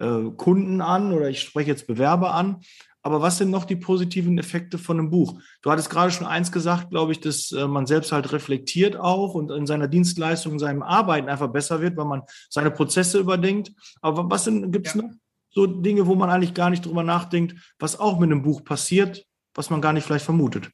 äh, 0.00 0.30
Kunden 0.36 0.80
an 0.80 1.12
oder 1.12 1.28
ich 1.28 1.40
spreche 1.40 1.70
jetzt 1.70 1.86
Bewerber 1.86 2.34
an. 2.34 2.62
Aber 3.02 3.22
was 3.22 3.38
sind 3.38 3.50
noch 3.50 3.64
die 3.64 3.76
positiven 3.76 4.36
Effekte 4.38 4.76
von 4.76 4.98
einem 4.98 5.10
Buch? 5.10 5.40
Du 5.62 5.70
hattest 5.70 5.88
gerade 5.88 6.10
schon 6.10 6.26
eins 6.26 6.52
gesagt, 6.52 6.90
glaube 6.90 7.12
ich, 7.12 7.20
dass 7.20 7.50
äh, 7.52 7.66
man 7.66 7.86
selbst 7.86 8.12
halt 8.12 8.30
reflektiert 8.32 8.96
auch 8.96 9.34
und 9.34 9.50
in 9.50 9.66
seiner 9.66 9.88
Dienstleistung, 9.88 10.54
in 10.54 10.58
seinem 10.58 10.82
Arbeiten 10.82 11.28
einfach 11.28 11.48
besser 11.48 11.80
wird, 11.80 11.96
weil 11.96 12.04
man 12.04 12.22
seine 12.50 12.70
Prozesse 12.70 13.18
überdenkt. 13.18 13.72
Aber 14.02 14.30
was 14.30 14.44
gibt 14.44 14.86
es 14.86 14.94
ja. 14.94 15.02
noch 15.02 15.10
so 15.50 15.66
Dinge, 15.66 16.06
wo 16.06 16.14
man 16.14 16.30
eigentlich 16.30 16.54
gar 16.54 16.70
nicht 16.70 16.84
drüber 16.84 17.02
nachdenkt, 17.02 17.54
was 17.78 17.98
auch 17.98 18.18
mit 18.18 18.30
einem 18.30 18.42
Buch 18.42 18.64
passiert, 18.64 19.24
was 19.54 19.70
man 19.70 19.80
gar 19.80 19.92
nicht 19.92 20.04
vielleicht 20.04 20.24
vermutet? 20.26 20.70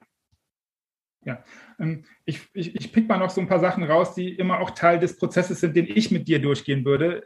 Ja, 1.24 1.42
ähm, 1.78 2.04
ich, 2.24 2.40
ich, 2.52 2.74
ich 2.74 2.92
pick 2.92 3.08
mal 3.08 3.18
noch 3.18 3.30
so 3.30 3.40
ein 3.40 3.48
paar 3.48 3.60
Sachen 3.60 3.84
raus, 3.84 4.14
die 4.14 4.34
immer 4.34 4.60
auch 4.60 4.70
Teil 4.70 4.98
des 4.98 5.16
Prozesses 5.16 5.60
sind, 5.60 5.76
den 5.76 5.86
ich 5.86 6.10
mit 6.10 6.28
dir 6.28 6.40
durchgehen 6.40 6.84
würde. 6.84 7.22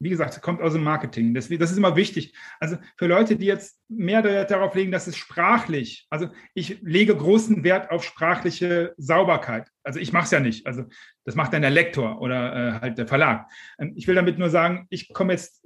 Wie 0.00 0.10
gesagt, 0.10 0.40
kommt 0.42 0.60
aus 0.60 0.72
dem 0.72 0.82
Marketing. 0.82 1.34
Das, 1.34 1.48
das, 1.48 1.70
ist 1.70 1.76
immer 1.76 1.96
wichtig. 1.96 2.34
Also 2.60 2.76
für 2.96 3.06
Leute, 3.06 3.36
die 3.36 3.46
jetzt 3.46 3.80
mehr 3.88 4.22
darauf 4.44 4.74
legen, 4.74 4.90
dass 4.90 5.06
es 5.06 5.16
sprachlich, 5.16 6.06
also 6.10 6.28
ich 6.54 6.80
lege 6.82 7.16
großen 7.16 7.64
Wert 7.64 7.90
auf 7.90 8.04
sprachliche 8.04 8.92
Sauberkeit. 8.96 9.70
Also 9.82 10.00
ich 10.00 10.12
mache 10.12 10.24
es 10.24 10.30
ja 10.32 10.40
nicht. 10.40 10.66
Also 10.66 10.84
das 11.24 11.36
macht 11.36 11.52
dann 11.52 11.62
der 11.62 11.70
Lektor 11.70 12.20
oder 12.20 12.54
äh, 12.76 12.80
halt 12.80 12.98
der 12.98 13.06
Verlag. 13.06 13.48
Ähm, 13.78 13.92
ich 13.96 14.08
will 14.08 14.14
damit 14.14 14.38
nur 14.38 14.50
sagen, 14.50 14.86
ich 14.90 15.12
komme 15.12 15.32
jetzt, 15.32 15.64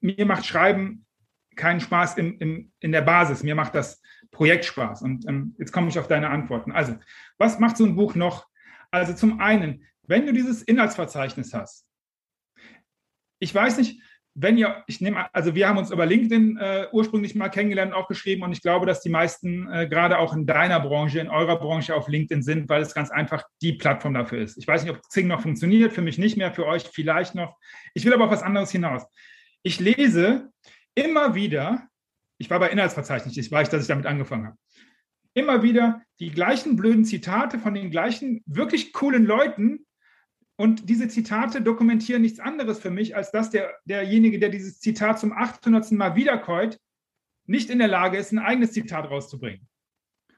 mir 0.00 0.26
macht 0.26 0.44
Schreiben 0.44 1.06
keinen 1.56 1.80
Spaß 1.80 2.18
in, 2.18 2.38
in, 2.38 2.72
in 2.80 2.92
der 2.92 3.00
Basis. 3.00 3.42
Mir 3.42 3.54
macht 3.54 3.74
das 3.74 4.00
Projekt 4.30 4.66
Spaß. 4.66 5.02
Und 5.02 5.26
ähm, 5.26 5.54
jetzt 5.58 5.72
komme 5.72 5.88
ich 5.88 5.98
auf 5.98 6.08
deine 6.08 6.28
Antworten. 6.28 6.72
Also, 6.72 6.96
was 7.38 7.58
macht 7.58 7.78
so 7.78 7.84
ein 7.84 7.96
Buch 7.96 8.14
noch? 8.14 8.46
Also 8.90 9.14
zum 9.14 9.40
einen, 9.40 9.84
wenn 10.02 10.26
du 10.26 10.32
dieses 10.32 10.62
Inhaltsverzeichnis 10.62 11.52
hast, 11.52 11.86
ich 13.38 13.54
weiß 13.54 13.78
nicht, 13.78 14.00
wenn 14.38 14.58
ihr, 14.58 14.84
ich 14.86 15.00
nehme, 15.00 15.34
also 15.34 15.54
wir 15.54 15.66
haben 15.66 15.78
uns 15.78 15.90
über 15.90 16.04
LinkedIn 16.04 16.58
äh, 16.58 16.88
ursprünglich 16.92 17.34
mal 17.34 17.48
kennengelernt 17.48 17.92
und 17.92 17.98
auch 17.98 18.06
geschrieben 18.06 18.42
und 18.42 18.52
ich 18.52 18.60
glaube, 18.60 18.84
dass 18.84 19.00
die 19.00 19.08
meisten 19.08 19.66
äh, 19.72 19.88
gerade 19.88 20.18
auch 20.18 20.34
in 20.34 20.44
deiner 20.44 20.78
Branche, 20.78 21.20
in 21.20 21.28
eurer 21.28 21.58
Branche 21.58 21.94
auf 21.94 22.06
LinkedIn 22.06 22.42
sind, 22.42 22.68
weil 22.68 22.82
es 22.82 22.92
ganz 22.92 23.10
einfach 23.10 23.44
die 23.62 23.72
Plattform 23.72 24.12
dafür 24.12 24.42
ist. 24.42 24.58
Ich 24.58 24.68
weiß 24.68 24.82
nicht, 24.82 24.92
ob 24.94 25.00
Xing 25.00 25.26
noch 25.26 25.40
funktioniert, 25.40 25.94
für 25.94 26.02
mich 26.02 26.18
nicht 26.18 26.36
mehr, 26.36 26.52
für 26.52 26.66
euch 26.66 26.82
vielleicht 26.82 27.34
noch. 27.34 27.56
Ich 27.94 28.04
will 28.04 28.12
aber 28.12 28.24
auf 28.24 28.30
was 28.30 28.42
anderes 28.42 28.70
hinaus. 28.70 29.04
Ich 29.62 29.80
lese 29.80 30.50
immer 30.94 31.34
wieder, 31.34 31.88
ich 32.36 32.50
war 32.50 32.58
bei 32.58 32.68
Inhaltsverzeichnis, 32.68 33.38
ich 33.38 33.50
weiß, 33.50 33.70
dass 33.70 33.82
ich 33.82 33.88
damit 33.88 34.04
angefangen 34.04 34.48
habe, 34.48 34.56
immer 35.32 35.62
wieder 35.62 36.02
die 36.20 36.30
gleichen 36.30 36.76
blöden 36.76 37.06
Zitate 37.06 37.58
von 37.58 37.72
den 37.72 37.90
gleichen 37.90 38.42
wirklich 38.44 38.92
coolen 38.92 39.24
Leuten, 39.24 39.85
und 40.56 40.88
diese 40.88 41.08
Zitate 41.08 41.60
dokumentieren 41.60 42.22
nichts 42.22 42.40
anderes 42.40 42.78
für 42.78 42.90
mich, 42.90 43.14
als 43.14 43.30
dass 43.30 43.50
der, 43.50 43.74
derjenige, 43.84 44.38
der 44.38 44.48
dieses 44.48 44.80
Zitat 44.80 45.18
zum 45.18 45.32
800. 45.32 45.92
Mal 45.92 46.16
wiederkäut, 46.16 46.78
nicht 47.44 47.70
in 47.70 47.78
der 47.78 47.88
Lage 47.88 48.16
ist, 48.16 48.32
ein 48.32 48.38
eigenes 48.38 48.72
Zitat 48.72 49.10
rauszubringen. 49.10 49.68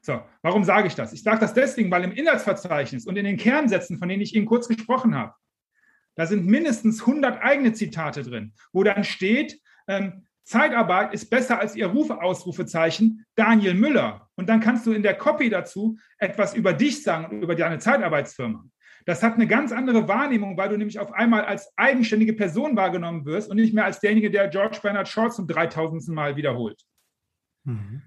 So, 0.02 0.20
warum 0.42 0.64
sage 0.64 0.88
ich 0.88 0.94
das? 0.94 1.12
Ich 1.12 1.22
sage 1.22 1.40
das 1.40 1.54
deswegen, 1.54 1.90
weil 1.90 2.04
im 2.04 2.12
Inhaltsverzeichnis 2.12 3.06
und 3.06 3.16
in 3.16 3.24
den 3.24 3.36
Kernsätzen, 3.36 3.98
von 3.98 4.08
denen 4.08 4.22
ich 4.22 4.34
Ihnen 4.34 4.46
kurz 4.46 4.68
gesprochen 4.68 5.14
habe, 5.14 5.34
da 6.14 6.26
sind 6.26 6.46
mindestens 6.46 7.00
100 7.00 7.40
eigene 7.40 7.72
Zitate 7.72 8.22
drin, 8.24 8.52
wo 8.72 8.82
dann 8.82 9.04
steht, 9.04 9.60
ähm, 9.86 10.26
Zeitarbeit 10.42 11.12
ist 11.12 11.28
besser 11.28 11.60
als 11.60 11.76
Ihr 11.76 11.86
Rufe-Ausrufezeichen, 11.88 13.24
Daniel 13.34 13.74
Müller. 13.74 14.28
Und 14.34 14.48
dann 14.48 14.60
kannst 14.60 14.86
du 14.86 14.92
in 14.92 15.02
der 15.02 15.14
Copy 15.14 15.50
dazu 15.50 15.98
etwas 16.16 16.54
über 16.54 16.72
dich 16.72 17.02
sagen, 17.02 17.42
über 17.42 17.54
deine 17.54 17.78
Zeitarbeitsfirma. 17.78 18.64
Das 19.08 19.22
hat 19.22 19.36
eine 19.36 19.46
ganz 19.46 19.72
andere 19.72 20.06
Wahrnehmung, 20.06 20.58
weil 20.58 20.68
du 20.68 20.76
nämlich 20.76 20.98
auf 20.98 21.14
einmal 21.14 21.46
als 21.46 21.72
eigenständige 21.78 22.34
Person 22.34 22.76
wahrgenommen 22.76 23.24
wirst 23.24 23.48
und 23.48 23.56
nicht 23.56 23.72
mehr 23.72 23.86
als 23.86 24.00
derjenige, 24.00 24.30
der 24.30 24.48
George 24.48 24.80
Bernard 24.82 25.08
Shaw 25.08 25.30
zum 25.30 25.46
3000. 25.46 26.14
Mal 26.14 26.36
wiederholt. 26.36 26.78
Mhm. 27.64 28.02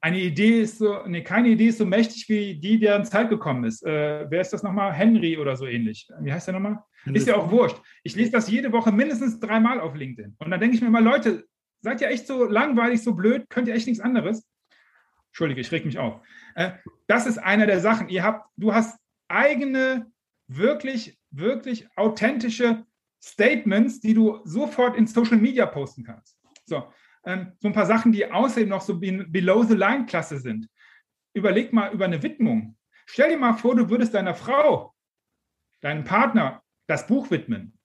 Eine 0.00 0.20
Idee 0.20 0.62
ist 0.62 0.78
so, 0.78 1.06
nee, 1.06 1.22
keine 1.22 1.48
Idee 1.48 1.66
ist 1.66 1.76
so 1.76 1.84
mächtig 1.84 2.30
wie 2.30 2.58
die, 2.58 2.80
deren 2.80 3.04
Zeit 3.04 3.28
gekommen 3.28 3.64
ist. 3.64 3.84
Äh, 3.84 4.24
wer 4.30 4.40
ist 4.40 4.54
das 4.54 4.62
nochmal? 4.62 4.90
Henry 4.94 5.36
oder 5.36 5.54
so 5.54 5.66
ähnlich. 5.66 6.08
Wie 6.20 6.32
heißt 6.32 6.46
der 6.46 6.54
nochmal? 6.54 6.82
Ist 7.12 7.28
ja 7.28 7.36
auch 7.36 7.50
wurscht. 7.50 7.76
Ich 8.02 8.16
lese 8.16 8.30
das 8.30 8.48
jede 8.48 8.72
Woche 8.72 8.92
mindestens 8.92 9.38
dreimal 9.38 9.80
auf 9.80 9.94
LinkedIn. 9.94 10.36
Und 10.38 10.50
dann 10.50 10.60
denke 10.60 10.76
ich 10.76 10.80
mir 10.80 10.88
immer, 10.88 11.02
Leute, 11.02 11.44
seid 11.82 12.00
ihr 12.00 12.08
echt 12.08 12.26
so 12.26 12.46
langweilig, 12.46 13.02
so 13.02 13.12
blöd? 13.12 13.50
Könnt 13.50 13.68
ihr 13.68 13.74
echt 13.74 13.86
nichts 13.86 14.02
anderes? 14.02 14.48
Entschuldige, 15.26 15.60
ich 15.60 15.70
reg 15.72 15.84
mich 15.84 15.98
auf. 15.98 16.22
Äh, 16.54 16.70
das 17.06 17.26
ist 17.26 17.36
einer 17.36 17.66
der 17.66 17.80
Sachen. 17.80 18.08
Ihr 18.08 18.22
habt, 18.22 18.48
du 18.56 18.72
hast 18.72 18.98
eigene, 19.28 20.10
wirklich, 20.46 21.18
wirklich 21.30 21.88
authentische 21.96 22.84
Statements, 23.22 24.00
die 24.00 24.14
du 24.14 24.40
sofort 24.44 24.96
in 24.96 25.06
Social 25.06 25.36
Media 25.38 25.66
posten 25.66 26.04
kannst. 26.04 26.38
So, 26.64 26.92
ähm, 27.24 27.52
so 27.58 27.68
ein 27.68 27.74
paar 27.74 27.86
Sachen, 27.86 28.12
die 28.12 28.30
außerdem 28.30 28.68
noch 28.68 28.82
so 28.82 28.98
Below-the-Line-Klasse 28.98 30.38
sind. 30.38 30.68
Überleg 31.34 31.72
mal 31.72 31.92
über 31.92 32.04
eine 32.04 32.22
Widmung. 32.22 32.76
Stell 33.06 33.30
dir 33.30 33.38
mal 33.38 33.54
vor, 33.54 33.74
du 33.74 33.88
würdest 33.88 34.14
deiner 34.14 34.34
Frau, 34.34 34.94
deinem 35.80 36.04
Partner 36.04 36.62
das 36.86 37.06
Buch 37.06 37.30
widmen. 37.30 37.78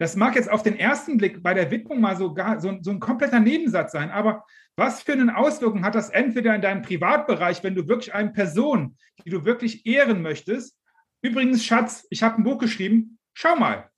Das 0.00 0.16
mag 0.16 0.34
jetzt 0.34 0.50
auf 0.50 0.62
den 0.62 0.78
ersten 0.78 1.18
Blick 1.18 1.42
bei 1.42 1.52
der 1.52 1.70
Widmung 1.70 2.00
mal 2.00 2.16
so, 2.16 2.32
gar, 2.32 2.58
so, 2.58 2.74
so 2.80 2.90
ein 2.90 3.00
kompletter 3.00 3.38
Nebensatz 3.38 3.92
sein, 3.92 4.10
aber 4.10 4.46
was 4.74 5.02
für 5.02 5.12
eine 5.12 5.36
Auswirkung 5.36 5.84
hat 5.84 5.94
das 5.94 6.08
entweder 6.08 6.54
in 6.54 6.62
deinem 6.62 6.80
Privatbereich, 6.80 7.62
wenn 7.62 7.74
du 7.74 7.86
wirklich 7.86 8.14
eine 8.14 8.30
Person, 8.30 8.96
die 9.22 9.28
du 9.28 9.44
wirklich 9.44 9.84
ehren 9.84 10.22
möchtest, 10.22 10.74
übrigens, 11.20 11.66
Schatz, 11.66 12.06
ich 12.08 12.22
habe 12.22 12.36
ein 12.36 12.44
Buch 12.44 12.56
geschrieben, 12.56 13.18
schau 13.34 13.56
mal. 13.56 13.90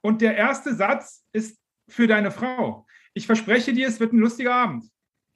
Und 0.00 0.22
der 0.22 0.36
erste 0.36 0.76
Satz 0.76 1.26
ist 1.32 1.60
für 1.88 2.06
deine 2.06 2.30
Frau. 2.30 2.86
Ich 3.14 3.26
verspreche 3.26 3.72
dir, 3.72 3.88
es 3.88 3.98
wird 3.98 4.12
ein 4.12 4.20
lustiger 4.20 4.54
Abend. 4.54 4.84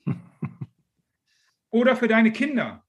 Oder 1.70 1.96
für 1.96 2.06
deine 2.06 2.30
Kinder. 2.30 2.83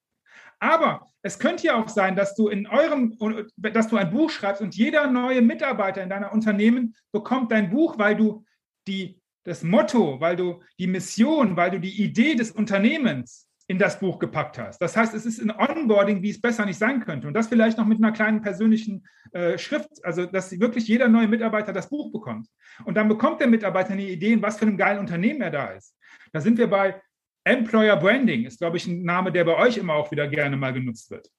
Aber 0.65 1.06
es 1.21 1.38
könnte 1.38 1.67
ja 1.67 1.75
auch 1.75 1.89
sein, 1.89 2.15
dass 2.15 2.34
du 2.34 2.47
in 2.47 2.65
eurem, 2.65 3.15
dass 3.58 3.88
du 3.88 3.97
ein 3.97 4.10
Buch 4.10 4.32
schreibst 4.32 4.63
und 4.63 4.75
jeder 4.75 5.06
neue 5.06 5.43
Mitarbeiter 5.43 6.01
in 6.01 6.10
deiner 6.10 6.34
Unternehmen 6.34 6.95
bekommt 7.12 7.51
dein 7.51 7.69
Buch, 7.69 7.99
weil 7.99 8.15
du 8.15 8.43
die 8.88 9.21
das 9.43 9.62
Motto, 9.62 10.19
weil 10.19 10.36
du 10.36 10.63
die 10.80 10.88
Mission, 10.88 11.56
weil 11.56 11.69
du 11.69 11.80
die 11.80 12.01
Idee 12.04 12.34
des 12.34 12.49
Unternehmens 12.49 13.47
in 13.67 13.78
das 13.78 13.99
Buch 13.99 14.17
gepackt 14.17 14.58
hast. 14.58 14.80
Das 14.80 14.97
heißt, 14.97 15.13
es 15.13 15.28
ist 15.28 15.39
ein 15.39 15.51
Onboarding, 15.51 16.23
wie 16.23 16.32
es 16.32 16.41
besser 16.41 16.65
nicht 16.65 16.80
sein 16.80 16.99
könnte. 16.99 17.28
Und 17.28 17.36
das 17.36 17.47
vielleicht 17.47 17.78
noch 17.78 17.86
mit 17.86 17.99
einer 17.99 18.12
kleinen 18.12 18.41
persönlichen 18.41 19.06
äh, 19.34 19.60
Schrift, 19.60 20.04
also 20.04 20.25
dass 20.25 20.60
wirklich 20.60 20.88
jeder 20.88 21.10
neue 21.10 21.28
Mitarbeiter 21.28 21.73
das 21.73 21.89
Buch 21.89 22.12
bekommt. 22.12 22.47
Und 22.86 22.95
dann 22.95 23.08
bekommt 23.08 23.39
der 23.39 23.47
Mitarbeiter 23.47 23.93
eine 23.93 24.10
Idee, 24.10 24.34
in 24.34 24.41
was 24.41 24.58
für 24.58 24.65
einem 24.65 24.78
geilen 24.78 24.99
Unternehmen 24.99 25.41
er 25.41 25.51
da 25.51 25.67
ist. 25.67 25.95
Da 26.34 26.41
sind 26.41 26.58
wir 26.58 26.67
bei 26.67 26.99
Employer 27.45 27.95
Branding, 27.95 28.45
ist, 28.45 28.60
glaube 28.60 28.77
ich, 28.77 28.88
ein 28.88 29.03
Name, 29.03 29.31
der 29.31 29.45
bei 29.45 29.55
euch 29.55 29.77
immer 29.77 29.93
auch 29.93 30.12
wieder 30.12 30.27
gerne 30.27 30.58
mal 30.58 30.73
genutzt 30.73 31.10
wird. 31.12 31.31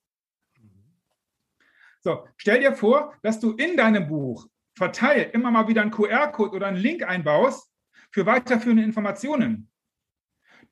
So, 2.00 2.26
stell 2.36 2.60
dir 2.60 2.72
vor, 2.72 3.14
dass 3.22 3.40
du 3.40 3.52
in 3.52 3.76
deinem 3.76 4.06
Buch 4.06 4.46
verteilt 4.74 5.34
immer 5.34 5.50
mal 5.50 5.68
wieder 5.68 5.82
einen 5.82 5.90
QR-Code 5.90 6.54
oder 6.54 6.68
einen 6.68 6.76
Link 6.76 7.02
einbaust, 7.02 7.72
für 8.16 8.24
weiterführende 8.24 8.82
Informationen, 8.82 9.68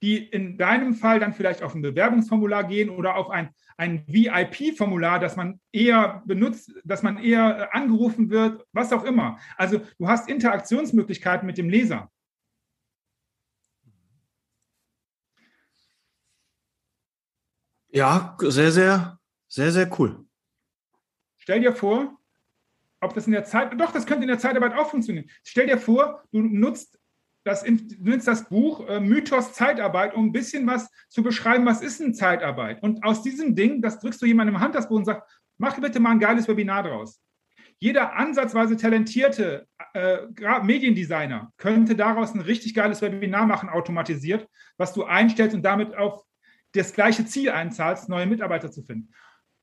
die 0.01 0.17
in 0.17 0.57
deinem 0.57 0.95
Fall 0.95 1.21
dann 1.21 1.35
vielleicht 1.35 1.63
auf 1.63 1.75
ein 1.75 1.83
Bewerbungsformular 1.83 2.65
gehen 2.65 2.89
oder 2.89 3.17
auf 3.17 3.29
ein, 3.29 3.51
ein 3.77 4.03
VIP-Formular, 4.07 5.19
das 5.19 5.37
man 5.37 5.61
eher 5.73 6.23
benutzt, 6.25 6.73
dass 6.85 7.03
man 7.03 7.19
eher 7.19 7.71
äh, 7.73 7.77
angerufen 7.77 8.31
wird, 8.31 8.65
was 8.73 8.93
auch 8.93 9.05
immer. 9.05 9.39
Also 9.57 9.81
du 9.99 10.09
hast 10.09 10.29
Interaktionsmöglichkeiten 10.29 11.47
mit 11.47 11.59
dem 11.59 11.69
Leser. 11.69 12.11
Ja, 17.95 18.37
sehr, 18.41 18.73
sehr, 18.73 19.21
sehr, 19.47 19.71
sehr 19.71 20.01
cool. 20.01 20.27
Stell 21.37 21.61
dir 21.61 21.73
vor, 21.73 22.19
ob 23.01 23.15
das 23.15 23.27
in 23.27 23.33
der 23.33 23.45
Zeit, 23.45 23.79
doch, 23.81 23.93
das 23.93 24.05
könnte 24.05 24.23
in 24.23 24.29
der 24.29 24.41
Zeitarbeit 24.41 24.75
auch 24.75 24.91
funktionieren. 24.91 25.31
Stell 25.45 25.69
dir 25.69 25.79
vor, 25.79 26.25
du 26.33 26.41
nutzt 26.41 26.99
das, 27.45 27.63
du 27.63 27.77
nimmst 28.01 28.27
das 28.27 28.49
Buch 28.49 28.89
äh, 28.89 28.99
Mythos 28.99 29.53
Zeitarbeit, 29.53 30.15
um 30.15 30.27
ein 30.27 30.33
bisschen 30.33 30.67
was 30.67 30.91
zu 31.09 31.23
beschreiben, 31.23 31.67
was 31.67 31.83
ist 31.83 32.01
denn 32.01 32.15
Zeitarbeit? 32.15 32.83
Und 32.83 33.05
aus 33.05 33.23
diesem 33.23 33.55
Ding, 33.55 33.81
das 33.81 34.01
drückst 34.01 34.21
du 34.23 34.27
jemandem 34.27 34.57
im 34.57 34.61
Hand 34.61 34.75
das 34.75 34.89
Buch 34.89 34.97
und 34.97 35.05
sagst, 35.05 35.23
mach 35.59 35.79
bitte 35.79 36.01
mal 36.01 36.13
ein 36.13 36.21
geiles 36.21 36.49
Webinar 36.49 36.83
draus. 36.83 37.21
jeder 37.79 38.17
ansatzweise 38.17 38.77
talentierte 38.77 39.69
äh, 39.93 40.23
Mediendesigner 40.63 41.53
könnte 41.59 41.95
daraus 41.95 42.35
ein 42.35 42.41
richtig 42.41 42.75
geiles 42.75 43.03
Webinar 43.03 43.47
machen, 43.47 43.69
automatisiert, 43.69 44.49
was 44.79 44.95
du 44.95 45.05
einstellst 45.05 45.55
und 45.55 45.63
damit 45.63 45.95
auf 45.95 46.25
das 46.75 46.93
gleiche 46.93 47.25
Ziel 47.25 47.51
einzahlst, 47.51 48.09
neue 48.09 48.27
Mitarbeiter 48.27 48.71
zu 48.71 48.83
finden. 48.83 49.13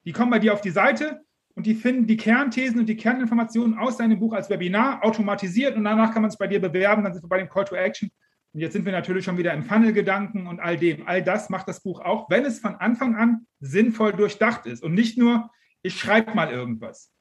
Die 0.05 0.13
kommen 0.13 0.31
bei 0.31 0.39
dir 0.39 0.53
auf 0.53 0.61
die 0.61 0.71
Seite 0.71 1.21
und 1.55 1.65
die 1.65 1.75
finden 1.75 2.07
die 2.07 2.17
Kernthesen 2.17 2.79
und 2.79 2.87
die 2.87 2.95
Kerninformationen 2.95 3.77
aus 3.77 3.97
deinem 3.97 4.19
Buch 4.19 4.33
als 4.33 4.49
Webinar 4.49 5.03
automatisiert 5.03 5.75
und 5.75 5.83
danach 5.83 6.13
kann 6.13 6.21
man 6.21 6.29
es 6.29 6.37
bei 6.37 6.47
dir 6.47 6.61
bewerben, 6.61 7.03
dann 7.03 7.13
sind 7.13 7.23
wir 7.23 7.29
bei 7.29 7.37
dem 7.37 7.49
Call 7.49 7.65
to 7.65 7.75
Action. 7.75 8.09
Und 8.53 8.59
jetzt 8.59 8.73
sind 8.73 8.85
wir 8.85 8.91
natürlich 8.91 9.23
schon 9.23 9.37
wieder 9.37 9.53
im 9.53 9.63
Funnel-Gedanken 9.63 10.47
und 10.47 10.59
all 10.59 10.77
dem. 10.77 11.07
All 11.07 11.23
das 11.23 11.49
macht 11.49 11.69
das 11.69 11.81
Buch 11.83 12.01
auch, 12.01 12.29
wenn 12.29 12.43
es 12.43 12.59
von 12.59 12.75
Anfang 12.75 13.15
an 13.15 13.47
sinnvoll 13.61 14.11
durchdacht 14.11 14.65
ist 14.65 14.83
und 14.83 14.93
nicht 14.93 15.17
nur, 15.17 15.49
ich 15.81 15.97
schreibe 15.97 16.33
mal 16.33 16.51
irgendwas. 16.51 17.13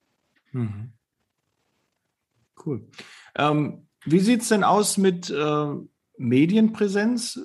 Mhm. 0.50 0.92
Cool. 2.64 2.88
Ähm, 3.36 3.86
wie 4.04 4.18
sieht 4.18 4.42
es 4.42 4.48
denn 4.48 4.64
aus 4.64 4.98
mit 4.98 5.30
äh, 5.30 5.66
Medienpräsenz? 6.18 7.40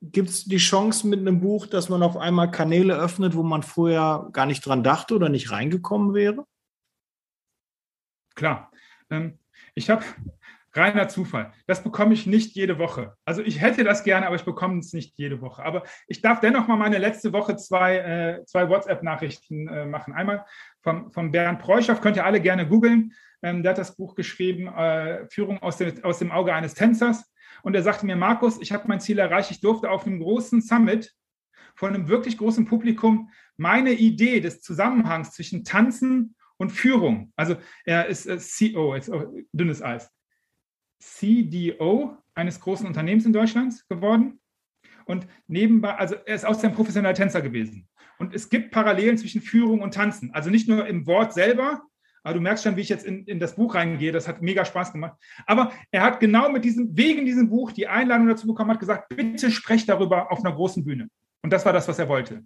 Gibt 0.00 0.28
es 0.28 0.44
die 0.44 0.58
Chance 0.58 1.08
mit 1.08 1.18
einem 1.18 1.40
Buch, 1.40 1.66
dass 1.66 1.88
man 1.88 2.02
auf 2.02 2.16
einmal 2.16 2.50
Kanäle 2.50 2.96
öffnet, 2.96 3.34
wo 3.34 3.42
man 3.42 3.64
vorher 3.64 4.28
gar 4.32 4.46
nicht 4.46 4.64
dran 4.64 4.84
dachte 4.84 5.14
oder 5.14 5.28
nicht 5.28 5.50
reingekommen 5.50 6.14
wäre? 6.14 6.44
Klar. 8.36 8.70
Ähm, 9.10 9.38
ich 9.74 9.90
habe 9.90 10.04
reiner 10.72 11.08
Zufall. 11.08 11.52
Das 11.66 11.82
bekomme 11.82 12.14
ich 12.14 12.26
nicht 12.26 12.54
jede 12.54 12.78
Woche. 12.78 13.16
Also 13.24 13.42
ich 13.42 13.60
hätte 13.60 13.82
das 13.82 14.04
gerne, 14.04 14.26
aber 14.26 14.36
ich 14.36 14.44
bekomme 14.44 14.78
es 14.78 14.92
nicht 14.92 15.18
jede 15.18 15.40
Woche. 15.40 15.64
Aber 15.64 15.82
ich 16.06 16.20
darf 16.20 16.40
dennoch 16.40 16.68
mal 16.68 16.76
meine 16.76 16.98
letzte 16.98 17.32
Woche 17.32 17.56
zwei, 17.56 17.96
äh, 17.96 18.44
zwei 18.44 18.68
WhatsApp-Nachrichten 18.68 19.66
äh, 19.66 19.86
machen. 19.86 20.14
Einmal 20.14 20.44
vom, 20.80 21.10
vom 21.10 21.32
Bernd 21.32 21.58
Preuchow, 21.58 22.00
könnt 22.00 22.16
ihr 22.16 22.24
alle 22.24 22.40
gerne 22.40 22.68
googeln. 22.68 23.12
Ähm, 23.42 23.62
der 23.62 23.70
hat 23.70 23.78
das 23.78 23.96
Buch 23.96 24.14
geschrieben, 24.14 24.68
äh, 24.68 25.26
Führung 25.28 25.60
aus 25.62 25.76
dem, 25.76 26.04
aus 26.04 26.18
dem 26.18 26.30
Auge 26.30 26.54
eines 26.54 26.74
Tänzers. 26.74 27.32
Und 27.62 27.74
er 27.74 27.82
sagte 27.82 28.06
mir, 28.06 28.16
Markus, 28.16 28.60
ich 28.60 28.72
habe 28.72 28.88
mein 28.88 29.00
Ziel 29.00 29.18
erreicht. 29.18 29.50
Ich 29.50 29.60
durfte 29.60 29.90
auf 29.90 30.06
einem 30.06 30.20
großen 30.20 30.60
Summit 30.60 31.14
von 31.74 31.94
einem 31.94 32.08
wirklich 32.08 32.38
großen 32.38 32.66
Publikum 32.66 33.30
meine 33.56 33.92
Idee 33.92 34.40
des 34.40 34.62
Zusammenhangs 34.62 35.32
zwischen 35.32 35.64
Tanzen 35.64 36.34
und 36.58 36.70
Führung, 36.70 37.32
also 37.36 37.56
er 37.84 38.06
ist 38.06 38.26
äh, 38.26 38.38
CEO, 38.38 38.94
jetzt 38.94 39.10
dünnes 39.52 39.80
Eis, 39.80 40.10
CDO 41.00 42.16
eines 42.34 42.60
großen 42.60 42.86
Unternehmens 42.86 43.24
in 43.24 43.32
Deutschland 43.32 43.88
geworden. 43.88 44.40
Und 45.06 45.26
nebenbei, 45.46 45.94
also 45.94 46.16
er 46.26 46.34
ist 46.34 46.44
außerdem 46.44 46.74
professioneller 46.74 47.14
Tänzer 47.14 47.40
gewesen. 47.40 47.88
Und 48.18 48.34
es 48.34 48.50
gibt 48.50 48.72
Parallelen 48.72 49.16
zwischen 49.16 49.40
Führung 49.40 49.80
und 49.80 49.94
Tanzen. 49.94 50.32
Also 50.34 50.50
nicht 50.50 50.68
nur 50.68 50.86
im 50.86 51.06
Wort 51.06 51.32
selber, 51.32 51.82
aber 52.28 52.34
du 52.34 52.42
merkst 52.42 52.62
schon, 52.62 52.76
wie 52.76 52.82
ich 52.82 52.90
jetzt 52.90 53.06
in, 53.06 53.24
in 53.24 53.40
das 53.40 53.54
Buch 53.54 53.74
reingehe. 53.74 54.12
Das 54.12 54.28
hat 54.28 54.42
mega 54.42 54.62
Spaß 54.62 54.92
gemacht. 54.92 55.16
Aber 55.46 55.72
er 55.90 56.02
hat 56.02 56.20
genau 56.20 56.50
mit 56.50 56.62
diesem, 56.62 56.94
wegen 56.94 57.24
diesem 57.24 57.48
Buch 57.48 57.72
die 57.72 57.86
Einladung 57.88 58.28
dazu 58.28 58.46
bekommen, 58.46 58.70
hat 58.70 58.80
gesagt, 58.80 59.08
bitte 59.08 59.50
sprecht 59.50 59.88
darüber 59.88 60.30
auf 60.30 60.44
einer 60.44 60.54
großen 60.54 60.84
Bühne. 60.84 61.08
Und 61.42 61.54
das 61.54 61.64
war 61.64 61.72
das, 61.72 61.88
was 61.88 61.98
er 61.98 62.06
wollte. 62.10 62.44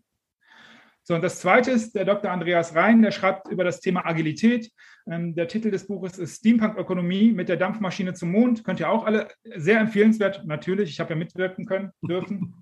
So, 1.02 1.16
und 1.16 1.24
das 1.24 1.40
zweite 1.40 1.72
ist 1.72 1.96
der 1.96 2.04
Dr. 2.04 2.30
Andreas 2.30 2.76
Rhein, 2.76 3.02
der 3.02 3.10
schreibt 3.10 3.48
über 3.48 3.64
das 3.64 3.80
Thema 3.80 4.06
Agilität. 4.06 4.70
Ähm, 5.10 5.34
der 5.34 5.48
Titel 5.48 5.72
des 5.72 5.88
Buches 5.88 6.16
ist 6.16 6.36
Steampunk-Ökonomie 6.36 7.32
mit 7.32 7.48
der 7.48 7.56
Dampfmaschine 7.56 8.14
zum 8.14 8.30
Mond. 8.30 8.62
Könnt 8.62 8.78
ihr 8.78 8.88
auch 8.88 9.04
alle 9.04 9.26
sehr 9.56 9.80
empfehlenswert, 9.80 10.46
natürlich. 10.46 10.90
Ich 10.90 11.00
habe 11.00 11.10
ja 11.10 11.16
mitwirken 11.16 11.66
können, 11.66 11.90
dürfen. 12.02 12.54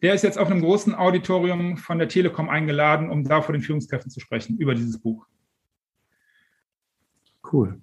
Der 0.00 0.14
ist 0.14 0.24
jetzt 0.24 0.38
auf 0.38 0.50
einem 0.50 0.62
großen 0.62 0.94
Auditorium 0.94 1.76
von 1.76 1.98
der 1.98 2.08
Telekom 2.08 2.48
eingeladen, 2.48 3.10
um 3.10 3.22
da 3.22 3.42
vor 3.42 3.52
den 3.52 3.60
Führungskräften 3.60 4.10
zu 4.10 4.20
sprechen 4.20 4.56
über 4.56 4.74
dieses 4.74 4.98
Buch. 4.98 5.26
Cool. 7.52 7.80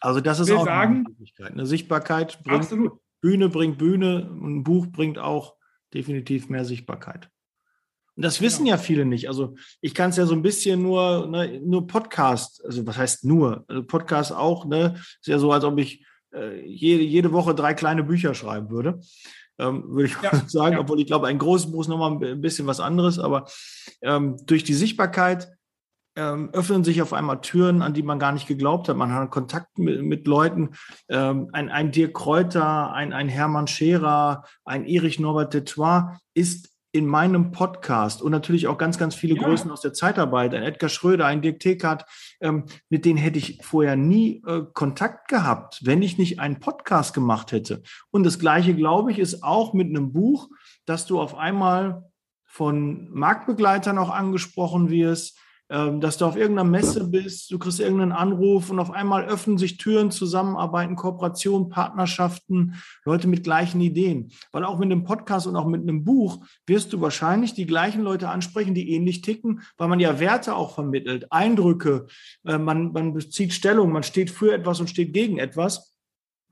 Also 0.00 0.20
das 0.20 0.38
ist 0.40 0.50
auch 0.50 0.66
sagen, 0.66 0.94
eine 0.94 1.02
Möglichkeit. 1.04 1.52
Eine 1.52 1.66
Sichtbarkeit 1.66 2.42
bringt 2.42 2.62
absolut. 2.62 3.00
Bühne 3.20 3.48
bringt 3.48 3.78
Bühne 3.78 4.30
und 4.30 4.56
ein 4.56 4.64
Buch 4.64 4.86
bringt 4.86 5.18
auch 5.18 5.54
definitiv 5.94 6.50
mehr 6.50 6.64
Sichtbarkeit. 6.64 7.30
Und 8.16 8.24
das 8.24 8.40
wissen 8.40 8.64
genau. 8.64 8.76
ja 8.76 8.82
viele 8.82 9.06
nicht. 9.06 9.28
Also 9.28 9.56
ich 9.80 9.94
kann 9.94 10.10
es 10.10 10.16
ja 10.16 10.26
so 10.26 10.34
ein 10.34 10.42
bisschen 10.42 10.82
nur, 10.82 11.26
ne, 11.26 11.60
nur 11.60 11.86
Podcast, 11.86 12.62
also 12.64 12.86
was 12.86 12.96
heißt 12.96 13.24
nur? 13.24 13.64
Also 13.66 13.82
Podcast 13.82 14.32
auch, 14.32 14.66
ne? 14.66 14.94
Ist 14.96 15.26
ja 15.26 15.38
so, 15.38 15.50
als 15.52 15.64
ob 15.64 15.78
ich 15.78 16.04
äh, 16.32 16.60
jede, 16.66 17.02
jede 17.02 17.32
Woche 17.32 17.54
drei 17.54 17.74
kleine 17.74 18.04
Bücher 18.04 18.34
schreiben 18.34 18.70
würde. 18.70 19.00
Ähm, 19.58 19.84
würde 19.88 20.06
ich 20.06 20.16
ja, 20.22 20.42
sagen, 20.46 20.74
ja. 20.74 20.80
obwohl 20.80 21.00
ich 21.00 21.06
glaube, 21.06 21.28
ein 21.28 21.38
großes 21.38 21.70
Buch 21.70 21.82
ist 21.82 21.88
nochmal 21.88 22.22
ein 22.22 22.40
bisschen 22.40 22.66
was 22.66 22.80
anderes, 22.80 23.18
aber 23.18 23.46
ähm, 24.02 24.36
durch 24.46 24.64
die 24.64 24.74
Sichtbarkeit 24.74 25.53
ähm, 26.16 26.50
öffnen 26.52 26.84
sich 26.84 27.02
auf 27.02 27.12
einmal 27.12 27.40
Türen, 27.40 27.82
an 27.82 27.94
die 27.94 28.02
man 28.02 28.18
gar 28.18 28.32
nicht 28.32 28.46
geglaubt 28.46 28.88
hat. 28.88 28.96
Man 28.96 29.12
hat 29.12 29.30
Kontakt 29.30 29.78
mit, 29.78 30.02
mit 30.02 30.26
Leuten. 30.26 30.70
Ähm, 31.08 31.50
ein, 31.52 31.68
ein 31.68 31.90
Dirk 31.90 32.14
Kräuter, 32.14 32.92
ein, 32.92 33.12
ein 33.12 33.28
Hermann 33.28 33.66
Scherer, 33.66 34.44
ein 34.64 34.84
Erich 34.84 35.18
Norbert 35.18 35.54
Detroit 35.54 36.18
ist 36.34 36.74
in 36.94 37.06
meinem 37.06 37.50
Podcast 37.50 38.22
und 38.22 38.30
natürlich 38.30 38.68
auch 38.68 38.78
ganz, 38.78 38.98
ganz 38.98 39.16
viele 39.16 39.34
ja. 39.34 39.42
Größen 39.42 39.68
aus 39.68 39.80
der 39.80 39.92
Zeitarbeit, 39.92 40.54
ein 40.54 40.62
Edgar 40.62 40.88
Schröder, 40.88 41.26
ein 41.26 41.42
Dirk 41.42 41.58
Tekert, 41.58 42.04
ähm, 42.40 42.66
mit 42.88 43.04
denen 43.04 43.18
hätte 43.18 43.40
ich 43.40 43.58
vorher 43.62 43.96
nie 43.96 44.40
äh, 44.46 44.62
Kontakt 44.72 45.26
gehabt, 45.26 45.80
wenn 45.82 46.02
ich 46.02 46.18
nicht 46.18 46.38
einen 46.38 46.60
Podcast 46.60 47.12
gemacht 47.12 47.50
hätte. 47.50 47.82
Und 48.12 48.22
das 48.22 48.38
Gleiche, 48.38 48.76
glaube 48.76 49.10
ich, 49.10 49.18
ist 49.18 49.42
auch 49.42 49.72
mit 49.74 49.88
einem 49.88 50.12
Buch, 50.12 50.48
dass 50.86 51.04
du 51.04 51.20
auf 51.20 51.34
einmal 51.34 52.04
von 52.44 53.10
Marktbegleitern 53.10 53.98
auch 53.98 54.10
angesprochen 54.10 54.88
wirst, 54.88 55.36
dass 55.68 56.18
du 56.18 56.26
auf 56.26 56.36
irgendeiner 56.36 56.68
Messe 56.68 57.08
bist, 57.08 57.50
du 57.50 57.58
kriegst 57.58 57.80
irgendeinen 57.80 58.12
Anruf 58.12 58.70
und 58.70 58.78
auf 58.78 58.90
einmal 58.90 59.24
öffnen 59.24 59.56
sich 59.56 59.78
Türen, 59.78 60.10
Zusammenarbeiten, 60.10 60.94
Kooperationen, 60.94 61.70
Partnerschaften, 61.70 62.74
Leute 63.04 63.28
mit 63.28 63.44
gleichen 63.44 63.80
Ideen. 63.80 64.30
Weil 64.52 64.64
auch 64.64 64.78
mit 64.78 64.92
einem 64.92 65.04
Podcast 65.04 65.46
und 65.46 65.56
auch 65.56 65.66
mit 65.66 65.82
einem 65.82 66.04
Buch 66.04 66.44
wirst 66.66 66.92
du 66.92 67.00
wahrscheinlich 67.00 67.54
die 67.54 67.66
gleichen 67.66 68.02
Leute 68.02 68.28
ansprechen, 68.28 68.74
die 68.74 68.90
ähnlich 68.90 69.22
ticken, 69.22 69.62
weil 69.78 69.88
man 69.88 70.00
ja 70.00 70.20
Werte 70.20 70.54
auch 70.54 70.74
vermittelt, 70.74 71.32
Eindrücke, 71.32 72.06
äh, 72.44 72.58
man, 72.58 72.92
man 72.92 73.14
bezieht 73.14 73.52
Stellung, 73.52 73.90
man 73.90 74.02
steht 74.02 74.30
für 74.30 74.52
etwas 74.52 74.80
und 74.80 74.90
steht 74.90 75.12
gegen 75.12 75.38
etwas. 75.38 75.93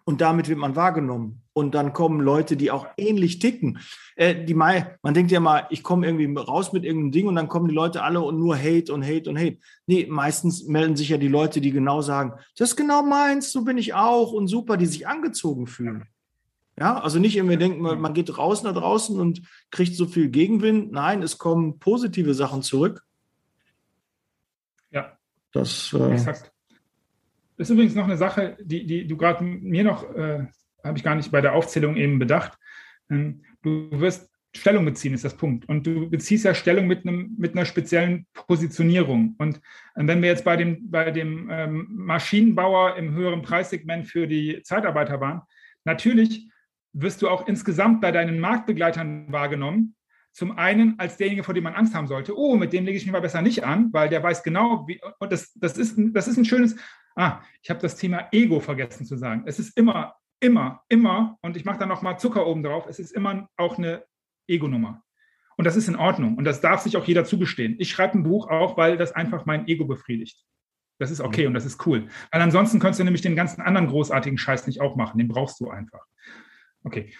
Und 0.04 0.20
damit 0.20 0.48
wird 0.48 0.58
man 0.58 0.74
wahrgenommen. 0.74 1.42
Und 1.52 1.74
dann 1.74 1.92
kommen 1.92 2.20
Leute, 2.20 2.56
die 2.56 2.70
auch 2.70 2.86
ähnlich 2.96 3.38
ticken. 3.38 3.78
Äh, 4.16 4.44
die 4.44 4.54
mal, 4.54 4.98
man 5.02 5.14
denkt 5.14 5.30
ja 5.30 5.38
mal, 5.38 5.66
ich 5.70 5.82
komme 5.82 6.06
irgendwie 6.06 6.34
raus 6.34 6.72
mit 6.72 6.84
irgendeinem 6.84 7.12
Ding 7.12 7.26
und 7.28 7.36
dann 7.36 7.48
kommen 7.48 7.68
die 7.68 7.74
Leute 7.74 8.02
alle 8.02 8.20
und 8.20 8.38
nur 8.38 8.56
Hate 8.56 8.92
und 8.92 9.04
Hate 9.04 9.28
und 9.28 9.38
Hate. 9.38 9.58
Nee, 9.86 10.06
meistens 10.08 10.64
melden 10.64 10.96
sich 10.96 11.10
ja 11.10 11.18
die 11.18 11.28
Leute, 11.28 11.60
die 11.60 11.70
genau 11.70 12.00
sagen, 12.00 12.32
das 12.56 12.70
ist 12.70 12.76
genau 12.76 13.02
meins, 13.02 13.52
so 13.52 13.64
bin 13.64 13.78
ich 13.78 13.94
auch 13.94 14.32
und 14.32 14.48
super, 14.48 14.76
die 14.76 14.86
sich 14.86 15.06
angezogen 15.06 15.66
fühlen. 15.66 16.06
Ja, 16.78 16.98
also 16.98 17.18
nicht 17.18 17.36
irgendwie 17.36 17.58
denken, 17.58 17.82
man 17.82 18.14
geht 18.14 18.36
raus 18.38 18.62
nach 18.62 18.72
draußen 18.72 19.20
und 19.20 19.42
kriegt 19.70 19.94
so 19.94 20.06
viel 20.06 20.30
Gegenwind. 20.30 20.90
Nein, 20.90 21.22
es 21.22 21.36
kommen 21.36 21.78
positive 21.78 22.32
Sachen 22.32 22.62
zurück. 22.62 23.04
Ja. 24.90 25.18
Das, 25.52 25.92
äh, 25.92 26.12
Exakt. 26.12 26.50
Das 27.56 27.68
ist 27.68 27.74
übrigens 27.74 27.94
noch 27.94 28.04
eine 28.04 28.16
Sache, 28.16 28.56
die, 28.60 28.86
die 28.86 29.06
du 29.06 29.16
gerade 29.16 29.44
mir 29.44 29.84
noch, 29.84 30.14
äh, 30.14 30.46
habe 30.84 30.98
ich 30.98 31.04
gar 31.04 31.14
nicht 31.14 31.30
bei 31.30 31.40
der 31.40 31.54
Aufzählung 31.54 31.96
eben 31.96 32.18
bedacht. 32.18 32.58
Ähm, 33.10 33.42
du 33.62 33.88
wirst 33.92 34.32
Stellung 34.54 34.84
beziehen, 34.84 35.14
ist 35.14 35.24
das 35.24 35.36
Punkt. 35.36 35.66
Und 35.68 35.86
du 35.86 36.10
beziehst 36.10 36.44
ja 36.44 36.54
Stellung 36.54 36.86
mit, 36.86 37.06
einem, 37.06 37.34
mit 37.38 37.54
einer 37.54 37.64
speziellen 37.64 38.26
Positionierung. 38.34 39.34
Und 39.38 39.56
äh, 39.94 40.06
wenn 40.06 40.20
wir 40.20 40.28
jetzt 40.28 40.44
bei 40.44 40.56
dem, 40.56 40.90
bei 40.90 41.10
dem 41.10 41.48
ähm, 41.50 41.86
Maschinenbauer 41.90 42.96
im 42.96 43.14
höheren 43.14 43.42
Preissegment 43.42 44.06
für 44.06 44.26
die 44.26 44.62
Zeitarbeiter 44.62 45.20
waren, 45.20 45.42
natürlich 45.84 46.48
wirst 46.92 47.22
du 47.22 47.28
auch 47.28 47.48
insgesamt 47.48 48.02
bei 48.02 48.12
deinen 48.12 48.38
Marktbegleitern 48.40 49.32
wahrgenommen. 49.32 49.94
Zum 50.32 50.56
einen 50.58 50.98
als 50.98 51.16
derjenige, 51.16 51.44
vor 51.44 51.54
dem 51.54 51.64
man 51.64 51.74
Angst 51.74 51.94
haben 51.94 52.06
sollte. 52.06 52.36
Oh, 52.36 52.56
mit 52.56 52.72
dem 52.72 52.84
lege 52.84 52.96
ich 52.96 53.04
mich 53.04 53.12
mal 53.12 53.20
besser 53.20 53.42
nicht 53.42 53.64
an, 53.64 53.92
weil 53.92 54.08
der 54.08 54.22
weiß 54.22 54.42
genau, 54.42 54.86
wie, 54.86 55.00
und 55.18 55.32
das, 55.32 55.52
das, 55.54 55.76
ist, 55.76 55.98
das 55.98 56.28
ist 56.28 56.36
ein 56.36 56.44
schönes, 56.44 56.76
Ah, 57.14 57.40
ich 57.62 57.70
habe 57.70 57.80
das 57.80 57.96
Thema 57.96 58.28
Ego 58.32 58.60
vergessen 58.60 59.06
zu 59.06 59.16
sagen. 59.16 59.44
Es 59.46 59.58
ist 59.58 59.76
immer, 59.76 60.14
immer, 60.40 60.82
immer, 60.88 61.38
und 61.42 61.56
ich 61.56 61.64
mache 61.64 61.78
da 61.78 61.86
nochmal 61.86 62.18
Zucker 62.18 62.46
oben 62.46 62.62
drauf, 62.62 62.86
es 62.88 62.98
ist 62.98 63.12
immer 63.12 63.48
auch 63.56 63.78
eine 63.78 64.04
Ego-Nummer. 64.46 65.02
Und 65.56 65.66
das 65.66 65.76
ist 65.76 65.88
in 65.88 65.96
Ordnung. 65.96 66.36
Und 66.36 66.44
das 66.44 66.60
darf 66.60 66.80
sich 66.80 66.96
auch 66.96 67.04
jeder 67.04 67.24
zugestehen. 67.24 67.76
Ich 67.78 67.90
schreibe 67.90 68.18
ein 68.18 68.22
Buch 68.22 68.48
auch, 68.48 68.76
weil 68.76 68.96
das 68.96 69.12
einfach 69.12 69.46
mein 69.46 69.68
Ego 69.68 69.84
befriedigt. 69.84 70.44
Das 70.98 71.10
ist 71.10 71.20
okay 71.20 71.42
mhm. 71.42 71.48
und 71.48 71.54
das 71.54 71.64
ist 71.64 71.84
cool. 71.86 72.08
Weil 72.30 72.40
ansonsten 72.40 72.78
könntest 72.78 73.00
du 73.00 73.04
nämlich 73.04 73.22
den 73.22 73.36
ganzen 73.36 73.60
anderen 73.60 73.88
großartigen 73.88 74.38
Scheiß 74.38 74.66
nicht 74.66 74.80
auch 74.80 74.96
machen. 74.96 75.18
Den 75.18 75.28
brauchst 75.28 75.60
du 75.60 75.70
einfach. 75.70 76.04
Okay. 76.84 77.12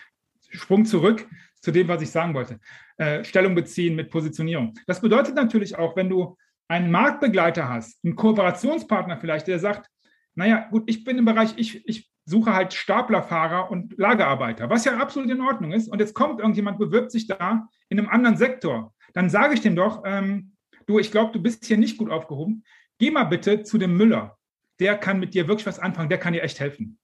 Sprung 0.51 0.85
zurück 0.85 1.27
zu 1.61 1.71
dem, 1.71 1.89
was 1.89 2.03
ich 2.03 2.11
sagen 2.11 2.35
wollte. 2.35 2.59
Äh, 2.97 3.25
Stellung 3.25 3.55
beziehen 3.55 3.97
mit 3.97 4.11
Positionierung. 4.11 4.75
Das 4.87 5.01
bedeutet 5.01 5.35
natürlich 5.35 5.77
auch, 5.77 5.97
wenn 5.97 6.09
du 6.09 6.37
einen 6.73 6.91
Marktbegleiter 6.91 7.69
hast, 7.69 8.03
einen 8.03 8.17
Kooperationspartner 8.17 9.19
vielleicht, 9.19 9.47
der 9.47 9.59
sagt, 9.59 9.91
naja, 10.35 10.69
gut, 10.71 10.85
ich 10.87 11.05
bin 11.05 11.19
im 11.19 11.27
Bereich, 11.27 11.53
ich, 11.57 11.87
ich 11.87 12.11
suche 12.25 12.55
halt 12.55 12.73
Staplerfahrer 12.73 13.71
und 13.71 13.99
Lagerarbeiter, 13.99 14.71
was 14.71 14.87
ja 14.87 14.97
absolut 14.97 15.31
in 15.31 15.43
Ordnung 15.43 15.73
ist. 15.73 15.89
Und 15.89 15.99
jetzt 16.01 16.15
kommt 16.15 16.41
irgendjemand, 16.41 16.79
bewirbt 16.79 17.11
sich 17.11 17.27
da 17.27 17.69
in 17.91 17.99
einem 17.99 18.09
anderen 18.09 18.39
Sektor. 18.39 18.95
Dann 19.13 19.29
sage 19.29 19.55
ich 19.55 19.61
dem 19.61 19.77
doch, 19.77 20.03
ähm, 20.07 20.53
du, 20.87 20.99
ich 20.99 21.11
glaube, 21.11 21.33
du 21.33 21.43
bist 21.43 21.65
hier 21.67 21.77
nicht 21.77 21.99
gut 21.99 22.11
aufgehoben. 22.11 22.65
geh 22.99 23.11
mal 23.11 23.25
bitte 23.25 23.65
zu 23.65 23.77
dem 23.77 23.97
Müller. 23.97 24.39
Der 24.81 24.97
kann 24.97 25.21
mit 25.21 25.35
dir 25.35 25.49
wirklich 25.49 25.67
was 25.67 25.79
anfangen, 25.79 26.09
der 26.09 26.19
kann 26.19 26.33
dir 26.33 26.43
echt 26.43 26.59
helfen. 26.59 26.99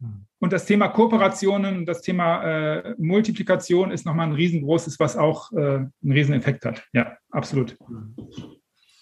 Hm. 0.00 0.26
Und 0.40 0.52
das 0.52 0.66
Thema 0.66 0.88
Kooperationen, 0.88 1.84
das 1.84 2.00
Thema 2.00 2.42
äh, 2.44 2.94
Multiplikation 2.98 3.90
ist 3.90 4.06
nochmal 4.06 4.28
ein 4.28 4.34
riesengroßes, 4.34 5.00
was 5.00 5.16
auch 5.16 5.52
äh, 5.52 5.56
einen 5.56 5.92
Rieseneffekt 6.02 6.64
hat. 6.64 6.84
Ja, 6.92 7.16
absolut. 7.30 7.76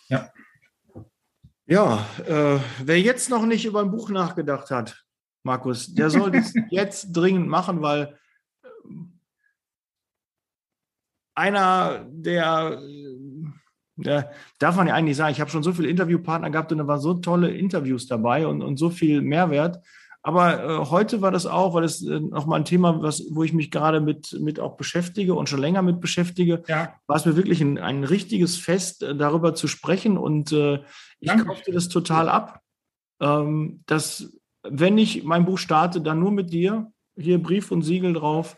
Ja. 0.09 0.31
Ja, 1.67 2.07
äh, 2.27 2.59
wer 2.85 3.01
jetzt 3.01 3.29
noch 3.29 3.45
nicht 3.45 3.67
über 3.67 3.81
ein 3.81 3.91
Buch 3.91 4.09
nachgedacht 4.09 4.71
hat, 4.71 5.05
Markus, 5.43 5.93
der 5.95 6.11
soll 6.11 6.31
das 6.31 6.55
jetzt 6.71 7.13
dringend 7.13 7.49
machen, 7.49 7.83
weil 7.83 8.19
einer 11.35 12.07
der, 12.09 12.81
der, 13.97 14.33
darf 14.59 14.77
man 14.77 14.87
ja 14.87 14.95
eigentlich 14.95 15.17
sagen, 15.17 15.33
ich 15.33 15.41
habe 15.41 15.51
schon 15.51 15.63
so 15.63 15.73
viele 15.73 15.89
Interviewpartner 15.89 16.51
gehabt 16.51 16.73
und 16.73 16.79
da 16.79 16.87
waren 16.87 17.01
so 17.01 17.15
tolle 17.15 17.51
Interviews 17.51 18.07
dabei 18.07 18.47
und, 18.47 18.63
und 18.63 18.79
so 18.79 18.89
viel 18.89 19.21
Mehrwert. 19.21 19.85
Aber 20.27 20.61
äh, 20.61 20.87
heute 20.91 21.23
war 21.23 21.31
das 21.31 21.47
auch, 21.47 21.75
weil 21.75 21.85
es 21.85 22.05
äh, 22.05 22.19
nochmal 22.19 22.59
ein 22.59 22.65
Thema, 22.65 23.01
was, 23.01 23.23
wo 23.31 23.45
ich 23.45 23.53
mich 23.53 23.71
gerade 23.71 24.01
mit, 24.01 24.37
mit 24.41 24.59
auch 24.59 24.77
beschäftige 24.77 25.35
und 25.35 25.49
schon 25.49 25.61
länger 25.61 25.83
mit 25.83 26.01
beschäftige, 26.01 26.65
ja. 26.67 26.93
war 27.07 27.15
es 27.15 27.27
mir 27.27 27.37
wirklich 27.37 27.61
ein, 27.61 27.79
ein 27.79 28.03
richtiges 28.03 28.57
Fest, 28.57 29.05
äh, 29.05 29.15
darüber 29.15 29.55
zu 29.55 29.69
sprechen. 29.69 30.19
Und 30.19 30.51
äh, 30.51 30.83
ich 31.21 31.31
kaufte 31.31 31.71
das 31.71 31.89
total 31.89 32.29
ab, 32.29 32.61
ähm, 33.21 33.85
dass 33.87 34.37
wenn 34.65 34.99
ich 34.99 35.23
mein 35.23 35.45
Buch 35.45 35.59
starte, 35.59 36.01
dann 36.01 36.19
nur 36.19 36.33
mit 36.33 36.53
dir, 36.53 36.91
hier 37.17 37.41
Brief 37.41 37.71
und 37.71 37.83
Siegel 37.83 38.13
drauf, 38.13 38.57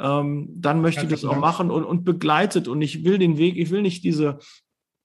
ähm, 0.00 0.48
dann 0.56 0.80
möchte 0.80 1.04
ich 1.04 1.08
das 1.08 1.24
auch 1.24 1.36
machen 1.36 1.70
und, 1.70 1.84
und 1.84 2.02
begleitet. 2.02 2.66
Und 2.66 2.82
ich 2.82 3.04
will 3.04 3.18
den 3.18 3.38
Weg, 3.38 3.58
ich 3.58 3.70
will 3.70 3.82
nicht 3.82 4.02
diese, 4.02 4.40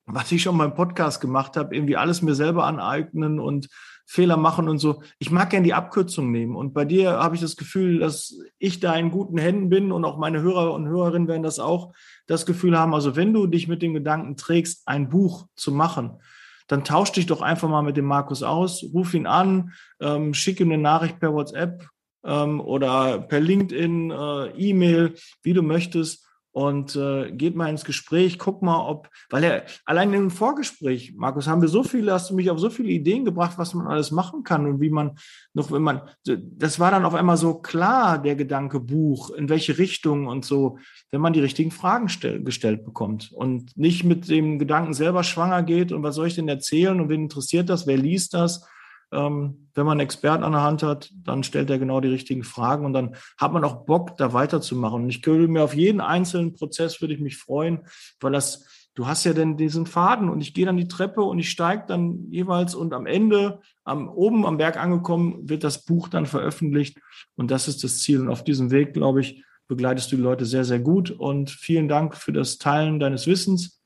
was 0.05 0.31
ich 0.31 0.41
schon 0.41 0.57
beim 0.57 0.73
Podcast 0.73 1.21
gemacht 1.21 1.57
habe, 1.57 1.75
irgendwie 1.75 1.97
alles 1.97 2.21
mir 2.21 2.35
selber 2.35 2.65
aneignen 2.65 3.39
und 3.39 3.69
Fehler 4.05 4.35
machen 4.35 4.67
und 4.67 4.77
so. 4.77 5.01
Ich 5.19 5.31
mag 5.31 5.51
gerne 5.51 5.63
die 5.63 5.73
Abkürzung 5.73 6.31
nehmen. 6.31 6.55
Und 6.55 6.73
bei 6.73 6.83
dir 6.83 7.11
habe 7.11 7.35
ich 7.35 7.41
das 7.41 7.55
Gefühl, 7.55 7.99
dass 7.99 8.37
ich 8.59 8.81
da 8.81 8.93
in 8.95 9.09
guten 9.09 9.37
Händen 9.37 9.69
bin 9.69 9.91
und 9.91 10.03
auch 10.03 10.17
meine 10.17 10.41
Hörer 10.41 10.73
und 10.73 10.87
Hörerinnen 10.87 11.29
werden 11.29 11.43
das 11.43 11.59
auch 11.59 11.93
das 12.27 12.45
Gefühl 12.45 12.77
haben. 12.77 12.93
Also 12.93 13.15
wenn 13.15 13.33
du 13.33 13.47
dich 13.47 13.69
mit 13.69 13.81
dem 13.81 13.93
Gedanken 13.93 14.35
trägst, 14.35 14.85
ein 14.85 15.07
Buch 15.07 15.47
zu 15.55 15.71
machen, 15.71 16.19
dann 16.67 16.83
tausch 16.83 17.11
dich 17.11 17.25
doch 17.25 17.41
einfach 17.41 17.69
mal 17.69 17.83
mit 17.83 17.95
dem 17.95 18.05
Markus 18.05 18.43
aus, 18.43 18.83
ruf 18.93 19.13
ihn 19.13 19.27
an, 19.27 19.71
ähm, 19.99 20.33
schick 20.33 20.59
ihm 20.59 20.71
eine 20.71 20.81
Nachricht 20.81 21.19
per 21.19 21.33
WhatsApp 21.33 21.87
ähm, 22.25 22.59
oder 22.59 23.19
per 23.19 23.39
LinkedIn, 23.39 24.11
äh, 24.11 24.47
E-Mail, 24.57 25.15
wie 25.43 25.53
du 25.53 25.61
möchtest 25.61 26.27
und 26.51 26.95
äh, 26.95 27.31
geht 27.31 27.55
mal 27.55 27.69
ins 27.69 27.85
Gespräch, 27.85 28.37
guck 28.37 28.61
mal, 28.61 28.85
ob, 28.87 29.09
weil 29.29 29.43
er 29.43 29.65
allein 29.85 30.13
im 30.13 30.31
Vorgespräch, 30.31 31.13
Markus, 31.15 31.47
haben 31.47 31.61
wir 31.61 31.69
so 31.69 31.83
viele, 31.83 32.11
hast 32.11 32.29
du 32.29 32.35
mich 32.35 32.49
auf 32.49 32.59
so 32.59 32.69
viele 32.69 32.89
Ideen 32.89 33.23
gebracht, 33.23 33.57
was 33.57 33.73
man 33.73 33.87
alles 33.87 34.11
machen 34.11 34.43
kann 34.43 34.65
und 34.65 34.81
wie 34.81 34.89
man 34.89 35.17
noch, 35.53 35.71
wenn 35.71 35.81
man, 35.81 36.01
das 36.25 36.79
war 36.79 36.91
dann 36.91 37.05
auf 37.05 37.13
einmal 37.13 37.37
so 37.37 37.55
klar, 37.55 38.21
der 38.21 38.35
Gedanke 38.35 38.79
Buch, 38.79 39.29
in 39.31 39.49
welche 39.49 39.77
Richtung 39.77 40.27
und 40.27 40.43
so, 40.43 40.77
wenn 41.09 41.21
man 41.21 41.33
die 41.33 41.39
richtigen 41.39 41.71
Fragen 41.71 42.09
stell, 42.09 42.43
gestellt 42.43 42.83
bekommt 42.83 43.31
und 43.31 43.75
nicht 43.77 44.03
mit 44.03 44.29
dem 44.29 44.59
Gedanken 44.59 44.93
selber 44.93 45.23
schwanger 45.23 45.63
geht 45.63 45.91
und 45.91 46.03
was 46.03 46.15
soll 46.15 46.27
ich 46.27 46.35
denn 46.35 46.49
erzählen 46.49 46.99
und 46.99 47.09
wen 47.09 47.23
interessiert 47.23 47.69
das, 47.69 47.87
wer 47.87 47.97
liest 47.97 48.33
das 48.33 48.65
wenn 49.11 49.85
man 49.85 49.91
einen 49.91 49.99
Experten 49.99 50.43
an 50.43 50.53
der 50.53 50.61
Hand 50.61 50.83
hat, 50.83 51.11
dann 51.23 51.43
stellt 51.43 51.69
er 51.69 51.79
genau 51.79 51.99
die 51.99 52.09
richtigen 52.09 52.43
Fragen 52.43 52.85
und 52.85 52.93
dann 52.93 53.15
hat 53.37 53.51
man 53.51 53.63
auch 53.63 53.85
Bock, 53.85 54.17
da 54.17 54.33
weiterzumachen. 54.33 55.03
Und 55.03 55.09
ich 55.09 55.25
würde 55.25 55.47
mir 55.47 55.63
auf 55.63 55.73
jeden 55.73 56.01
einzelnen 56.01 56.53
Prozess 56.53 57.01
würde 57.01 57.13
ich 57.13 57.19
mich 57.19 57.37
freuen, 57.37 57.85
weil 58.21 58.31
das, 58.31 58.65
du 58.95 59.07
hast 59.07 59.25
ja 59.25 59.33
denn 59.33 59.57
diesen 59.57 59.85
Faden 59.85 60.29
und 60.29 60.41
ich 60.41 60.53
gehe 60.53 60.65
dann 60.65 60.77
die 60.77 60.87
Treppe 60.87 61.21
und 61.21 61.39
ich 61.39 61.49
steige 61.49 61.83
dann 61.87 62.31
jeweils 62.31 62.73
und 62.73 62.93
am 62.93 63.05
Ende, 63.05 63.59
am, 63.83 64.07
oben 64.07 64.45
am 64.45 64.57
Berg 64.57 64.77
angekommen, 64.77 65.49
wird 65.49 65.63
das 65.63 65.83
Buch 65.83 66.07
dann 66.07 66.25
veröffentlicht 66.25 66.97
und 67.35 67.51
das 67.51 67.67
ist 67.67 67.83
das 67.83 67.99
Ziel. 67.99 68.21
Und 68.21 68.29
auf 68.29 68.43
diesem 68.43 68.71
Weg, 68.71 68.93
glaube 68.93 69.21
ich, 69.21 69.43
begleitest 69.67 70.11
du 70.11 70.17
die 70.17 70.21
Leute 70.21 70.45
sehr, 70.45 70.65
sehr 70.65 70.79
gut 70.79 71.11
und 71.11 71.49
vielen 71.49 71.87
Dank 71.87 72.15
für 72.15 72.33
das 72.33 72.57
Teilen 72.57 72.99
deines 72.99 73.27
Wissens. 73.27 73.81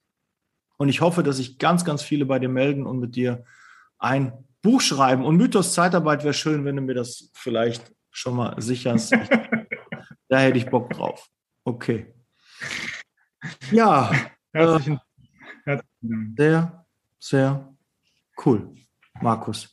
Und 0.78 0.90
ich 0.90 1.02
hoffe, 1.02 1.24
dass 1.24 1.38
sich 1.38 1.58
ganz, 1.58 1.86
ganz 1.86 2.02
viele 2.02 2.26
bei 2.26 2.40
dir 2.40 2.50
melden 2.50 2.86
und 2.86 3.00
mit 3.00 3.16
dir 3.16 3.44
ein 3.98 4.34
Buch 4.66 4.82
schreiben. 4.82 5.24
Und 5.24 5.38
Mythos 5.38 5.74
Zeitarbeit 5.74 6.24
wäre 6.24 6.34
schön, 6.34 6.66
wenn 6.66 6.76
du 6.76 6.82
mir 6.82 6.96
das 6.96 7.30
vielleicht 7.34 7.94
schon 8.10 8.36
mal 8.36 8.60
sicherst. 8.60 9.12
da 10.28 10.40
hätte 10.40 10.58
ich 10.58 10.66
Bock 10.66 10.90
drauf. 10.90 11.30
Okay. 11.64 12.12
Ja. 13.72 14.12
Herzlichen, 14.52 15.00
äh, 15.66 15.78
herzlichen 15.78 16.36
Sehr, 16.36 16.86
sehr 17.20 17.76
cool, 18.44 18.74
Markus. 19.22 19.70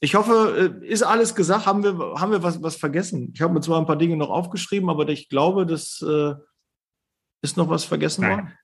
Ich 0.00 0.14
hoffe, 0.14 0.80
äh, 0.82 0.86
ist 0.86 1.02
alles 1.02 1.34
gesagt? 1.34 1.66
Haben 1.66 1.82
wir, 1.82 2.14
haben 2.18 2.32
wir 2.32 2.42
was, 2.42 2.62
was 2.62 2.76
vergessen? 2.76 3.30
Ich 3.34 3.42
habe 3.42 3.52
mir 3.52 3.60
zwar 3.60 3.78
ein 3.78 3.86
paar 3.86 3.98
Dinge 3.98 4.16
noch 4.16 4.30
aufgeschrieben, 4.30 4.88
aber 4.88 5.06
ich 5.08 5.28
glaube, 5.28 5.66
das 5.66 6.02
äh, 6.02 6.34
ist 7.42 7.58
noch 7.58 7.68
was 7.68 7.84
vergessen 7.84 8.22
Nein. 8.22 8.30
worden. 8.30 8.58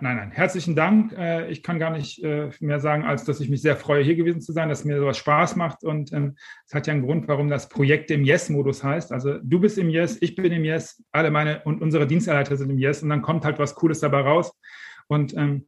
Nein, 0.00 0.16
nein, 0.16 0.30
herzlichen 0.30 0.76
Dank. 0.76 1.12
Äh, 1.12 1.50
ich 1.50 1.62
kann 1.62 1.78
gar 1.78 1.90
nicht 1.90 2.22
äh, 2.22 2.50
mehr 2.60 2.80
sagen, 2.80 3.04
als 3.04 3.24
dass 3.24 3.40
ich 3.40 3.50
mich 3.50 3.62
sehr 3.62 3.76
freue, 3.76 4.04
hier 4.04 4.14
gewesen 4.14 4.40
zu 4.40 4.52
sein, 4.52 4.68
dass 4.68 4.84
mir 4.84 4.98
sowas 4.98 5.18
Spaß 5.18 5.56
macht. 5.56 5.84
Und 5.84 6.12
ähm, 6.12 6.36
es 6.66 6.74
hat 6.74 6.86
ja 6.86 6.92
einen 6.92 7.02
Grund, 7.02 7.28
warum 7.28 7.48
das 7.48 7.68
Projekt 7.68 8.10
im 8.10 8.24
Yes-Modus 8.24 8.84
heißt. 8.84 9.12
Also 9.12 9.38
du 9.42 9.60
bist 9.60 9.78
im 9.78 9.90
Yes, 9.90 10.18
ich 10.20 10.34
bin 10.34 10.52
im 10.52 10.64
Yes, 10.64 11.02
alle 11.12 11.30
meine 11.30 11.62
und 11.64 11.82
unsere 11.82 12.06
Dienstleiter 12.06 12.56
sind 12.56 12.70
im 12.70 12.78
Yes 12.78 13.02
und 13.02 13.08
dann 13.08 13.22
kommt 13.22 13.44
halt 13.44 13.58
was 13.58 13.74
Cooles 13.74 14.00
dabei 14.00 14.20
raus. 14.20 14.52
Und 15.08 15.36
ähm, 15.36 15.66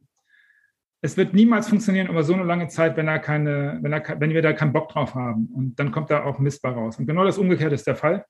es 1.01 1.17
wird 1.17 1.33
niemals 1.33 1.67
funktionieren 1.67 2.07
über 2.07 2.23
so 2.23 2.33
eine 2.33 2.43
lange 2.43 2.67
Zeit, 2.69 2.95
wenn, 2.95 3.07
da 3.07 3.19
keine, 3.19 3.79
wenn, 3.81 3.91
da, 3.91 4.01
wenn 4.19 4.33
wir 4.33 4.41
da 4.41 4.53
keinen 4.53 4.71
Bock 4.71 4.89
drauf 4.89 5.15
haben. 5.15 5.49
Und 5.53 5.77
dann 5.77 5.91
kommt 5.91 6.09
da 6.09 6.23
auch 6.23 6.39
Mist 6.39 6.61
bei 6.61 6.69
raus. 6.69 6.97
Und 6.97 7.07
genau 7.07 7.25
das 7.25 7.37
Umgekehrte 7.37 7.75
ist 7.75 7.85
der 7.85 7.97
Fall. 7.97 8.25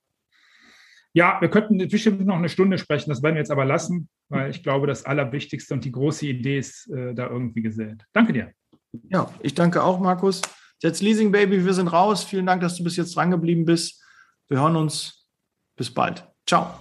Ja, 1.15 1.37
wir 1.39 1.49
könnten 1.49 1.77
bestimmt 1.77 2.25
noch 2.25 2.37
eine 2.37 2.49
Stunde 2.49 2.79
sprechen, 2.79 3.09
das 3.11 3.21
werden 3.21 3.35
wir 3.35 3.41
jetzt 3.41 3.51
aber 3.51 3.65
lassen, 3.65 4.09
weil 4.29 4.49
ich 4.49 4.63
glaube, 4.63 4.87
das 4.87 5.05
Allerwichtigste 5.05 5.75
und 5.75 5.85
die 5.85 5.91
große 5.91 6.25
Idee 6.25 6.57
ist 6.57 6.89
äh, 6.89 7.13
da 7.13 7.27
irgendwie 7.27 7.61
gesät. 7.61 8.03
Danke 8.13 8.33
dir. 8.33 8.51
Ja, 9.09 9.31
ich 9.41 9.53
danke 9.53 9.83
auch, 9.83 9.99
Markus. 9.99 10.41
Jetzt 10.81 11.01
Leasing 11.01 11.31
Baby, 11.31 11.63
wir 11.65 11.73
sind 11.73 11.87
raus. 11.87 12.23
Vielen 12.23 12.45
Dank, 12.45 12.61
dass 12.61 12.75
du 12.75 12.83
bis 12.83 12.97
jetzt 12.97 13.15
drangeblieben 13.15 13.65
bist. 13.65 14.03
Wir 14.49 14.59
hören 14.59 14.75
uns. 14.75 15.27
Bis 15.75 15.89
bald. 15.91 16.27
Ciao. 16.47 16.79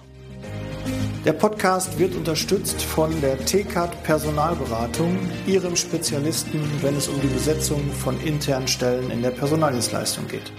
Der 1.25 1.33
Podcast 1.33 1.97
wird 1.97 2.15
unterstützt 2.15 2.81
von 2.81 3.09
der 3.21 3.37
TCAT 3.37 4.03
Personalberatung, 4.03 5.17
ihrem 5.47 5.75
Spezialisten, 5.75 6.59
wenn 6.81 6.97
es 6.97 7.07
um 7.07 7.19
die 7.21 7.27
Besetzung 7.27 7.81
von 7.91 8.19
internen 8.21 8.67
Stellen 8.67 9.09
in 9.09 9.21
der 9.21 9.31
Personaldienstleistung 9.31 10.27
geht. 10.27 10.51